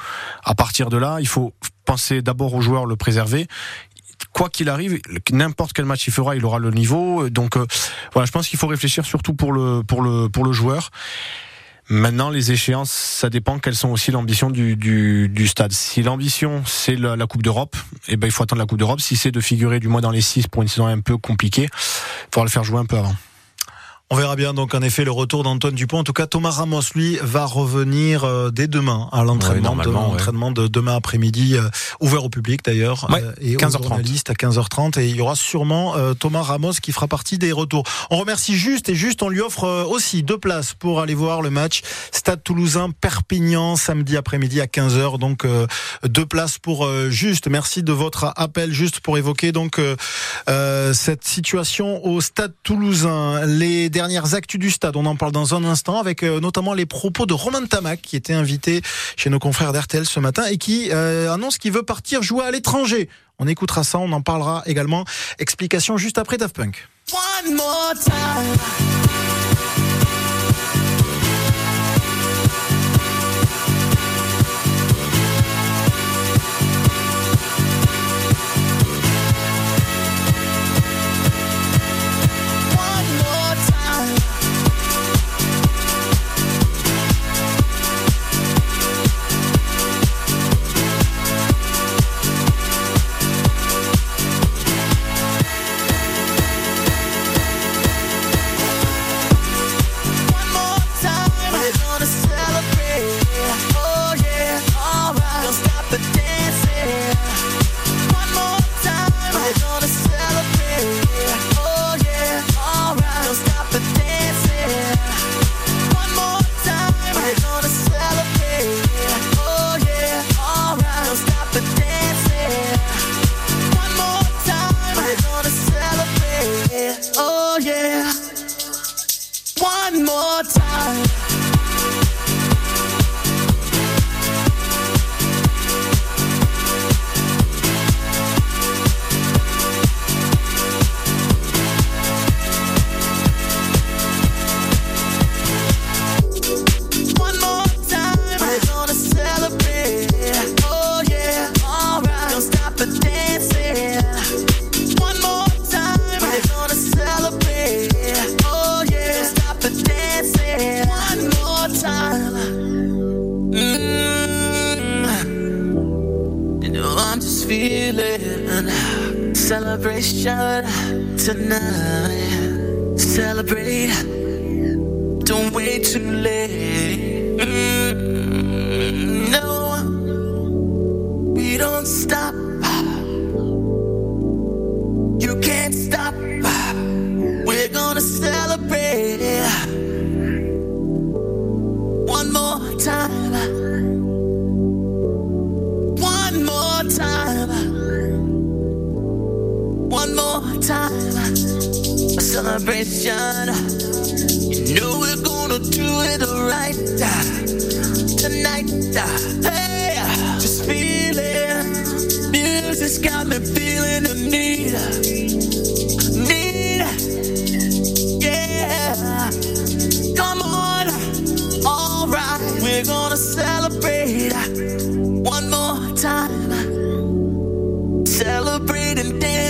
À 0.45 0.55
partir 0.55 0.91
de 0.91 0.99
là, 0.99 1.19
il 1.21 1.29
faut 1.29 1.55
penser 1.87 2.21
d'abord 2.21 2.53
aux 2.53 2.61
joueurs, 2.61 2.85
le 2.85 2.97
préserver 2.97 3.47
quoi 4.33 4.49
qu'il 4.49 4.69
arrive, 4.69 5.01
n'importe 5.33 5.73
quel 5.73 5.85
match 5.85 6.07
il 6.07 6.13
fera, 6.13 6.37
il 6.37 6.45
aura 6.45 6.59
le 6.59 6.71
niveau. 6.71 7.29
Donc 7.29 7.57
euh, 7.57 7.67
voilà, 8.13 8.27
je 8.27 8.33
pense 8.33 8.49
qu'il 8.49 8.59
faut 8.59 8.67
réfléchir 8.67 9.05
surtout 9.05 9.35
pour 9.35 9.53
le 9.53 10.53
joueur. 10.53 10.91
Maintenant, 11.91 12.29
les 12.29 12.53
échéances, 12.53 12.91
ça 12.91 13.31
dépend 13.31 13.59
quelles 13.59 13.75
sont 13.75 13.89
aussi 13.89 14.11
l'ambition 14.11 14.51
du, 14.51 14.77
du, 14.77 15.49
stade. 15.49 15.73
Si 15.73 16.03
l'ambition 16.03 16.63
c'est 16.67 16.97
la, 16.97 17.17
la 17.17 17.27
Coupe 17.27 17.43
d'Europe, 17.43 17.77
eh 18.09 18.19
ben 18.19 18.27
il 18.27 18.31
faut 18.31 18.43
attendre 18.43 18.61
la 18.61 18.67
Coupe 18.67 18.79
d'Europe. 18.79 19.01
Si 19.01 19.17
c'est 19.17 19.31
de 19.31 19.41
figurer 19.41 19.81
du 19.81 19.89
moins 19.89 20.03
dans 20.03 20.11
les 20.11 20.21
six 20.21 20.47
pour 20.49 20.61
une 20.61 20.69
saison 20.69 20.87
un 20.87 21.01
peu 21.01 21.17
compliquée, 21.17 21.65
il 21.73 22.29
faudra 22.31 22.45
le 22.45 22.51
faire 22.51 22.65
jouer 22.65 22.79
un 22.79 22.85
peu 22.85 22.99
avant. 22.99 23.15
On 24.11 24.17
verra 24.17 24.37
bien 24.37 24.55
donc 24.55 24.73
en 24.75 24.81
effet 24.81 25.05
le 25.05 25.11
retour 25.11 25.43
d'Antoine 25.43 25.75
Dupont. 25.75 25.99
En 25.99 26.05
tout 26.05 26.15
cas, 26.15 26.27
Thomas 26.27 26.53
Ramos, 26.53 26.81
lui, 26.95 27.19
va 27.21 27.45
revenir 27.45 28.25
euh, 28.25 28.51
dès 28.51 28.67
demain 28.67 29.07
à 29.13 29.23
l'entraînement, 29.23 29.73
Ouais, 29.73 29.77
normalement, 29.85 29.93
de, 29.93 30.07
ouais. 30.07 30.13
l'entraînement 30.13 30.51
de 30.51 30.67
demain 30.67 30.97
après-midi, 30.97 31.57
euh, 31.57 31.69
ouvert 32.01 32.25
au 32.25 32.31
public 32.31 32.65
d'ailleurs, 32.65 33.07
Ouais, 33.11 33.23
euh, 33.23 33.33
et 33.43 33.57
15h30. 33.57 33.81
aux 33.81 33.83
journalistes 33.83 34.31
à 34.31 34.33
15h30. 34.33 34.99
Et 34.99 35.09
il 35.11 35.17
y 35.17 35.21
aura 35.21 35.37
sûrement 35.37 35.95
euh, 35.99 36.15
Thomas 36.15 36.41
Ramos 36.41 36.73
qui 36.83 36.93
fera 36.93 37.07
partie 37.07 37.37
des 37.37 37.53
retours. 37.53 37.83
On 38.09 38.17
remercie 38.17 38.57
Juste 38.57 38.89
et 38.89 38.95
Juste, 38.95 39.23
on 39.23 39.29
lui 39.29 39.43
offre 39.43 39.65
euh, 39.65 39.85
aussi 39.85 40.23
deux 40.23 40.39
places 40.39 40.73
pour 40.73 41.03
aller 41.03 41.15
voir 41.15 41.43
le 41.43 41.51
match 41.51 41.83
Stade 42.11 42.43
Toulousain 42.43 42.89
Perpignan 42.99 43.77
samedi 43.77 44.17
après-midi 44.17 44.63
à 44.63 44.67
15h. 44.67 45.19
Donc 45.19 45.45
euh, 45.45 45.67
deux 46.05 46.25
places 46.25 46.57
pour 46.59 46.89
Juste. 47.11 47.47
Merci 47.49 47.83
de 47.83 47.93
votre 47.93 48.33
appel 48.37 48.73
juste 48.73 49.01
pour 49.01 49.19
évoquer 49.19 49.53
donc 49.53 49.79
cette 50.95 51.25
situation 51.25 52.03
au 52.07 52.21
Stade 52.23 52.55
Toulousain. 52.63 53.45
Les 53.45 53.91
dernières 53.99 54.35
actus 54.35 54.61
du 54.61 54.71
stade, 54.71 54.95
on 54.95 55.07
en 55.07 55.17
parle 55.17 55.33
dans 55.33 55.57
un 55.57 55.65
instant 55.65 55.99
avec 55.99 56.23
euh, 56.23 56.39
notamment 56.39 56.73
les 56.73 56.87
propos 56.87 57.27
de 57.27 57.35
Romain 57.35 57.67
Tamac 57.67 58.01
qui 58.01 58.15
était 58.15 58.33
invité 58.33 58.81
chez 59.17 59.29
nos 59.29 59.41
confrères 59.41 59.73
d'RTL 59.73 60.07
ce 60.07 60.21
matin 60.21 60.45
et 60.45 60.57
qui 60.57 60.91
euh, 60.93 61.33
annonce 61.33 61.59
qu'il 61.59 61.73
veut 61.73 61.83
partir 61.83 62.23
jouer 62.23 62.45
à 62.45 62.53
l'étranger. 62.53 63.09
On 63.41 63.49
écoutera 63.49 63.83
ça, 63.83 63.99
on 63.99 64.13
en 64.13 64.23
parlera 64.23 64.63
également. 64.67 65.05
Explication 65.41 65.97
juste 65.97 66.17
après 66.17 66.37
Daft 66.37 66.55
Punk. 66.55 66.87
One 67.13 67.57
more 67.57 67.95
time. 68.01 69.88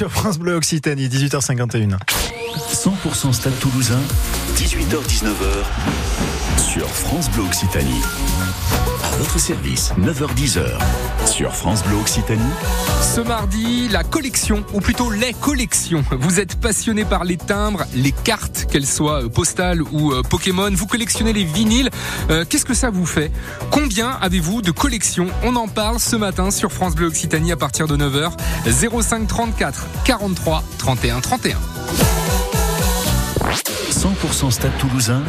sur 0.00 0.10
France 0.10 0.38
Bleu 0.38 0.54
Occitanie, 0.54 1.08
18h51. 1.08 1.98
100% 2.72 3.34
Stade 3.34 3.52
Toulousain, 3.60 4.00
18h-19h 4.56 6.56
sur 6.56 6.88
France 6.88 7.30
Bleu 7.32 7.42
Occitanie. 7.42 8.00
À 9.04 9.10
votre 9.18 9.38
service, 9.38 9.92
9h-10h 10.00 10.78
sur 11.40 11.56
France 11.56 11.82
Bleu 11.84 11.96
Occitanie. 11.96 12.42
Ce 13.00 13.22
mardi, 13.22 13.88
la 13.88 14.04
collection, 14.04 14.62
ou 14.74 14.80
plutôt 14.82 15.10
les 15.10 15.32
collections. 15.32 16.04
Vous 16.10 16.38
êtes 16.38 16.60
passionné 16.60 17.06
par 17.06 17.24
les 17.24 17.38
timbres, 17.38 17.84
les 17.94 18.12
cartes, 18.12 18.66
qu'elles 18.70 18.84
soient 18.84 19.24
euh, 19.24 19.28
postales 19.30 19.80
ou 19.80 20.12
euh, 20.12 20.20
Pokémon. 20.20 20.68
Vous 20.70 20.86
collectionnez 20.86 21.32
les 21.32 21.44
vinyles. 21.44 21.88
Euh, 22.28 22.44
Qu'est-ce 22.46 22.66
que 22.66 22.74
ça 22.74 22.90
vous 22.90 23.06
fait? 23.06 23.32
Combien 23.70 24.10
avez-vous 24.20 24.60
de 24.60 24.70
collections? 24.70 25.28
On 25.42 25.56
en 25.56 25.66
parle 25.66 25.98
ce 25.98 26.14
matin 26.14 26.50
sur 26.50 26.72
France 26.72 26.94
Bleu 26.94 27.06
Occitanie 27.06 27.52
à 27.52 27.56
partir 27.56 27.86
de 27.86 27.96
9h. 27.96 28.32
05 29.00 29.26
34 29.26 29.86
43 30.04 30.62
31 30.76 31.20
31. 31.22 31.56
100% 33.90 34.50
Stade 34.50 34.76
Toulousain, 34.78 35.22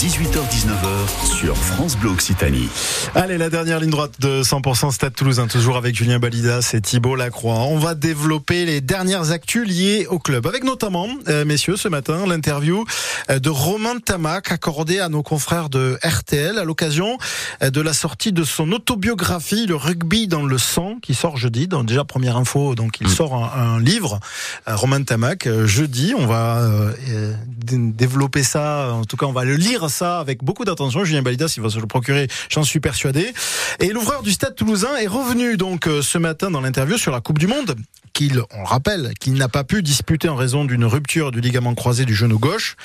18h-19h 0.00 1.26
sur 1.26 1.54
France 1.58 1.94
Bleu 1.98 2.08
Occitanie. 2.08 2.70
Allez, 3.14 3.36
la 3.36 3.50
dernière 3.50 3.80
ligne 3.80 3.90
droite 3.90 4.18
de 4.18 4.42
100% 4.42 4.92
Stade 4.92 5.14
Toulousain, 5.14 5.46
toujours 5.46 5.76
avec 5.76 5.94
Julien 5.94 6.18
Balidas 6.18 6.70
et 6.72 6.80
Thibault 6.80 7.16
Lacroix. 7.16 7.58
On 7.68 7.78
va 7.78 7.94
développer 7.94 8.64
les 8.64 8.80
dernières 8.80 9.30
actus 9.30 9.68
liées 9.68 10.06
au 10.08 10.18
club, 10.18 10.46
avec 10.46 10.64
notamment, 10.64 11.06
euh, 11.28 11.44
messieurs, 11.44 11.76
ce 11.76 11.88
matin, 11.88 12.24
l'interview 12.26 12.86
euh, 13.28 13.40
de 13.40 13.50
Romain 13.50 13.98
Tamac 14.02 14.50
accordée 14.50 15.00
à 15.00 15.10
nos 15.10 15.22
confrères 15.22 15.68
de 15.68 15.98
RTL 16.02 16.56
à 16.56 16.64
l'occasion 16.64 17.18
euh, 17.62 17.68
de 17.68 17.82
la 17.82 17.92
sortie 17.92 18.32
de 18.32 18.42
son 18.42 18.72
autobiographie, 18.72 19.66
Le 19.66 19.76
rugby 19.76 20.28
dans 20.28 20.46
le 20.46 20.56
sang, 20.56 20.96
qui 21.02 21.14
sort 21.14 21.36
jeudi. 21.36 21.68
Donc 21.68 21.84
déjà, 21.84 22.04
première 22.04 22.38
info, 22.38 22.74
donc 22.74 23.02
il 23.02 23.08
sort 23.10 23.34
un, 23.34 23.74
un 23.74 23.78
livre, 23.78 24.18
Romain 24.66 25.02
Tamac, 25.02 25.46
jeudi. 25.66 26.14
On 26.16 26.24
va 26.26 26.56
euh, 26.60 27.34
développer 27.68 28.42
ça, 28.42 28.94
en 28.94 29.04
tout 29.04 29.18
cas, 29.18 29.26
on 29.26 29.32
va 29.32 29.44
le 29.44 29.56
lire 29.56 29.89
ça 29.90 30.18
avec 30.18 30.42
beaucoup 30.42 30.64
d'attention. 30.64 31.04
Julien 31.04 31.22
Balidas, 31.22 31.52
il 31.56 31.62
va 31.62 31.68
se 31.68 31.78
le 31.78 31.86
procurer, 31.86 32.28
j'en 32.48 32.62
suis 32.62 32.80
persuadé. 32.80 33.32
Et 33.80 33.88
l'ouvreur 33.88 34.22
du 34.22 34.32
Stade 34.32 34.54
Toulousain 34.54 34.96
est 34.96 35.06
revenu 35.06 35.56
donc 35.56 35.86
euh, 35.86 36.02
ce 36.02 36.18
matin 36.18 36.50
dans 36.50 36.60
l'interview 36.60 36.96
sur 36.96 37.12
la 37.12 37.20
Coupe 37.20 37.38
du 37.38 37.46
Monde 37.46 37.76
qu'il, 38.12 38.42
on 38.52 38.60
le 38.60 38.66
rappelle, 38.66 39.12
qu'il 39.20 39.34
n'a 39.34 39.48
pas 39.48 39.64
pu 39.64 39.82
disputer 39.82 40.28
en 40.28 40.36
raison 40.36 40.64
d'une 40.64 40.84
rupture 40.84 41.30
du 41.30 41.40
ligament 41.40 41.74
croisé 41.74 42.04
du 42.04 42.14
genou 42.14 42.38
gauche. 42.38 42.76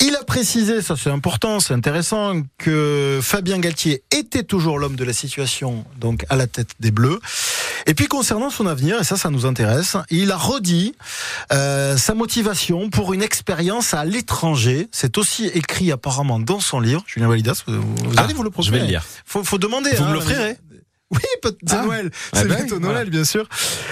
Il 0.00 0.14
a 0.14 0.22
précisé, 0.22 0.80
ça 0.82 0.94
c'est 0.96 1.10
important, 1.10 1.58
c'est 1.60 1.74
intéressant, 1.74 2.42
que 2.58 3.18
Fabien 3.22 3.58
Galtier 3.58 4.02
était 4.16 4.44
toujours 4.44 4.78
l'homme 4.78 4.94
de 4.96 5.04
la 5.04 5.12
situation, 5.12 5.84
donc 5.98 6.24
à 6.28 6.36
la 6.36 6.46
tête 6.46 6.70
des 6.78 6.90
Bleus. 6.92 7.18
Et 7.86 7.94
puis 7.94 8.06
concernant 8.06 8.50
son 8.50 8.66
avenir, 8.66 9.00
et 9.00 9.04
ça, 9.04 9.16
ça 9.16 9.30
nous 9.30 9.46
intéresse, 9.46 9.96
il 10.10 10.30
a 10.30 10.36
redit 10.36 10.94
euh, 11.52 11.96
sa 11.96 12.14
motivation 12.14 12.90
pour 12.90 13.12
une 13.12 13.22
expérience 13.22 13.94
à 13.94 14.04
l'étranger. 14.04 14.88
C'est 14.92 15.18
aussi 15.18 15.46
écrit 15.46 15.90
apparemment 15.90 16.38
dans 16.38 16.60
son 16.60 16.80
livre. 16.80 17.02
Julien 17.06 17.28
Validas, 17.28 17.62
vous, 17.66 17.80
vous 17.80 18.12
Ah, 18.16 18.22
allez 18.22 18.34
vous 18.34 18.42
le 18.42 18.48
je 18.50 18.52
procurer. 18.52 18.78
vais 18.78 18.84
le 18.84 18.90
lire. 18.90 19.04
Faut, 19.24 19.42
faut 19.42 19.58
demander. 19.58 19.90
Vous 19.94 20.02
hein, 20.04 20.08
me 20.10 20.14
l'offrirez 20.14 20.56
oui, 21.10 21.20
peut- 21.42 21.56
c'est 21.66 21.74
Ah. 21.76 21.82
Noël. 21.84 22.10
Ah 22.32 22.38
C'est 22.40 22.48
ben 22.48 22.56
bientôt 22.56 22.78
Noël, 22.78 22.94
voilà. 22.94 23.10
bien 23.10 23.24
sûr. 23.24 23.48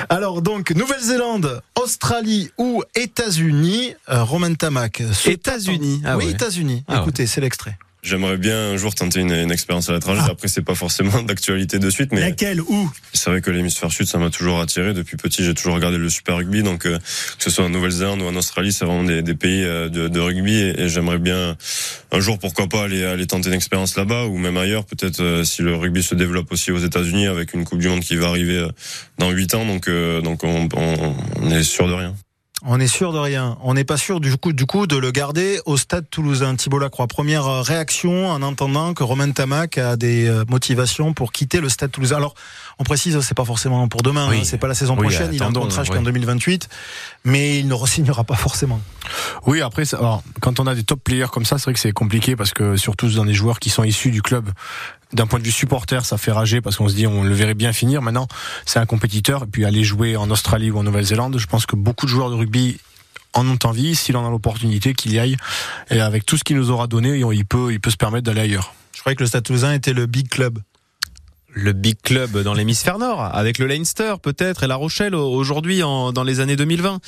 Alors 0.09 0.43
donc, 0.43 0.71
Nouvelle-Zélande, 0.73 1.63
Australie 1.81 2.51
ou 2.59 2.83
États-Unis, 2.95 3.95
euh, 4.11 4.23
Romain 4.23 4.53
Tamac. 4.55 5.03
États-Unis, 5.27 6.03
ah 6.05 6.17
oui, 6.17 6.27
ouais. 6.27 6.31
États-Unis. 6.33 6.85
Ah 6.89 6.97
ouais. 6.97 7.01
Écoutez, 7.03 7.27
c'est 7.27 7.41
l'extrait. 7.41 7.79
J'aimerais 8.07 8.37
bien 8.37 8.57
un 8.71 8.77
jour 8.77 8.95
tenter 8.95 9.19
une, 9.21 9.33
une 9.33 9.51
expérience 9.51 9.89
à 9.91 9.93
l'étranger. 9.93 10.21
Après, 10.31 10.47
c'est 10.47 10.63
pas 10.63 10.77
forcément 10.77 11.23
d'actualité 11.25 11.81
de 11.81 11.91
suite, 11.91 12.13
mais 12.13 12.21
Laquelle 12.21 12.61
Où? 12.61 12.89
c'est 13.13 13.31
vrai 13.31 13.41
que 13.41 13.51
l'hémisphère 13.51 13.91
sud, 13.91 14.07
ça 14.07 14.19
m'a 14.19 14.31
toujours 14.31 14.61
attiré. 14.61 14.95
Depuis 14.95 15.17
petit, 15.17 15.45
j'ai 15.45 15.55
toujours 15.55 15.75
regardé 15.75 15.99
le 15.99 16.09
Super 16.09 16.37
Rugby. 16.37 16.63
Donc, 16.63 16.87
euh, 16.87 16.99
que 16.99 17.45
ce 17.45 17.51
soit 17.51 17.65
en 17.65 17.69
Nouvelle-Zélande 17.69 18.23
ou 18.23 18.27
en 18.27 18.37
Australie, 18.37 18.73
c'est 18.73 18.85
vraiment 18.85 19.03
des, 19.03 19.23
des 19.23 19.35
pays 19.35 19.65
euh, 19.65 19.89
de, 19.89 20.07
de 20.07 20.21
rugby. 20.21 20.55
Et, 20.55 20.83
et 20.83 20.89
j'aimerais 20.89 21.19
bien 21.19 21.57
un 22.13 22.21
jour, 22.21 22.39
pourquoi 22.39 22.69
pas, 22.69 22.85
aller, 22.85 23.05
aller 23.05 23.27
tenter 23.27 23.49
une 23.49 23.55
expérience 23.55 23.97
là-bas 23.97 24.27
ou 24.27 24.39
même 24.39 24.57
ailleurs. 24.57 24.85
Peut-être 24.85 25.21
euh, 25.21 25.43
si 25.45 25.63
le 25.63 25.75
rugby 25.75 26.03
se 26.05 26.15
développe 26.15 26.53
aussi 26.53 26.71
aux 26.71 26.79
États-Unis 26.79 27.27
avec 27.27 27.55
une 27.55 27.65
Coupe 27.65 27.81
du 27.81 27.89
Monde 27.89 28.01
qui 28.01 28.15
va 28.15 28.29
arriver 28.29 28.59
euh, 28.59 28.69
dans 29.19 29.31
huit 29.31 29.53
ans. 29.55 29.65
Donc, 29.67 29.89
euh, 29.89 30.21
donc 30.21 30.45
on, 30.45 30.69
on, 30.77 31.15
on 31.43 31.51
est 31.51 31.65
sûr 31.65 31.89
de 31.89 31.93
rien. 31.95 32.15
On 32.65 32.81
est 32.81 32.87
sûr 32.87 33.13
de 33.13 33.19
rien. 33.19 33.59
On 33.63 33.75
n'est 33.75 33.85
pas 33.85 33.99
sûr 33.99 34.19
du 34.19 34.35
coup, 34.39 34.55
du 34.55 34.65
coup 34.65 34.87
de 34.87 34.97
le 34.97 35.11
garder 35.11 35.61
au 35.67 35.77
stade 35.77 36.09
toulousain. 36.11 36.57
Thibault 36.57 36.79
Lacroix, 36.79 37.07
première 37.07 37.47
euh, 37.47 37.61
réaction 37.61 38.29
en 38.31 38.41
entendant 38.41 38.95
que 38.95 39.03
Romain 39.05 39.31
Tamac 39.31 39.77
a 39.77 39.97
des 39.97 40.27
euh, 40.27 40.43
motivations 40.49 41.13
pour 41.13 41.33
quitter 41.33 41.61
le 41.61 41.69
stade 41.69 41.91
toulousain. 41.93 42.17
Alors, 42.17 42.35
on 42.79 42.85
précise, 42.85 43.21
c'est 43.21 43.37
pas 43.37 43.45
forcément 43.45 43.87
pour 43.89 44.01
demain, 44.03 44.27
Oui. 44.31 44.39
hein, 44.39 44.43
c'est 44.45 44.57
pas 44.57 44.69
la 44.69 44.75
saison 44.75 44.95
Oui, 44.95 45.03
prochaine, 45.03 45.35
il 45.35 45.43
a 45.43 45.47
un 45.47 45.53
contrat 45.53 45.83
jusqu'en 45.85 45.99
oui. 45.99 46.05
2028, 46.05 46.69
mais 47.25 47.59
il 47.59 47.69
ne 47.69 47.75
re-signera 47.75 48.25
pas 48.25 48.37
forcément. 48.37 48.81
Oui, 49.47 49.61
après, 49.61 49.85
ça- 49.85 49.99
alors, 49.99 50.23
quand 50.41 50.59
on 50.59 50.67
a 50.67 50.75
des 50.75 50.83
top 50.83 51.01
players 51.05 51.27
comme 51.31 51.45
ça, 51.45 51.59
c'est 51.59 51.65
vrai 51.65 51.75
que 51.75 51.81
c'est 51.81 51.93
compliqué 51.93 52.37
parce 52.37 52.53
que 52.55 52.77
surtout 52.79 53.09
dans 53.11 53.27
des 53.27 53.35
joueurs 53.35 53.59
qui 53.61 53.69
sont 53.69 53.85
issus 53.85 54.11
du 54.11 54.23
club, 54.23 54.49
d'un 55.13 55.27
point 55.27 55.39
de 55.39 55.45
vue 55.45 55.53
supporter, 55.53 56.05
ça 56.05 56.19
fait 56.19 56.33
rager 56.33 56.61
parce 56.61 56.77
qu'on 56.77 56.89
se 56.89 56.95
dit 56.95 57.07
on 57.07 57.23
le 57.23 57.35
verrait 57.35 57.55
bien 57.55 57.73
finir. 57.73 58.03
Maintenant, 58.03 58.27
c'est 58.65 58.79
un 58.79 58.87
compétiteur 58.87 59.45
et 59.45 59.47
puis 59.47 59.65
aller 59.65 59.85
jouer 59.85 60.17
en 60.17 60.31
Australie 60.31 60.71
ou 60.71 60.79
en 60.79 60.83
Nouvelle-Zélande, 60.83 61.39
je 61.39 61.47
pense 61.47 61.67
que 61.67 61.77
beaucoup 61.77 62.07
de 62.07 62.11
joueurs 62.11 62.31
de 62.31 62.35
rugby 62.35 62.79
en 63.33 63.47
ont 63.49 63.59
envie, 63.65 63.95
s'il 63.95 64.17
en 64.17 64.27
a 64.27 64.31
l'opportunité, 64.31 64.95
qu'il 64.95 65.13
y 65.13 65.19
aille. 65.19 65.37
Et 65.91 66.01
avec 66.01 66.25
tout 66.25 66.37
ce 66.37 66.45
qu'il 66.45 66.57
nous 66.57 66.71
aura 66.71 66.87
donné, 66.87 67.19
il 67.19 67.45
peut, 67.45 67.73
il 67.73 67.81
peut 67.81 67.91
se 67.91 67.97
permettre 67.97 68.25
d'aller 68.25 68.41
ailleurs. 68.41 68.75
Je 68.95 69.01
croyais 69.01 69.15
que 69.15 69.23
le 69.23 69.29
stade 69.29 69.45
toulousain 69.45 69.75
était 69.75 69.93
le 69.93 70.07
big 70.07 70.29
club. 70.29 70.59
Le 71.59 71.73
big 71.73 71.97
club 72.03 72.43
dans 72.43 72.53
l'hémisphère 72.53 72.99
nord, 72.99 73.23
avec 73.35 73.59
le 73.59 73.67
Leinster 73.67 74.17
peut-être 74.21 74.65
et 74.65 74.67
La 74.67 74.77
Rochelle 74.77 75.15
au- 75.15 75.31
aujourd'hui 75.33 75.79
dans 75.81 76.23
les 76.23 76.41
années 76.41 76.55
2020. 76.55 76.99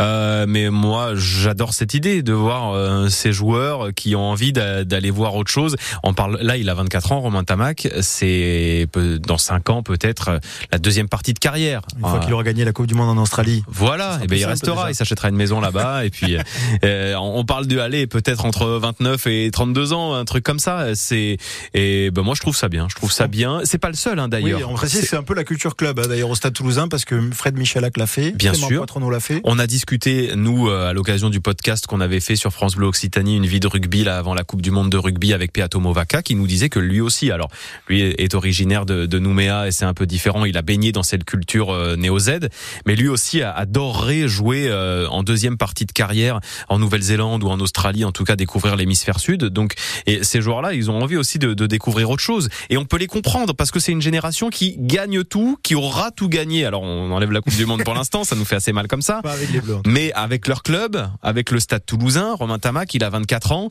Euh, 0.00 0.46
mais 0.48 0.70
moi, 0.70 1.10
j'adore 1.14 1.74
cette 1.74 1.92
idée 1.92 2.22
de 2.22 2.32
voir 2.32 2.72
euh, 2.72 3.10
ces 3.10 3.32
joueurs 3.32 3.88
qui 3.94 4.16
ont 4.16 4.30
envie 4.30 4.54
d'a- 4.54 4.84
d'aller 4.84 5.10
voir 5.10 5.34
autre 5.36 5.50
chose. 5.50 5.76
On 6.02 6.14
parle 6.14 6.38
là, 6.40 6.56
il 6.56 6.70
a 6.70 6.74
24 6.74 7.12
ans, 7.12 7.20
Romain 7.20 7.44
Tamac. 7.44 7.86
C'est 8.00 8.86
dans 9.26 9.36
5 9.36 9.68
ans 9.68 9.82
peut-être 9.82 10.28
euh, 10.28 10.38
la 10.72 10.78
deuxième 10.78 11.08
partie 11.10 11.34
de 11.34 11.38
carrière. 11.38 11.82
Une 11.96 12.00
fois 12.08 12.16
Euh, 12.16 12.18
qu'il 12.20 12.32
aura 12.32 12.44
gagné 12.44 12.64
la 12.64 12.72
Coupe 12.72 12.86
du 12.86 12.94
Monde 12.94 13.10
en 13.18 13.20
Australie. 13.22 13.62
voilà, 13.68 14.14
et 14.16 14.18
ben 14.20 14.28
plus 14.28 14.38
il 14.38 14.44
restera, 14.46 14.76
déjà. 14.84 14.90
il 14.90 14.94
s'achètera 14.94 15.28
une 15.28 15.36
maison 15.36 15.60
là-bas 15.60 16.06
et 16.06 16.10
puis 16.10 16.38
euh, 16.84 17.14
on 17.20 17.44
parle 17.44 17.66
de 17.66 17.78
aller 17.78 18.06
peut-être 18.06 18.46
entre 18.46 18.64
29 18.66 19.26
et 19.26 19.50
32 19.52 19.92
ans, 19.92 20.14
un 20.14 20.24
truc 20.24 20.44
comme 20.44 20.58
ça. 20.60 20.94
C'est 20.94 21.36
et 21.74 22.10
ben 22.10 22.22
moi 22.22 22.34
je 22.34 22.40
trouve 22.40 22.56
ça 22.56 22.68
bien, 22.70 22.86
je 22.88 22.94
trouve 22.94 23.12
ça 23.12 23.26
bien. 23.26 23.60
C'est 23.64 23.76
pas 23.76 23.88
le 23.90 23.97
seul 23.98 24.18
hein, 24.18 24.28
d'ailleurs. 24.28 24.60
Oui, 24.60 24.64
on 24.68 24.74
précise, 24.74 25.00
C'est- 25.00 25.06
c'est 25.08 25.16
un 25.16 25.22
peu 25.22 25.34
la 25.34 25.44
culture 25.44 25.76
club, 25.76 25.98
hein, 25.98 26.08
d'ailleurs, 26.08 26.30
au 26.30 26.34
stade 26.34 26.54
toulousain, 26.54 26.88
parce 26.88 27.04
que 27.04 27.20
Fred 27.32 27.58
Michalak 27.58 27.96
l'a 27.96 28.06
fait. 28.06 28.30
Bien 28.32 28.52
Clément 28.52 28.68
sûr. 28.68 28.86
L'a 29.10 29.20
fait. 29.20 29.40
On 29.44 29.58
a 29.58 29.66
discuté, 29.66 30.30
nous, 30.34 30.68
euh, 30.68 30.88
à 30.88 30.92
l'occasion 30.92 31.30
du 31.30 31.40
podcast 31.40 31.86
qu'on 31.86 32.00
avait 32.00 32.20
fait 32.20 32.36
sur 32.36 32.52
France 32.52 32.74
Bleu 32.76 32.86
Occitanie, 32.86 33.36
une 33.36 33.46
vie 33.46 33.60
de 33.60 33.66
rugby 33.66 34.02
là 34.04 34.18
avant 34.18 34.34
la 34.34 34.44
Coupe 34.44 34.62
du 34.62 34.70
Monde 34.70 34.90
de 34.90 34.96
rugby 34.96 35.32
avec 35.32 35.52
Peato 35.52 35.78
Movaca, 35.80 36.22
qui 36.22 36.34
nous 36.34 36.46
disait 36.46 36.68
que 36.68 36.78
lui 36.78 37.00
aussi, 37.00 37.30
alors 37.30 37.48
lui 37.88 38.02
est 38.02 38.34
originaire 38.34 38.86
de, 38.86 39.06
de 39.06 39.18
Nouméa 39.18 39.66
et 39.68 39.72
c'est 39.72 39.84
un 39.84 39.94
peu 39.94 40.06
différent. 40.06 40.44
Il 40.44 40.56
a 40.56 40.62
baigné 40.62 40.92
dans 40.92 41.02
cette 41.02 41.24
culture 41.24 41.70
euh, 41.70 41.96
néo-Z, 41.96 42.48
mais 42.86 42.96
lui 42.96 43.08
aussi 43.08 43.42
a- 43.42 43.52
adorerait 43.52 44.26
jouer 44.28 44.66
euh, 44.68 45.06
en 45.08 45.22
deuxième 45.22 45.56
partie 45.56 45.84
de 45.86 45.92
carrière 45.92 46.40
en 46.68 46.78
Nouvelle-Zélande 46.78 47.42
ou 47.44 47.48
en 47.48 47.60
Australie, 47.60 48.04
en 48.04 48.12
tout 48.12 48.24
cas 48.24 48.36
découvrir 48.36 48.76
l'hémisphère 48.76 49.20
sud. 49.20 49.44
Donc, 49.44 49.74
et 50.06 50.24
ces 50.24 50.40
joueurs-là, 50.40 50.74
ils 50.74 50.90
ont 50.90 51.00
envie 51.00 51.16
aussi 51.16 51.38
de, 51.38 51.54
de 51.54 51.66
découvrir 51.66 52.10
autre 52.10 52.22
chose. 52.22 52.48
Et 52.70 52.76
on 52.76 52.84
peut 52.84 52.98
les 52.98 53.06
comprendre 53.06 53.54
parce 53.54 53.70
que 53.70 53.80
c'est 53.88 53.92
une 53.92 54.02
génération 54.02 54.50
qui 54.50 54.76
gagne 54.78 55.24
tout, 55.24 55.58
qui 55.62 55.74
aura 55.74 56.10
tout 56.10 56.28
gagné. 56.28 56.66
Alors, 56.66 56.82
on 56.82 57.10
enlève 57.10 57.32
la 57.32 57.40
Coupe 57.40 57.56
du 57.56 57.64
Monde 57.64 57.84
pour 57.84 57.94
l'instant, 57.94 58.22
ça 58.22 58.36
nous 58.36 58.44
fait 58.44 58.56
assez 58.56 58.74
mal 58.74 58.86
comme 58.86 59.00
ça. 59.00 59.22
Pas 59.22 59.32
avec 59.32 59.50
les 59.50 59.62
Bleus. 59.62 59.78
Mais 59.86 60.12
avec 60.12 60.46
leur 60.46 60.62
club, 60.62 61.08
avec 61.22 61.50
le 61.50 61.58
Stade 61.58 61.86
Toulousain, 61.86 62.34
Romain 62.34 62.58
Tamac, 62.58 62.92
il 62.92 63.02
a 63.02 63.08
24 63.08 63.52
ans. 63.52 63.68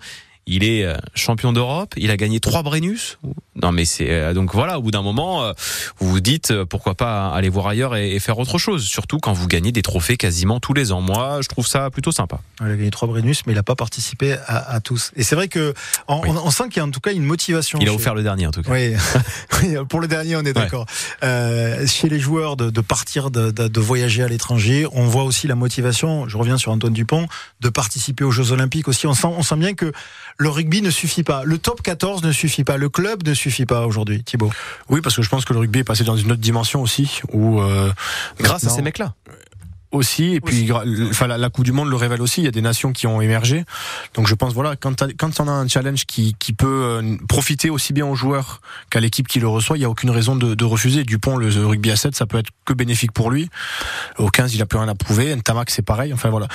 Il 0.47 0.63
est 0.63 0.83
euh, 0.85 0.95
champion 1.13 1.51
d'Europe, 1.53 1.93
il 1.97 2.09
a 2.09 2.17
gagné 2.17 2.39
trois 2.39 2.63
Brennus. 2.63 3.17
Non 3.61 3.71
mais 3.71 3.85
c'est 3.85 4.09
euh, 4.11 4.33
donc 4.33 4.53
voilà, 4.53 4.77
au 4.79 4.81
bout 4.81 4.91
d'un 4.91 5.01
moment, 5.01 5.43
euh, 5.43 5.51
vous 5.99 6.09
vous 6.09 6.19
dites 6.19 6.53
pourquoi 6.63 6.95
pas 6.95 7.29
aller 7.29 7.49
voir 7.49 7.67
ailleurs 7.67 7.95
et, 7.95 8.13
et 8.15 8.19
faire 8.19 8.37
autre 8.39 8.57
chose. 8.57 8.83
Surtout 8.85 9.17
quand 9.19 9.33
vous 9.33 9.47
gagnez 9.47 9.71
des 9.71 9.81
trophées 9.81 10.15
quasiment 10.15 10.59
tous 10.59 10.73
les 10.73 10.91
ans. 10.91 11.01
Moi, 11.01 11.39
je 11.41 11.47
trouve 11.49 11.67
ça 11.67 11.89
plutôt 11.89 12.11
sympa. 12.11 12.39
Il 12.61 12.67
a 12.67 12.75
gagné 12.75 12.91
trois 12.91 13.07
Brennus, 13.07 13.41
mais 13.45 13.53
il 13.53 13.55
n'a 13.55 13.63
pas 13.63 13.75
participé 13.75 14.33
à, 14.47 14.57
à 14.73 14.79
tous. 14.79 15.11
Et 15.15 15.23
c'est 15.23 15.35
vrai 15.35 15.47
que 15.47 15.73
on, 16.07 16.15
on- 16.25 16.45
on 16.47 16.51
sent 16.51 16.65
qu'il 16.69 16.77
y 16.77 16.79
a 16.79 16.85
en 16.85 16.91
tout 16.91 16.99
cas 17.01 17.11
une 17.13 17.23
motivation. 17.23 17.79
Il 17.81 17.87
a 17.87 17.91
chez- 17.91 17.95
offert 17.97 18.15
le 18.15 18.23
dernier 18.23 18.47
en 18.47 18.51
tout 18.51 18.61
cas. 18.61 18.71
Oui, 18.71 18.93
pour 19.89 19.99
le 19.99 20.07
dernier, 20.07 20.35
on 20.35 20.41
est 20.45 20.53
d'accord. 20.53 20.85
Euh, 21.23 21.85
chez 21.87 22.09
les 22.09 22.19
joueurs 22.19 22.55
de, 22.57 22.69
de 22.69 22.81
partir, 22.81 23.31
de, 23.31 23.51
de- 23.51 23.67
de 23.67 23.79
voyager 23.79 24.23
à 24.23 24.27
l'étranger, 24.27 24.85
on 24.91 25.05
voit 25.07 25.23
aussi 25.23 25.47
la 25.47 25.55
motivation. 25.55 26.27
Je 26.27 26.37
reviens 26.37 26.57
sur 26.57 26.71
Antoine 26.71 26.93
Dupont 26.93 27.27
de 27.61 27.69
participer 27.69 28.23
aux 28.23 28.31
Jeux 28.31 28.51
Olympiques 28.51 28.87
aussi. 28.87 29.07
On 29.07 29.13
sent, 29.13 29.27
on 29.27 29.43
sent 29.43 29.55
bien 29.57 29.73
que 29.73 29.91
le 30.37 30.49
rugby 30.49 30.81
ne 30.81 30.91
suffit 30.91 31.23
pas, 31.23 31.43
le 31.43 31.57
top 31.57 31.81
14 31.81 32.23
ne 32.23 32.31
suffit 32.31 32.63
pas, 32.63 32.77
le 32.77 32.89
club 32.89 33.27
ne 33.27 33.33
suffit 33.33 33.65
pas 33.65 33.85
aujourd'hui. 33.85 34.23
Thibaut. 34.23 34.51
Oui, 34.89 35.01
parce 35.01 35.15
que 35.15 35.21
je 35.21 35.29
pense 35.29 35.45
que 35.45 35.53
le 35.53 35.59
rugby 35.59 35.79
est 35.79 35.83
passé 35.83 36.03
dans 36.03 36.15
une 36.15 36.31
autre 36.31 36.41
dimension 36.41 36.81
aussi, 36.81 37.21
où 37.31 37.59
euh, 37.59 37.91
Grâce 38.39 38.65
à 38.65 38.69
ces 38.69 38.81
mecs-là. 38.81 39.15
Aussi. 39.91 40.33
Et 40.35 40.41
puis, 40.41 40.69
enfin, 41.09 41.27
la, 41.27 41.37
la 41.37 41.49
Coupe 41.49 41.65
du 41.65 41.71
Monde 41.71 41.89
le 41.89 41.95
révèle 41.95 42.21
aussi. 42.21 42.41
Il 42.41 42.45
y 42.45 42.47
a 42.47 42.51
des 42.51 42.61
nations 42.61 42.91
qui 42.93 43.07
ont 43.07 43.21
émergé. 43.21 43.63
Donc, 44.13 44.27
je 44.27 44.35
pense, 44.35 44.53
voilà, 44.53 44.75
quand, 44.75 45.03
quand 45.17 45.39
on 45.39 45.47
a 45.47 45.51
un 45.51 45.67
challenge 45.67 46.05
qui, 46.05 46.35
qui 46.39 46.53
peut 46.53 46.67
euh, 46.67 47.17
profiter 47.27 47.69
aussi 47.69 47.93
bien 47.93 48.05
aux 48.05 48.15
joueurs 48.15 48.61
qu'à 48.89 48.99
l'équipe 48.99 49.27
qui 49.27 49.39
le 49.39 49.47
reçoit, 49.47 49.77
il 49.77 49.81
n'y 49.81 49.85
a 49.85 49.89
aucune 49.89 50.09
raison 50.09 50.35
de, 50.35 50.55
de 50.55 50.65
refuser. 50.65 51.03
Dupont, 51.03 51.37
le 51.37 51.47
rugby 51.65 51.91
à 51.91 51.95
7, 51.95 52.15
ça 52.15 52.25
peut 52.25 52.37
être 52.37 52.49
que 52.65 52.73
bénéfique 52.73 53.11
pour 53.11 53.31
lui. 53.31 53.49
Au 54.17 54.29
15, 54.29 54.53
il 54.55 54.61
a 54.61 54.65
plus 54.65 54.79
rien 54.79 54.87
à 54.89 54.95
prouver. 54.95 55.35
Ntamak, 55.35 55.69
c'est 55.69 55.81
pareil. 55.81 56.13
Enfin, 56.13 56.29
voilà. 56.29 56.47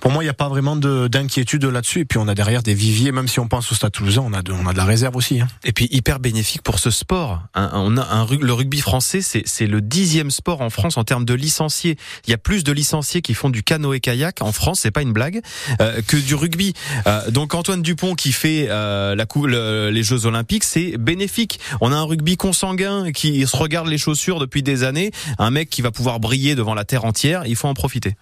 Pour 0.00 0.10
moi, 0.10 0.22
il 0.22 0.26
n'y 0.26 0.30
a 0.30 0.34
pas 0.34 0.48
vraiment 0.48 0.76
de- 0.76 1.08
d'inquiétude 1.08 1.64
là-dessus. 1.64 2.00
Et 2.00 2.04
puis, 2.04 2.18
on 2.18 2.28
a 2.28 2.34
derrière 2.34 2.62
des 2.62 2.74
viviers, 2.74 3.12
même 3.12 3.28
si 3.28 3.40
on 3.40 3.48
pense 3.48 3.70
au 3.70 3.74
Stade 3.74 3.92
Toulousain, 3.92 4.22
on 4.24 4.32
a 4.32 4.42
de, 4.42 4.52
on 4.52 4.66
a 4.66 4.72
de 4.72 4.78
la 4.78 4.84
réserve 4.84 5.16
aussi. 5.16 5.40
Hein. 5.40 5.48
Et 5.64 5.72
puis 5.72 5.88
hyper 5.90 6.20
bénéfique 6.20 6.62
pour 6.62 6.78
ce 6.78 6.90
sport. 6.90 7.42
On 7.54 7.96
a 7.96 8.02
un, 8.14 8.26
le 8.40 8.52
rugby 8.52 8.80
français, 8.80 9.20
c'est 9.20 9.42
c'est 9.46 9.66
le 9.66 9.80
dixième 9.80 10.30
sport 10.30 10.60
en 10.60 10.70
France 10.70 10.96
en 10.96 11.04
termes 11.04 11.24
de 11.24 11.34
licenciés. 11.34 11.96
Il 12.26 12.30
y 12.30 12.34
a 12.34 12.38
plus 12.38 12.64
de 12.64 12.72
licenciés 12.72 12.79
qui 13.22 13.34
font 13.34 13.50
du 13.50 13.62
canoë-kayak 13.62 14.42
en 14.42 14.52
France, 14.52 14.80
c'est 14.80 14.90
pas 14.90 15.02
une 15.02 15.12
blague, 15.12 15.40
euh, 15.80 16.00
que 16.06 16.16
du 16.16 16.34
rugby. 16.34 16.74
Euh, 17.06 17.30
donc 17.30 17.54
Antoine 17.54 17.82
Dupont 17.82 18.14
qui 18.14 18.32
fait 18.32 18.66
euh, 18.68 19.14
la 19.14 19.26
les 19.90 20.02
Jeux 20.02 20.26
Olympiques, 20.26 20.64
c'est 20.64 20.96
bénéfique. 20.98 21.60
On 21.80 21.92
a 21.92 21.96
un 21.96 22.02
rugby 22.02 22.36
consanguin 22.36 23.12
qui 23.12 23.46
se 23.46 23.56
regarde 23.56 23.88
les 23.88 23.98
chaussures 23.98 24.40
depuis 24.40 24.62
des 24.62 24.82
années. 24.82 25.12
Un 25.38 25.50
mec 25.50 25.70
qui 25.70 25.82
va 25.82 25.90
pouvoir 25.90 26.20
briller 26.20 26.54
devant 26.54 26.74
la 26.74 26.84
terre 26.84 27.04
entière. 27.04 27.44
Il 27.46 27.56
faut 27.56 27.68
en 27.68 27.74
profiter. 27.74 28.16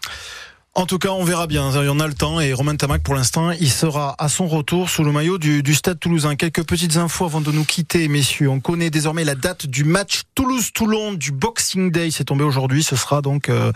En 0.79 0.87
tout 0.87 1.01
cas, 1.01 1.09
on 1.09 1.25
verra 1.25 1.49
bien. 1.49 1.73
Il 1.73 1.87
y 1.87 1.89
en 1.89 1.99
a 1.99 2.07
le 2.07 2.15
temps. 2.15 2.39
Et 2.39 2.53
Romain 2.53 2.77
Tamac, 2.77 3.03
pour 3.03 3.17
l'instant, 3.17 3.51
il 3.51 3.69
sera 3.69 4.15
à 4.17 4.29
son 4.29 4.47
retour 4.47 4.89
sous 4.89 5.03
le 5.03 5.11
maillot 5.11 5.37
du, 5.37 5.65
du 5.65 5.75
Stade 5.75 5.99
Toulousain. 5.99 6.37
Quelques 6.37 6.65
petites 6.65 6.99
infos 6.99 7.25
avant 7.25 7.41
de 7.41 7.51
nous 7.51 7.65
quitter, 7.65 8.07
messieurs. 8.07 8.49
On 8.49 8.61
connaît 8.61 8.89
désormais 8.89 9.25
la 9.25 9.35
date 9.35 9.67
du 9.67 9.83
match 9.83 10.23
Toulouse-Toulon 10.37 11.15
du 11.15 11.33
Boxing 11.33 11.91
Day. 11.91 12.13
C'est 12.13 12.27
tombé 12.27 12.45
aujourd'hui. 12.45 12.85
Ce 12.85 12.95
sera 12.95 13.23
donc 13.23 13.49
euh, 13.49 13.73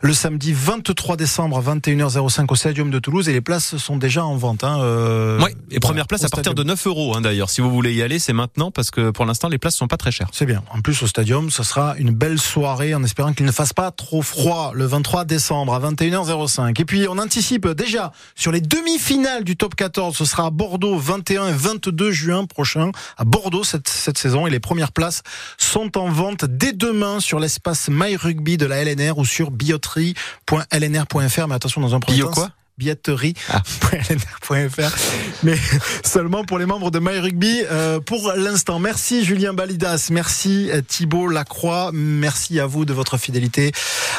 le 0.00 0.14
samedi 0.14 0.54
23 0.54 1.18
décembre 1.18 1.58
à 1.58 1.74
21h05 1.74 2.46
au 2.48 2.54
Stadium 2.54 2.90
de 2.90 2.98
Toulouse. 2.98 3.28
Et 3.28 3.34
les 3.34 3.42
places 3.42 3.76
sont 3.76 3.98
déjà 3.98 4.24
en 4.24 4.36
vente. 4.36 4.64
Hein, 4.64 4.78
euh, 4.80 5.38
Ouais, 5.42 5.54
et 5.70 5.80
première 5.80 6.06
place 6.06 6.22
à 6.24 6.30
partir 6.30 6.52
stadium. 6.52 6.64
de 6.64 6.70
9 6.70 6.86
euros 6.86 7.14
hein, 7.14 7.20
d'ailleurs. 7.20 7.50
Si 7.50 7.60
vous 7.60 7.70
voulez 7.70 7.92
y 7.92 8.00
aller, 8.00 8.18
c'est 8.18 8.32
maintenant 8.32 8.70
parce 8.70 8.90
que 8.90 9.10
pour 9.10 9.26
l'instant 9.26 9.50
les 9.50 9.58
places 9.58 9.76
sont 9.76 9.86
pas 9.86 9.98
très 9.98 10.12
chères. 10.12 10.30
C'est 10.32 10.46
bien. 10.46 10.62
En 10.70 10.80
plus, 10.80 11.02
au 11.02 11.06
stadium, 11.06 11.50
ce 11.50 11.62
sera 11.62 11.94
une 11.98 12.12
belle 12.12 12.38
soirée 12.38 12.94
en 12.94 13.04
espérant 13.04 13.34
qu'il 13.34 13.44
ne 13.44 13.52
fasse 13.52 13.74
pas 13.74 13.90
trop 13.90 14.22
froid 14.22 14.70
le 14.72 14.86
23 14.86 15.26
décembre 15.26 15.74
à 15.74 15.80
21h05. 15.80 16.37
Et 16.78 16.84
puis, 16.84 17.06
on 17.08 17.18
anticipe 17.18 17.66
déjà 17.68 18.12
sur 18.34 18.52
les 18.52 18.60
demi-finales 18.60 19.44
du 19.44 19.56
top 19.56 19.74
14. 19.74 20.16
Ce 20.16 20.24
sera 20.24 20.46
à 20.46 20.50
Bordeaux 20.50 20.96
21 20.98 21.48
et 21.48 21.52
22 21.52 22.12
juin 22.12 22.44
prochain. 22.46 22.90
À 23.16 23.24
Bordeaux 23.24 23.64
cette, 23.64 23.88
cette 23.88 24.18
saison. 24.18 24.46
Et 24.46 24.50
les 24.50 24.60
premières 24.60 24.92
places 24.92 25.22
sont 25.56 25.98
en 25.98 26.08
vente 26.08 26.44
dès 26.44 26.72
demain 26.72 27.20
sur 27.20 27.40
l'espace 27.40 27.88
My 27.90 28.16
Rugby 28.16 28.56
de 28.56 28.66
la 28.66 28.84
LNR 28.84 29.18
ou 29.18 29.24
sur 29.24 29.50
billetterie.lnr.fr. 29.50 31.48
Mais 31.48 31.54
attention, 31.54 31.80
dans 31.80 31.94
un 31.94 32.00
premier 32.00 32.18
Bio 32.18 32.26
temps, 32.28 32.34
quoi? 32.34 32.50
billetterie.lnr.fr 32.78 34.96
mais 35.42 35.58
seulement 36.04 36.44
pour 36.44 36.58
les 36.58 36.66
membres 36.66 36.90
de 36.90 36.98
My 36.98 37.18
Rugby 37.18 37.62
euh, 37.70 38.00
pour 38.00 38.32
l'instant. 38.36 38.78
Merci 38.78 39.24
Julien 39.24 39.52
Balidas, 39.52 40.08
merci 40.10 40.70
euh, 40.70 40.80
Thibault 40.86 41.28
Lacroix, 41.28 41.90
merci 41.92 42.60
à 42.60 42.66
vous 42.66 42.84
de 42.84 42.92
votre 42.92 43.18
fidélité 43.18 43.72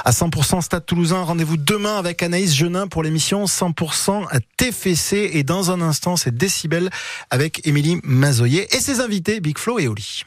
à 0.06 0.12
100% 0.12 0.62
Stade 0.62 0.86
Toulousain. 0.86 1.24
Rendez-vous 1.24 1.58
demain 1.58 1.98
avec 1.98 2.22
Anaïs 2.22 2.56
Genin 2.56 2.88
pour 2.88 3.04
l'émission 3.04 3.46
100% 3.46 4.26
TFC 4.58 5.32
et 5.34 5.44
dans 5.44 5.72
un 5.72 5.82
instant 5.82 6.16
c'est 6.16 6.36
Décibel 6.36 6.90
avec 7.30 7.66
Émilie 7.66 8.00
Mazoyer 8.04 8.68
et 8.76 8.80
ses 8.80 9.00
invités 9.00 9.40
Big 9.40 9.58
Flo 9.58 9.80
et 9.80 9.88
Oli. 9.88 10.24